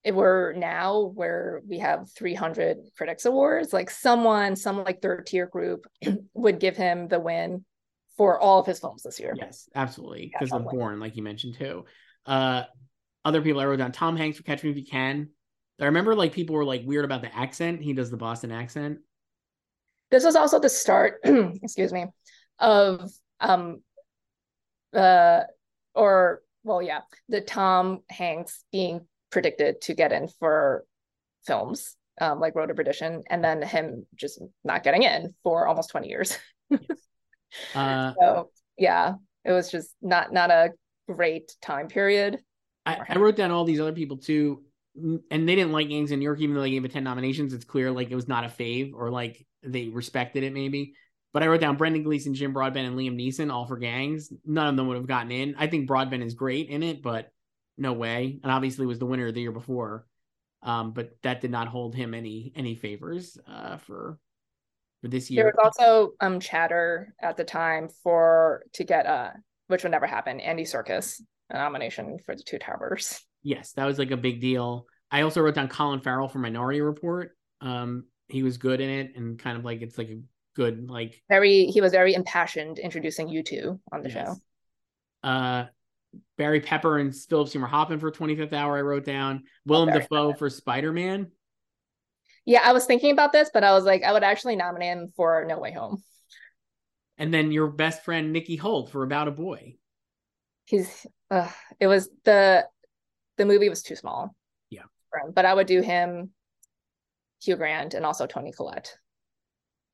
[0.05, 5.47] if we're now where we have 300 critics awards like someone some like third tier
[5.47, 5.87] group
[6.35, 7.65] would give him the win
[8.17, 9.35] for all of his films this year.
[9.37, 11.85] Yes absolutely because yeah, of Bourne like you mentioned too.
[12.27, 12.65] Uh
[13.25, 15.29] other people i wrote down tom hanks for catch me if you can.
[15.81, 17.83] I remember like people were like weird about the accent.
[17.83, 18.99] He does the boston accent.
[20.11, 22.07] This was also the start excuse me
[22.59, 23.11] of
[23.41, 23.83] um
[24.95, 25.43] uh
[25.95, 30.85] or well yeah the tom hanks being predicted to get in for
[31.45, 35.91] films um, like Road to Perdition, and then him just not getting in for almost
[35.91, 36.39] 20 years.
[37.75, 39.15] uh, so yeah,
[39.45, 40.71] it was just not not a
[41.09, 42.39] great time period.
[42.85, 44.63] I, I, wrote down all these other people too,
[44.95, 47.55] and they didn't like Gangs in New York, even though they gave it 10 nominations.
[47.55, 50.95] It's clear like it was not a fave or like they respected it maybe.
[51.33, 54.31] But I wrote down Brendan Gleeson, Jim Broadbent, and Liam Neeson, all for gangs.
[54.45, 55.55] None of them would have gotten in.
[55.57, 57.32] I think Broadbent is great in it, but
[57.79, 58.39] no way.
[58.43, 60.07] And obviously was the winner the year before.
[60.63, 64.19] Um, but that did not hold him any any favors uh, for
[65.01, 65.43] for this year.
[65.43, 69.31] There was also um chatter at the time for to get uh
[69.67, 71.21] which would never happen, Andy Serkis
[71.53, 73.21] a nomination for the Two Towers.
[73.43, 74.87] Yes, that was like a big deal.
[75.11, 77.37] I also wrote down Colin Farrell for Minority Report.
[77.61, 80.21] Um, he was good in it, and kind of like it's like a
[80.55, 81.67] good like very.
[81.67, 84.27] He was very impassioned introducing U2 on the yes.
[84.27, 85.29] show.
[85.29, 85.65] Uh,
[86.37, 88.77] Barry Pepper and Philip Seymour Hoffman for 25th Hour.
[88.77, 91.31] I wrote down Willem oh, Dafoe for Spider Man.
[92.45, 95.13] Yeah, I was thinking about this, but I was like, I would actually nominate him
[95.17, 96.03] for No Way Home.
[97.19, 99.77] And then your best friend Nicky Hoult for About a Boy.
[100.65, 101.07] He's.
[101.31, 101.49] Uh,
[101.79, 102.67] it was the
[103.39, 104.35] the movie was too small.
[104.71, 104.83] Yeah.
[105.35, 106.31] But I would do him,
[107.43, 108.97] Hugh Grant, and also Toni Collette.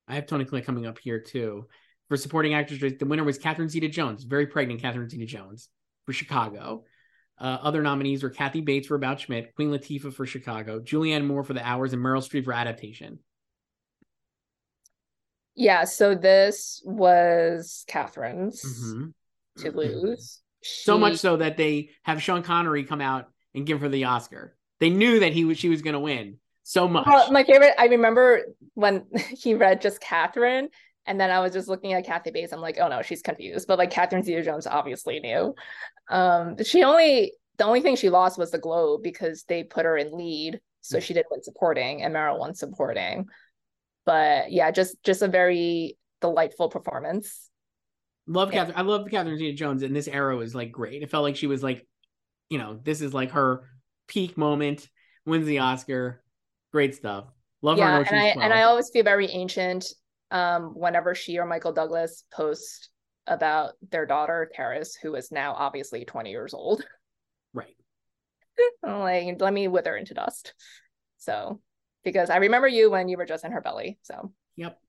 [0.06, 1.66] I have Toni Collette coming up here too.
[2.08, 5.68] For supporting actress, the winner was Catherine Zeta Jones, very pregnant Catherine Zeta Jones
[6.08, 6.84] for Chicago.
[7.38, 11.44] Uh, other nominees were Kathy Bates for About Schmidt, Queen Latifah for Chicago, Julianne Moore
[11.44, 13.18] for The Hours, and Meryl Streep for Adaptation.
[15.54, 19.62] Yeah, so this was Catherine's mm-hmm.
[19.62, 20.40] to lose.
[20.62, 20.84] She...
[20.84, 24.56] So much so that they have Sean Connery come out and give her the Oscar.
[24.80, 27.06] They knew that he was she was going to win so much.
[27.06, 29.04] Well, my favorite, I remember when
[29.36, 30.70] he read just Catherine,
[31.08, 32.52] and then I was just looking at Kathy Bates.
[32.52, 33.66] I'm like, oh no, she's confused.
[33.66, 35.54] But like Catherine Zeta Jones obviously knew.
[36.10, 39.96] Um, she only the only thing she lost was the Globe because they put her
[39.96, 43.26] in lead, so she did win supporting, and Meryl won supporting.
[44.04, 47.48] But yeah, just just a very delightful performance.
[48.26, 48.66] Love yeah.
[48.66, 48.78] Catherine.
[48.78, 51.02] I love Catherine Zeta Jones, and this era was like great.
[51.02, 51.88] It felt like she was like,
[52.50, 53.64] you know, this is like her
[54.06, 54.86] peak moment.
[55.24, 56.22] Wins the Oscar.
[56.70, 57.26] Great stuff.
[57.62, 58.14] Love yeah, her.
[58.14, 59.86] and I and I always feel very ancient
[60.30, 62.90] um, whenever she or Michael Douglas post
[63.26, 66.84] about their daughter, Carys, who is now obviously 20 years old.
[67.52, 67.76] Right.
[68.82, 70.52] Like, let me wither into dust.
[71.18, 71.60] So,
[72.02, 73.98] because I remember you when you were just in her belly.
[74.02, 74.80] So, yep.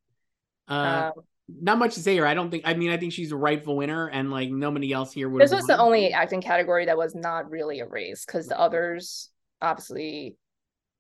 [0.68, 1.24] Uh, um,
[1.62, 2.26] not much to say here.
[2.26, 2.64] I don't think.
[2.66, 5.42] I mean, I think she's a rightful winner, and like nobody else here would.
[5.42, 5.68] This was won.
[5.68, 9.30] the only acting category that was not really a race because the others,
[9.62, 10.36] obviously,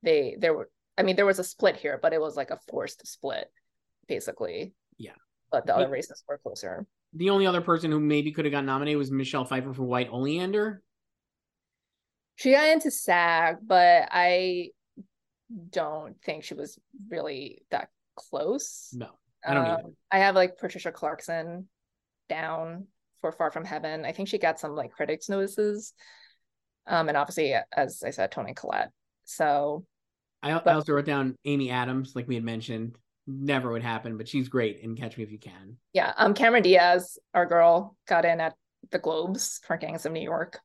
[0.03, 0.69] they there were.
[0.97, 3.49] I mean, there was a split here, but it was like a forced split
[4.09, 4.73] basically.
[4.97, 5.13] Yeah.
[5.51, 6.85] But the other races were closer.
[7.13, 10.09] The only other person who maybe could have got nominated was Michelle Pfeiffer for White
[10.11, 10.83] Oleander.
[12.35, 14.69] She got into SAG, but I
[15.71, 16.77] don't think she was
[17.09, 18.89] really that close.
[18.93, 19.09] No,
[19.45, 19.89] I don't um, either.
[20.11, 21.67] I have like Patricia Clarkson
[22.29, 22.87] down
[23.21, 24.05] for Far From Heaven.
[24.05, 25.93] I think she got some like critics notices.
[26.85, 28.91] Um, and obviously, as I said, Toni Collette.
[29.25, 29.85] So
[30.41, 32.95] I, but, I also wrote down Amy Adams, like we had mentioned
[33.29, 35.77] never would happen, but she's great in Catch Me If You Can.
[35.93, 36.13] Yeah.
[36.17, 38.55] Um, Cameron Diaz, our girl, got in at
[38.91, 40.59] the Globes for Gangs of New York.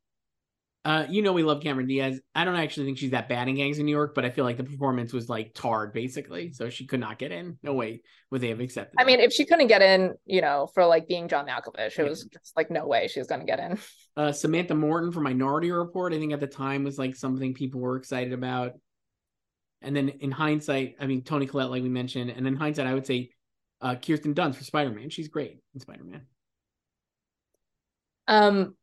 [0.86, 2.20] Uh, you know we love Cameron Diaz.
[2.34, 4.44] I don't actually think she's that bad in Gangs of New York, but I feel
[4.44, 7.58] like the performance was like tarred basically, so she could not get in.
[7.62, 8.94] No way would they have accepted.
[8.98, 11.94] I mean, if she couldn't get in, you know, for like being John Malkovich, it
[11.98, 12.04] yeah.
[12.04, 13.78] was just like no way she was going to get in.
[14.16, 17.80] Uh, Samantha Morton for Minority Report, I think at the time was like something people
[17.80, 18.72] were excited about.
[19.84, 22.94] And then in hindsight, I mean Toni Collette, like we mentioned, and in hindsight, I
[22.94, 23.30] would say
[23.80, 25.10] uh, Kirsten Dunst for Spider Man.
[25.10, 26.22] She's great in Spider Man.
[28.26, 28.74] Um,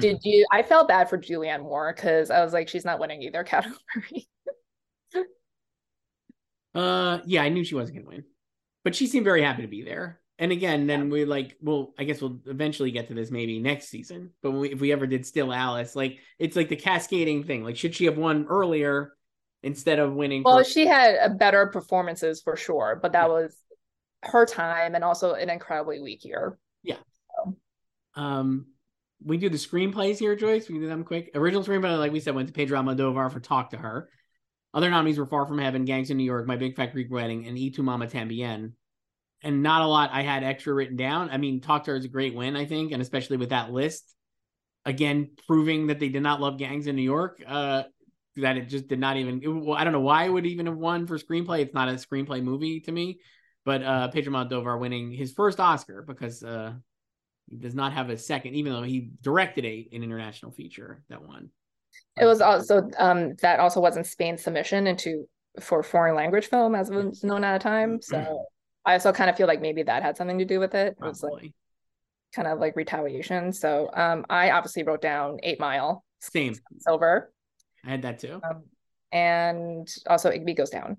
[0.00, 0.46] did you?
[0.50, 4.28] I felt bad for Julianne Moore because I was like, she's not winning either category.
[6.74, 8.24] uh, yeah, I knew she wasn't gonna win,
[8.84, 10.20] but she seemed very happy to be there.
[10.38, 13.88] And again, then we like, well, I guess we'll eventually get to this maybe next
[13.88, 14.30] season.
[14.42, 17.62] But we, if we ever did Still Alice, like it's like the cascading thing.
[17.62, 19.12] Like, should she have won earlier?
[19.62, 20.42] Instead of winning.
[20.42, 23.34] Well, for- she had better performances for sure, but that yeah.
[23.34, 23.56] was
[24.24, 26.58] her time and also an incredibly weak year.
[26.82, 26.96] Yeah.
[27.36, 27.56] So.
[28.14, 28.66] Um,
[29.24, 30.68] we do the screenplays here, Joyce.
[30.68, 31.30] We do them quick.
[31.34, 34.08] Original screenplay, like we said, went to Pedro Almodovar for Talk to Her.
[34.74, 37.46] Other nominees were Far From Heaven, Gangs in New York, My Big Fat Greek Wedding,
[37.46, 38.72] and Y Tu Mama Tambien.
[39.42, 41.30] And not a lot I had extra written down.
[41.30, 43.70] I mean, Talk to Her is a great win, I think, and especially with that
[43.70, 44.14] list.
[44.84, 47.42] Again, proving that they did not love gangs in New York.
[47.46, 47.84] Uh,
[48.36, 49.42] that it just did not even.
[49.42, 51.60] It, well, I don't know why it would even have won for screenplay.
[51.60, 53.20] It's not a screenplay movie to me,
[53.64, 56.72] but uh, Pedro Almodovar winning his first Oscar because uh,
[57.48, 61.22] he does not have a second, even though he directed a an international feature that
[61.22, 61.50] won.
[62.18, 65.26] It was also um, that also wasn't Spain's submission into
[65.60, 68.00] for foreign language film as was known at a time.
[68.00, 68.46] So
[68.84, 70.96] I also kind of feel like maybe that had something to do with it.
[70.98, 71.52] It was like
[72.34, 73.52] kind of like retaliation.
[73.52, 76.04] So um, I obviously wrote down Eight Mile.
[76.20, 76.54] Same.
[76.78, 77.32] Silver.
[77.84, 78.40] I had that too.
[78.48, 78.64] Um,
[79.10, 80.96] and also Igby goes down.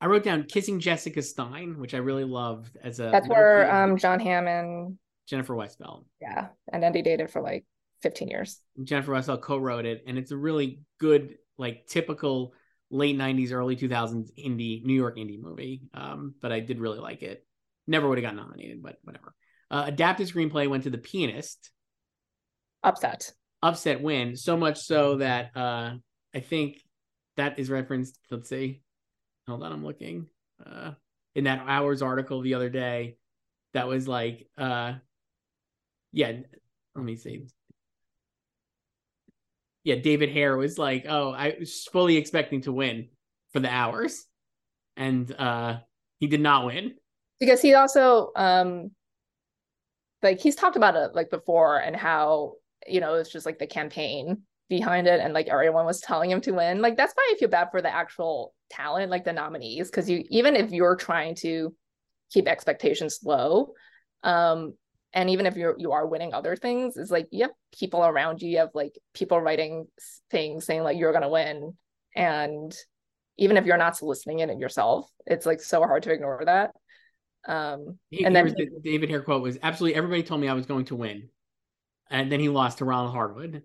[0.00, 3.10] I wrote down "Kissing Jessica Stein," which I really loved as a.
[3.10, 7.64] That's where um Jon Hamm and, Jennifer Westfeldt, yeah, and Andy dated for like
[8.02, 8.60] 15 years.
[8.82, 12.54] Jennifer Westfeldt co-wrote it, and it's a really good, like typical
[12.90, 15.82] late 90s, early 2000s indie New York indie movie.
[15.94, 17.46] Um, but I did really like it.
[17.86, 19.34] Never would have got nominated, but whatever.
[19.70, 21.70] Uh, adapted screenplay went to The Pianist.
[22.82, 23.32] Upset.
[23.62, 24.36] Upset win.
[24.36, 25.94] So much so that uh,
[26.34, 26.82] I think
[27.36, 28.18] that is referenced.
[28.30, 28.82] Let's see.
[29.46, 30.26] Hold on, I'm looking.
[30.64, 30.92] Uh,
[31.34, 33.16] in that hours article the other day,
[33.74, 34.94] that was like, uh,
[36.12, 36.32] yeah.
[36.94, 37.46] Let me see
[39.84, 43.08] yeah, David Hare was like, "Oh, I was fully expecting to win
[43.52, 44.26] for the hours,"
[44.96, 45.78] and uh
[46.18, 46.94] he did not win
[47.38, 48.90] because he also um
[50.22, 52.54] like he's talked about it like before and how
[52.90, 56.40] you know it's just like the campaign behind it and like everyone was telling him
[56.40, 59.90] to win like that's why i feel bad for the actual talent like the nominees
[59.90, 61.74] because you even if you're trying to
[62.32, 63.72] keep expectations low
[64.22, 64.72] um
[65.12, 68.40] and even if you're you are winning other things it's like you have people around
[68.40, 69.86] you you have like people writing
[70.30, 71.76] things saying like you're gonna win
[72.14, 72.72] and
[73.36, 76.70] even if you're not soliciting it yourself it's like so hard to ignore that
[77.48, 80.66] um he, and then the david hare quote was absolutely everybody told me i was
[80.66, 81.28] going to win
[82.10, 83.62] and then he lost to ronald harwood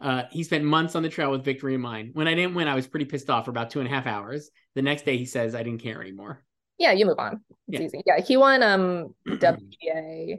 [0.00, 2.10] uh, he spent months on the trail with victory in mind.
[2.12, 4.06] When I didn't win, I was pretty pissed off for about two and a half
[4.06, 4.50] hours.
[4.76, 6.44] The next day, he says, I didn't care anymore.
[6.78, 7.40] Yeah, you move on.
[7.66, 7.86] It's yeah.
[7.86, 8.02] easy.
[8.06, 10.38] Yeah, he won um WGA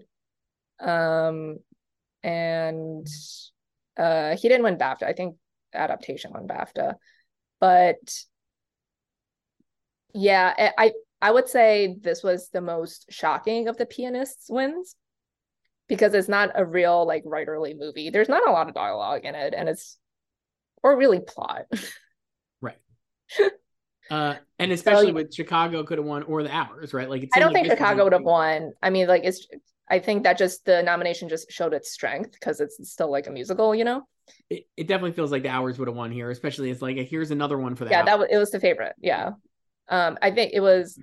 [0.79, 1.57] um,
[2.23, 3.07] and
[3.97, 5.03] uh, he didn't win BAFTA.
[5.03, 5.35] I think
[5.73, 6.95] adaptation won BAFTA,
[7.59, 7.97] but
[10.13, 14.95] yeah, I I would say this was the most shocking of the pianists wins
[15.89, 18.11] because it's not a real like writerly movie.
[18.11, 19.97] There's not a lot of dialogue in it, and it's
[20.81, 21.65] or really plot.
[22.61, 22.77] right.
[24.09, 27.09] Uh, and especially so, with Chicago could have won or the hours, right?
[27.09, 28.71] Like I don't like think Chicago would have won.
[28.81, 29.47] I mean, like it's
[29.89, 33.31] I think that just the nomination just showed its strength because it's still like a
[33.31, 34.07] musical, you know.
[34.49, 37.03] It, it definitely feels like the hours would have won here, especially it's like a,
[37.03, 37.91] here's another one for that.
[37.91, 38.93] Yeah, that was it was the favorite.
[38.99, 39.31] Yeah,
[39.89, 40.99] um, I think it was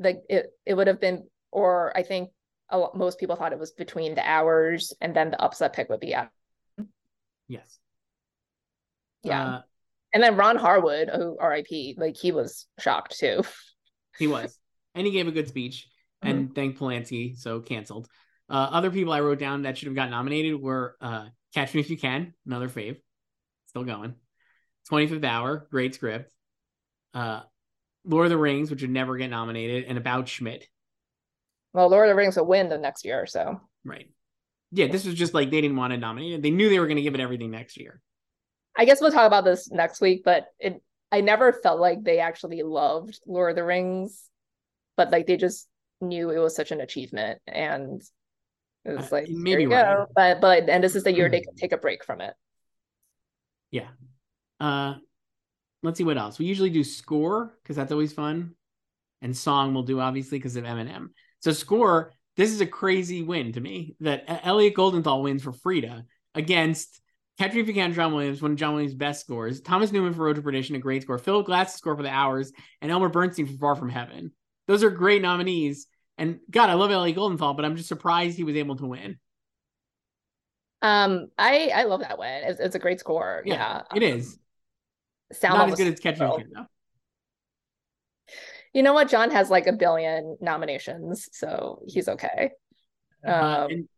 [0.00, 2.30] like it it would have been, or I think
[2.78, 6.00] lot, most people thought it was between the hours and then the upset pick would
[6.00, 6.28] be yeah.
[7.48, 7.78] Yes.
[9.22, 9.44] Yeah.
[9.44, 9.62] Uh,
[10.12, 13.42] and then Ron Harwood, who RIP, like he was shocked too.
[14.18, 14.58] he was,
[14.94, 15.86] and he gave a good speech
[16.22, 16.54] and mm-hmm.
[16.54, 18.08] thank Polanski, so canceled.
[18.48, 21.80] Uh, other people I wrote down that should have got nominated were uh, Catch Me
[21.80, 22.96] If You Can, another fave,
[23.66, 24.14] still going.
[24.90, 26.32] 25th Hour, great script.
[27.14, 27.42] Uh,
[28.04, 30.66] Lord of the Rings, which would never get nominated, and About Schmidt.
[31.72, 33.60] Well, Lord of the Rings will win the next year, or so.
[33.84, 34.10] Right.
[34.72, 36.42] Yeah, this was just like they didn't want to nominate it.
[36.42, 38.00] They knew they were going to give it everything next year.
[38.76, 40.82] I guess we'll talk about this next week, but it
[41.12, 44.28] I never felt like they actually loved Lord of the Rings,
[44.96, 45.66] but like they just
[46.00, 48.02] knew it was such an achievement and
[48.84, 50.06] it was uh, like maybe right.
[50.14, 52.34] but but and this is the year they can take a break from it
[53.70, 53.88] yeah
[54.60, 54.94] uh
[55.82, 58.54] let's see what else we usually do score because that's always fun
[59.20, 61.10] and song we'll do obviously because of eminem
[61.40, 66.04] so score this is a crazy win to me that elliot goldenthal wins for frida
[66.34, 67.00] against
[67.40, 69.62] Catch Me If You Can, John Williams, one of John Williams' best scores.
[69.62, 71.16] Thomas Newman for Road to Perdition, a great score.
[71.16, 72.52] Philip Glass score for The Hours,
[72.82, 74.32] and Elmer Bernstein for Far From Heaven.
[74.68, 75.86] Those are great nominees.
[76.18, 79.18] And God, I love Ellie Goldenthal, but I'm just surprised he was able to win.
[80.82, 82.42] Um, I I love that win.
[82.44, 83.42] It's, it's a great score.
[83.46, 83.96] Yeah, yeah.
[83.96, 84.38] it is.
[85.32, 86.66] Salma Not as good as Catching though.
[88.72, 89.08] You know what?
[89.08, 92.50] John has like a billion nominations, so he's okay.
[93.26, 93.88] Uh, um, uh, and,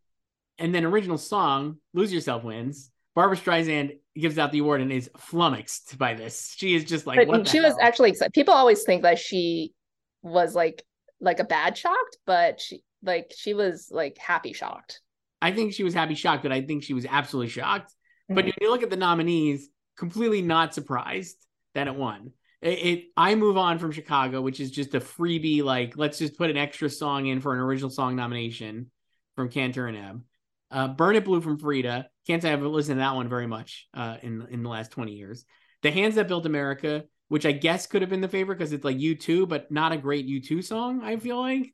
[0.57, 2.89] and then original song, "Lose Yourself" wins.
[3.15, 6.55] Barbra Streisand gives out the award and is flummoxed by this.
[6.57, 7.67] She is just like, she hell?
[7.67, 8.33] was actually excited.
[8.33, 9.73] People always think that she
[10.23, 10.83] was like
[11.19, 15.01] like a bad shocked, but she like she was like happy shocked.
[15.41, 17.91] I think she was happy shocked, but I think she was absolutely shocked.
[17.91, 18.35] Mm-hmm.
[18.35, 21.37] But if you look at the nominees, completely not surprised
[21.75, 22.31] that it won.
[22.63, 26.37] It, it, I move on from Chicago, which is just a freebie, like let's just
[26.37, 28.89] put an extra song in for an original song nomination
[29.35, 30.23] from Kander and Ebb.
[30.71, 32.07] Uh, Burn It Blue from Frida.
[32.25, 35.11] Can't say I've listened to that one very much uh, in in the last 20
[35.11, 35.45] years.
[35.83, 37.03] The Hands That Built America
[37.33, 39.97] which I guess could have been the favorite because it's like U2, but not a
[39.97, 41.73] great U2 song, I feel like,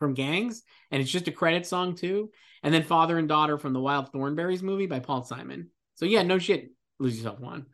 [0.00, 0.64] from Gangs.
[0.90, 2.32] And it's just a credit song too.
[2.64, 5.70] And then Father and Daughter from the Wild Thornberrys movie by Paul Simon.
[5.94, 7.66] So yeah, no shit, lose yourself one.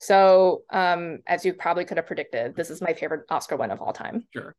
[0.00, 3.80] So um, as you probably could have predicted, this is my favorite Oscar win of
[3.80, 4.26] all time.
[4.32, 4.54] Sure.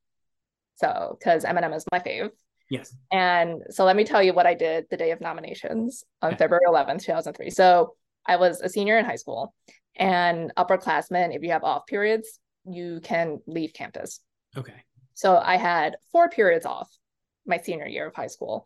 [0.75, 2.31] So because Eminem is my fave.
[2.69, 2.95] Yes.
[3.11, 6.37] And so let me tell you what I did the day of nominations on okay.
[6.37, 7.51] February 11th, 2003.
[7.51, 7.95] So
[8.25, 9.53] I was a senior in high school
[9.95, 14.19] and upperclassmen, if you have off periods, you can leave campus.
[14.57, 14.73] Okay.
[15.13, 16.89] So I had four periods off
[17.45, 18.65] my senior year of high school.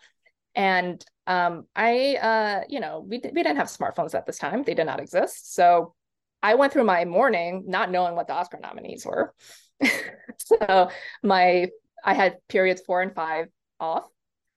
[0.55, 4.73] And um, I, uh, you know, we, we didn't have smartphones at this time, they
[4.73, 5.53] did not exist.
[5.53, 5.93] So
[6.41, 9.33] I went through my morning not knowing what the Oscar nominees were.
[10.37, 10.89] so
[11.23, 11.67] my,
[12.03, 13.47] I had periods four and five
[13.79, 14.07] off.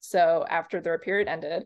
[0.00, 1.64] So after their period ended,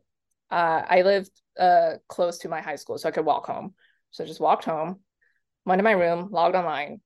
[0.51, 3.75] uh, I lived uh, close to my high school, so I could walk home.
[4.11, 5.01] So I just walked home,
[5.65, 7.01] went to my room, logged online,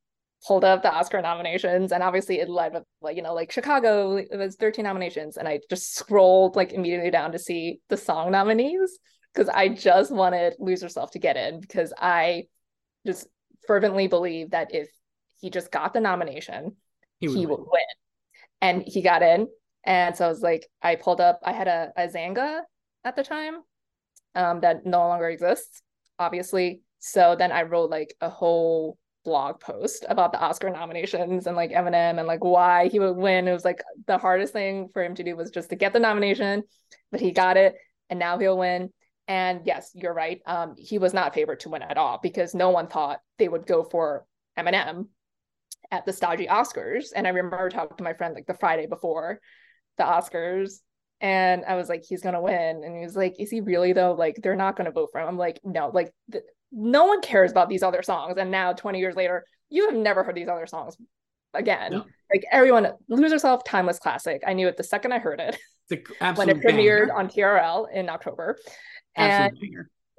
[0.47, 4.16] pulled up the Oscar nominations, and obviously it led with like you know like Chicago
[4.16, 8.32] it was 13 nominations, and I just scrolled like immediately down to see the song
[8.32, 8.99] nominees
[9.32, 12.45] because I just wanted Lose Yourself to get in because I
[13.06, 13.27] just
[13.66, 14.89] fervently believe that if
[15.40, 16.77] he just got the nomination,
[17.18, 17.85] he would, he would win.
[18.60, 19.48] And he got in.
[19.85, 22.60] And so I was like, I pulled up, I had a, a Xanga
[23.05, 23.59] at the time
[24.35, 25.82] um, that no longer exists,
[26.18, 26.82] obviously.
[26.98, 31.70] So then I wrote like a whole blog post about the Oscar nominations and like
[31.70, 33.48] Eminem and like why he would win.
[33.48, 35.98] It was like the hardest thing for him to do was just to get the
[35.98, 36.62] nomination,
[37.10, 37.74] but he got it
[38.09, 38.90] and now he'll win.
[39.31, 40.43] And yes, you're right.
[40.44, 43.65] Um, he was not favored to win at all because no one thought they would
[43.65, 44.27] go for
[44.59, 45.07] Eminem
[45.93, 47.12] at the stodgy Oscars.
[47.15, 49.39] And I remember talking to my friend like the Friday before
[49.98, 50.81] the Oscars
[51.20, 52.82] and I was like, he's gonna win.
[52.82, 54.15] And he was like, is he really though?
[54.15, 55.28] Like, they're not gonna vote for him.
[55.28, 56.43] I'm like, no, like th-
[56.73, 58.36] no one cares about these other songs.
[58.36, 60.97] And now 20 years later, you have never heard these other songs
[61.55, 61.93] again.
[61.93, 62.05] No.
[62.35, 64.43] Like everyone, Lose Yourself, Timeless Classic.
[64.44, 65.57] I knew it the second I heard it.
[66.36, 67.15] when it premiered banger.
[67.15, 68.57] on TRL in October.
[69.16, 69.59] And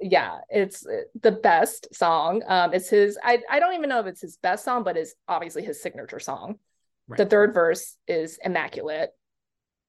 [0.00, 2.42] yeah, it's uh, the best song.
[2.46, 5.14] Um, it's his, I, I don't even know if it's his best song, but it's
[5.28, 6.56] obviously his signature song.
[7.06, 7.18] Right.
[7.18, 9.10] The third verse is immaculate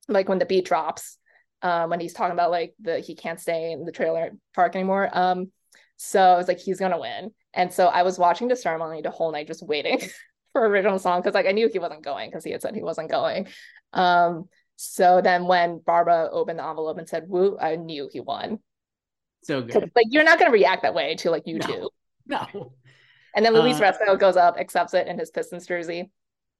[0.07, 1.17] like when the beat drops
[1.61, 5.09] um when he's talking about like the he can't stay in the trailer park anymore
[5.13, 5.51] um
[5.95, 9.11] so I was like he's gonna win and so I was watching the ceremony the
[9.11, 10.01] whole night just waiting
[10.53, 12.83] for original song because like I knew he wasn't going because he had said he
[12.83, 13.47] wasn't going
[13.93, 18.59] um so then when Barbara opened the envelope and said woo I knew he won
[19.43, 21.89] so good like you're not gonna react that way to like you no.
[22.27, 22.73] no
[23.35, 26.11] and then Luis uh, goes up accepts it in his Pistons jersey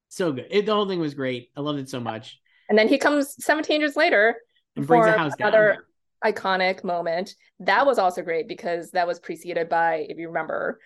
[0.10, 2.40] so good it, the whole thing was great I loved it so much
[2.70, 4.36] and then he comes 17 years later
[4.76, 5.84] and brings for another
[6.24, 6.34] down.
[6.34, 7.36] iconic moment.
[7.60, 10.80] That was also great because that was preceded by, if you remember,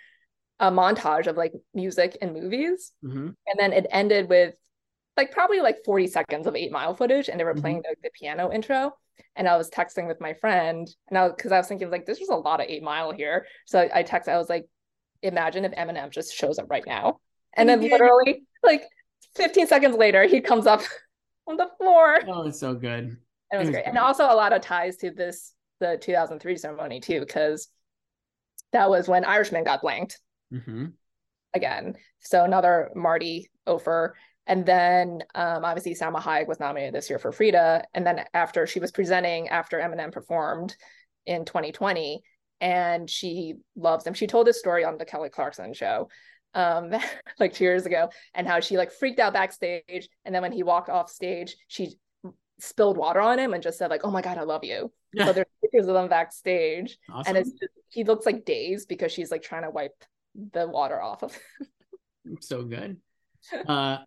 [0.59, 2.91] a montage of like music and movies.
[3.03, 3.27] Mm-hmm.
[3.27, 4.55] And then it ended with
[5.15, 7.61] like probably like 40 seconds of eight mile footage and they were mm-hmm.
[7.61, 8.93] playing the, the, piano intro.
[9.35, 12.19] And I was texting with my friend and I because I was thinking like this
[12.19, 13.45] was a lot of eight mile here.
[13.65, 14.65] So I, I texted, I was like,
[15.21, 17.19] imagine if Eminem just shows up right now.
[17.53, 18.83] And then literally like
[19.35, 20.81] 15 seconds later, he comes up
[21.47, 22.19] on the floor.
[22.27, 23.17] Oh, it's so good.
[23.51, 23.85] It was, it was great.
[23.85, 27.69] And also a lot of ties to this the 2003 ceremony too, because
[28.73, 30.19] that was when Irishman got blanked
[30.53, 30.87] mm-hmm.
[31.53, 31.95] again.
[32.19, 34.15] So another Marty Ophir.
[34.47, 37.85] And then um, obviously Salma Hayek was nominated this year for Frida.
[37.93, 40.75] And then after she was presenting after Eminem performed
[41.25, 42.21] in 2020,
[42.59, 44.15] and she loves him.
[44.15, 46.09] She told this story on the Kelly Clarkson show
[46.53, 46.91] um
[47.39, 50.63] like two years ago and how she like freaked out backstage and then when he
[50.63, 51.93] walked off stage she
[52.59, 55.25] spilled water on him and just said like oh my god i love you yeah.
[55.25, 57.35] so there's pictures of them backstage awesome.
[57.35, 60.03] and it's just, he looks like dazed because she's like trying to wipe
[60.53, 61.33] the water off of
[62.25, 62.97] him so good
[63.67, 63.97] uh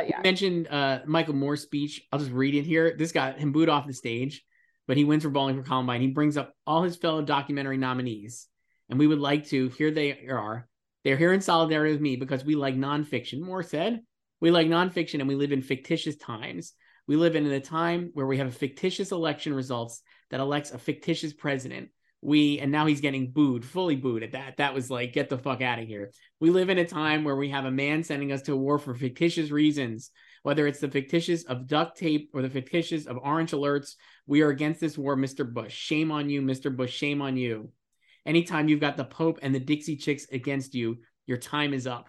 [0.00, 3.38] but yeah you mentioned uh michael moore's speech i'll just read it here this got
[3.38, 4.44] him booed off the stage
[4.86, 8.48] but he wins for bowling for columbine he brings up all his fellow documentary nominees
[8.88, 10.68] and we would like to here they are
[11.04, 13.40] they're here in solidarity with me because we like nonfiction.
[13.40, 14.00] Moore said,
[14.40, 16.74] we like nonfiction and we live in fictitious times.
[17.06, 20.78] We live in a time where we have a fictitious election results that elects a
[20.78, 21.88] fictitious president.
[22.22, 24.58] We, and now he's getting booed, fully booed at that.
[24.58, 26.10] That was like, get the fuck out of here.
[26.38, 28.94] We live in a time where we have a man sending us to war for
[28.94, 30.10] fictitious reasons,
[30.42, 33.94] whether it's the fictitious of duct tape or the fictitious of orange alerts.
[34.26, 35.50] We are against this war, Mr.
[35.50, 35.74] Bush.
[35.74, 36.74] Shame on you, Mr.
[36.74, 36.92] Bush.
[36.92, 37.70] Shame on you
[38.26, 42.08] anytime you've got the Pope and the Dixie Chicks against you, your time is up.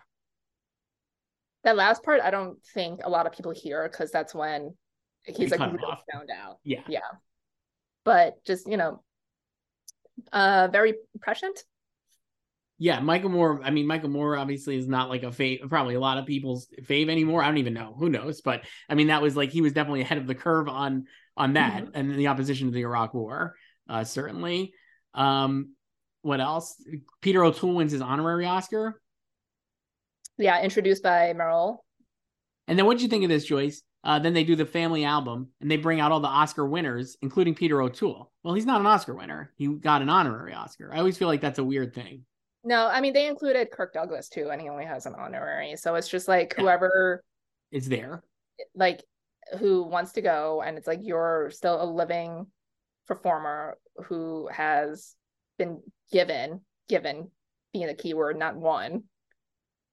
[1.63, 4.75] That last part, I don't think a lot of people hear because that's when
[5.25, 6.57] he's like really found out.
[6.63, 6.81] Yeah.
[6.88, 6.99] Yeah.
[8.03, 9.03] But just, you know,
[10.31, 11.63] uh very prescient.
[12.77, 13.61] Yeah, Michael Moore.
[13.63, 16.67] I mean, Michael Moore obviously is not like a fave, probably a lot of people's
[16.81, 17.43] fave anymore.
[17.43, 17.95] I don't even know.
[17.99, 18.41] Who knows?
[18.41, 21.05] But I mean, that was like he was definitely ahead of the curve on
[21.38, 21.91] on that mm-hmm.
[21.93, 23.55] and the opposition to the Iraq War.
[23.88, 24.73] Uh, certainly.
[25.13, 25.75] Um,
[26.23, 26.75] what else?
[27.21, 28.99] Peter O'Toole wins his honorary Oscar.
[30.38, 31.77] Yeah, introduced by Meryl.
[32.67, 33.83] And then what did you think of this, Joyce?
[34.03, 37.18] Uh, then they do the family album and they bring out all the Oscar winners,
[37.22, 38.32] including Peter O'Toole.
[38.44, 39.52] Well, he's not an Oscar winner.
[39.57, 40.91] He got an honorary Oscar.
[40.91, 42.26] I always feel like that's a weird thing.
[42.64, 45.76] No, I mean they included Kirk Douglas too, and he only has an honorary.
[45.76, 47.23] So it's just like whoever
[47.72, 48.23] is there,
[48.76, 49.03] like
[49.60, 52.45] who wants to go, and it's like you're still a living
[53.07, 55.15] performer who has
[55.57, 57.32] been given given
[57.73, 59.03] being a keyword, not won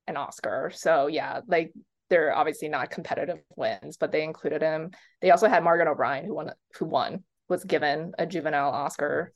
[0.05, 0.71] an Oscar.
[0.73, 1.73] So yeah, like
[2.09, 4.91] they're obviously not competitive wins, but they included him.
[5.21, 9.33] They also had Margaret O'Brien, who won, who won, was given a juvenile Oscar.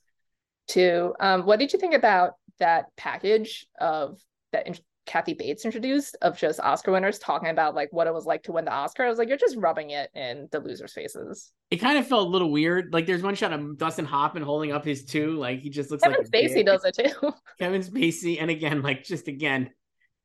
[0.66, 1.14] Too.
[1.20, 4.18] Um, what did you think about that package of
[4.52, 8.24] that in- Kathy Bates introduced of just Oscar winners talking about like what it was
[8.24, 9.04] like to win the Oscar?
[9.04, 11.52] I was like, you're just rubbing it in the losers' faces.
[11.70, 12.92] It kind of felt a little weird.
[12.92, 16.02] Like there's one shot of Dustin Hoffman holding up his two, like he just looks
[16.02, 17.32] Kevin like Spacey does it too.
[17.58, 19.70] Kevin Spacey, and again, like just again,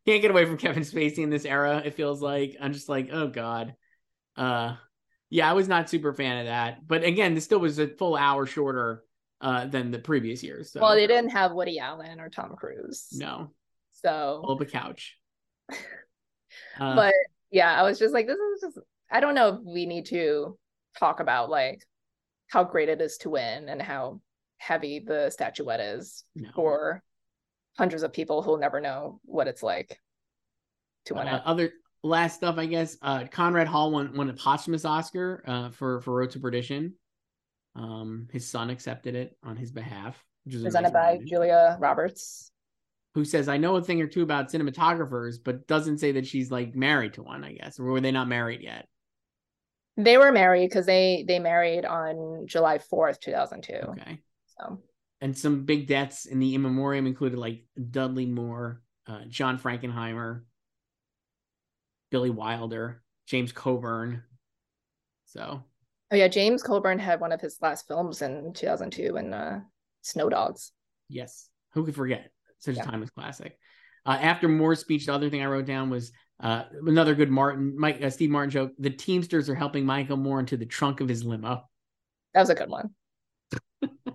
[0.06, 1.82] can't get away from Kevin Spacey in this era.
[1.84, 3.76] It feels like I'm just like, oh god,
[4.36, 4.76] uh,
[5.30, 6.88] yeah, I was not super fan of that.
[6.88, 9.04] But again, this still was a full hour shorter
[9.42, 10.72] uh than the previous years.
[10.72, 10.82] So.
[10.82, 13.08] Well, they didn't have Woody Allen or Tom Cruise.
[13.14, 13.52] No,
[13.94, 15.18] so pull the couch.
[16.80, 17.14] Uh, but
[17.52, 18.80] yeah, I was just like, this is just.
[19.12, 20.58] I don't know if we need to
[20.98, 21.84] talk about like
[22.48, 24.22] how great it is to win and how
[24.58, 26.50] heavy the statuette is no.
[26.56, 27.04] for
[27.80, 30.02] hundreds of people who'll never know what it's like
[31.06, 31.42] to win uh.
[31.46, 31.72] Other
[32.04, 32.98] last stuff, I guess.
[33.02, 36.94] Uh, Conrad Hall won won a posthumous Oscar uh, for for Road to Perdition.
[37.76, 42.52] Um, his son accepted it on his behalf, which is presented by Julia Roberts,
[43.16, 46.52] who says, "I know a thing or two about cinematographers, but doesn't say that she's
[46.52, 47.46] like married to one.
[47.46, 48.88] I guess, or were they not married yet?"
[49.96, 53.74] They were married because they they married on July fourth, two thousand two.
[53.74, 54.20] Okay.
[54.60, 54.82] So
[55.22, 60.44] and some big deaths in the in memoriam included like Dudley Moore, uh, John Frankenheimer,
[62.12, 64.24] Billy Wilder, James Coburn.
[65.26, 65.64] So,
[66.12, 69.62] oh yeah, James Coburn had one of his last films in 2002 in uh,
[70.02, 70.72] Snow Dogs.
[71.10, 72.84] Yes, who could forget such yeah.
[72.84, 73.58] a timeless classic.
[74.06, 77.78] Uh, after Moore's speech, the other thing I wrote down was uh, another good Martin,
[77.78, 78.72] Mike, uh, Steve Martin joke.
[78.80, 81.64] The Teamsters are helping Michael Moore into the trunk of his limo.
[82.34, 82.92] That was a good one.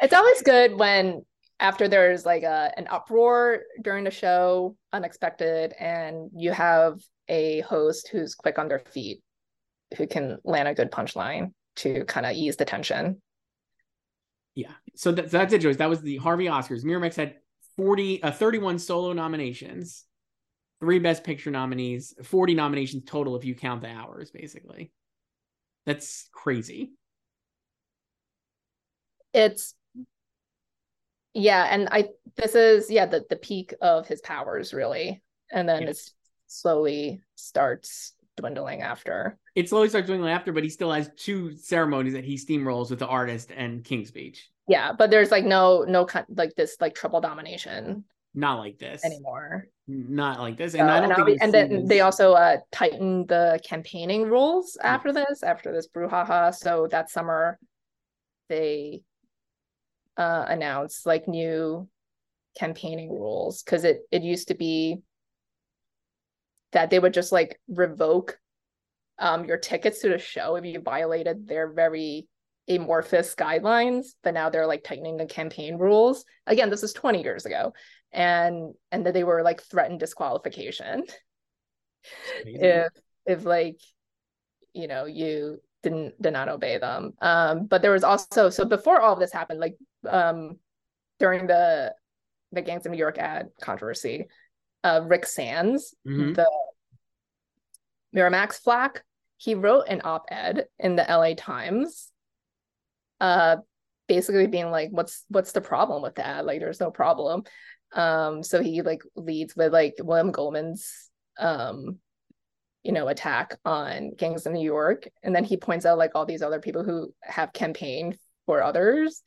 [0.00, 1.24] it's always good when
[1.58, 8.08] after there's like a an uproar during the show, unexpected, and you have a host
[8.08, 9.22] who's quick on their feet,
[9.96, 13.20] who can land a good punchline to kind of ease the tension.
[14.54, 14.72] Yeah.
[14.96, 15.76] So that, that's it, Joyce.
[15.76, 16.84] That was the Harvey Oscars.
[16.84, 17.36] Miramax had
[17.76, 20.04] 40, uh, 31 solo nominations,
[20.80, 24.90] three Best Picture nominees, 40 nominations total if you count the hours, basically.
[25.86, 26.92] That's crazy.
[29.32, 29.74] It's
[31.34, 35.22] yeah and i this is yeah the, the peak of his powers really.
[35.52, 36.06] And then yes.
[36.06, 36.12] it
[36.46, 39.36] slowly starts dwindling after.
[39.56, 43.00] It slowly starts dwindling after but he still has two ceremonies that he steamrolls with
[43.00, 47.20] the artist and King's Speech yeah but there's like no no like this like triple
[47.20, 49.04] domination not like this.
[49.04, 49.66] anymore.
[49.88, 53.26] Not like this and uh, i don't and, think and then they also uh tightened
[53.26, 57.58] the campaigning rules after this after this brouhaha so that summer
[58.48, 59.02] they
[60.20, 61.88] uh, announce like new
[62.58, 64.98] campaigning rules because it it used to be
[66.72, 68.38] that they would just like revoke
[69.18, 72.28] um, your tickets to the show if you violated their very
[72.68, 76.26] amorphous guidelines but now they're like tightening the campaign rules.
[76.46, 77.72] Again this is 20 years ago
[78.12, 81.04] and and that they were like threatened disqualification.
[82.44, 82.92] If
[83.24, 83.80] if like
[84.74, 87.12] you know you didn't did not obey them.
[87.20, 89.76] Um, but there was also so before all of this happened, like
[90.08, 90.58] um,
[91.18, 91.94] during the
[92.52, 94.26] the Gangs of New York ad controversy,
[94.82, 96.32] uh, Rick Sands, mm-hmm.
[96.32, 96.50] the
[98.14, 99.04] Miramax flack,
[99.36, 102.10] he wrote an op-ed in the LA Times,
[103.20, 103.56] uh,
[104.08, 106.44] basically being like, "What's what's the problem with that?
[106.44, 107.44] Like, there's no problem."
[107.92, 111.98] Um, so he like leads with like William Goldman's um
[112.82, 115.08] you know, attack on Gangs of New York.
[115.22, 118.16] And then he points out like all these other people who have campaigned
[118.46, 119.22] for others.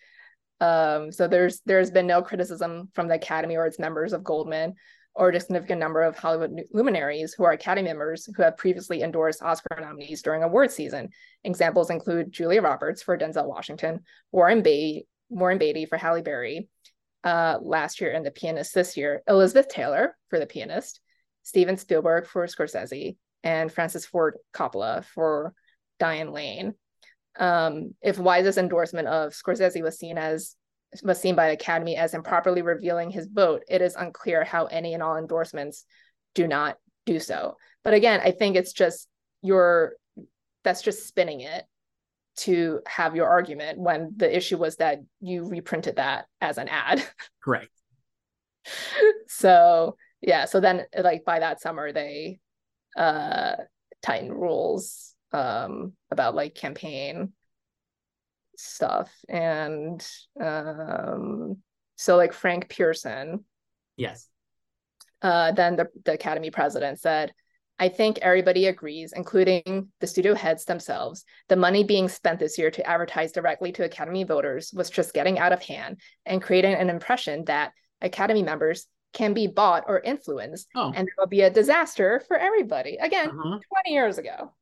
[0.62, 4.76] Um, so there's there's been no criticism from the Academy or its members of Goldman
[5.16, 9.44] or a significant number of Hollywood luminaries who are Academy members who have previously endorsed
[9.44, 11.10] Oscar nominees during award season.
[11.44, 14.02] Examples include Julia Roberts for Denzel Washington,
[14.32, 16.68] Warren Beatty, Warren Beatty for Halle Berry
[17.24, 21.00] uh, last year, and The Pianist this year, Elizabeth Taylor for The Pianist,
[21.44, 25.54] Steven Spielberg for Scorsese, and Francis Ford Coppola for
[26.00, 26.74] Diane Lane.
[27.40, 30.56] Um, if Wise's endorsement of Scorsese was seen as
[31.04, 34.94] was seen by the Academy as improperly revealing his vote, it is unclear how any
[34.94, 35.86] and all endorsements
[36.36, 37.58] do not do so.
[37.84, 39.08] But again, I think it's just
[39.42, 39.94] your
[40.64, 41.66] that's just spinning it
[42.36, 47.04] to have your argument when the issue was that you reprinted that as an ad.
[47.44, 47.72] Correct.
[49.28, 52.40] so yeah, so then like by that summer they
[52.96, 53.56] uh
[54.02, 57.34] tightened rules um about like campaign
[58.58, 60.08] stuff and
[60.40, 61.58] um
[61.96, 63.44] so like Frank Pierson
[63.98, 64.30] yes
[65.22, 67.34] uh then the, the academy president said
[67.80, 71.26] I think everybody agrees, including the studio heads themselves.
[71.50, 75.40] The money being spent this year to advertise directly to Academy voters was just getting
[75.40, 80.68] out of hand and creating an impression that Academy members can be bought or influenced,
[80.76, 80.92] oh.
[80.96, 82.98] and it will be a disaster for everybody.
[82.98, 83.60] Again, uh-huh.
[83.84, 84.54] 20 years ago.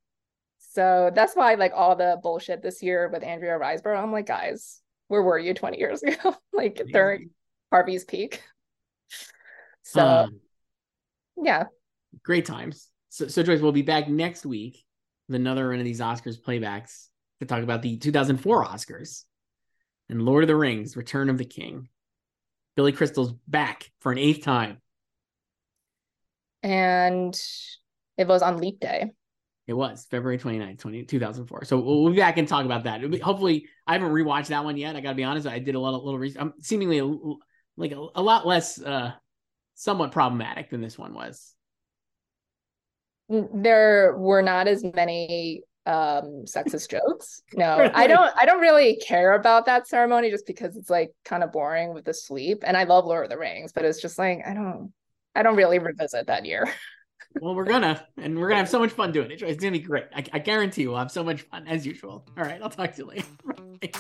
[0.74, 4.82] So that's why, like, all the bullshit this year with Andrea Riseborough, I'm like, guys,
[5.10, 6.36] where were you 20 years ago?
[6.54, 7.32] like, during
[7.72, 8.42] Harvey's peak.
[9.84, 10.40] So, um,
[11.36, 11.66] yeah.
[12.24, 12.88] Great times.
[13.10, 14.86] So, so Joyce, we'll be back next week
[15.28, 17.08] with another one of these Oscars playbacks
[17.42, 19.26] to talk about the 2004 Oscars
[20.08, 21.90] and Lord of the Rings: Return of the King.
[22.78, 24.78] Billy Crystal's back for an eighth time,
[26.64, 27.38] and
[28.18, 29.12] it was on Leap Day.
[29.68, 31.66] It was February 29th, 20, 2004.
[31.66, 33.10] So we'll, we'll be back and talk about that.
[33.10, 34.96] Be, hopefully, I haven't rewatched that one yet.
[34.96, 35.48] I got to be honest.
[35.48, 36.42] I did a lot of little research.
[36.42, 37.06] I'm seemingly a,
[37.78, 39.14] like a, a lot less, uh,
[39.76, 41.56] somewhat problematic than this one was
[43.54, 49.34] there were not as many um sexist jokes no i don't i don't really care
[49.34, 52.84] about that ceremony just because it's like kind of boring with the sweep and i
[52.84, 54.92] love lord of the rings but it's just like i don't
[55.34, 56.70] i don't really revisit that year
[57.40, 59.42] well we're gonna and we're gonna have so much fun doing it.
[59.42, 60.06] It's gonna be great.
[60.16, 62.26] I, I guarantee we'll have so much fun as usual.
[62.38, 63.26] All right i'll talk to you later.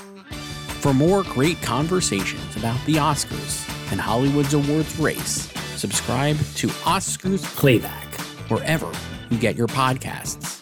[0.82, 8.08] For more great conversations about the oscars and hollywood's awards race subscribe to oscars playback
[8.50, 8.92] wherever
[9.32, 10.62] you get your podcasts.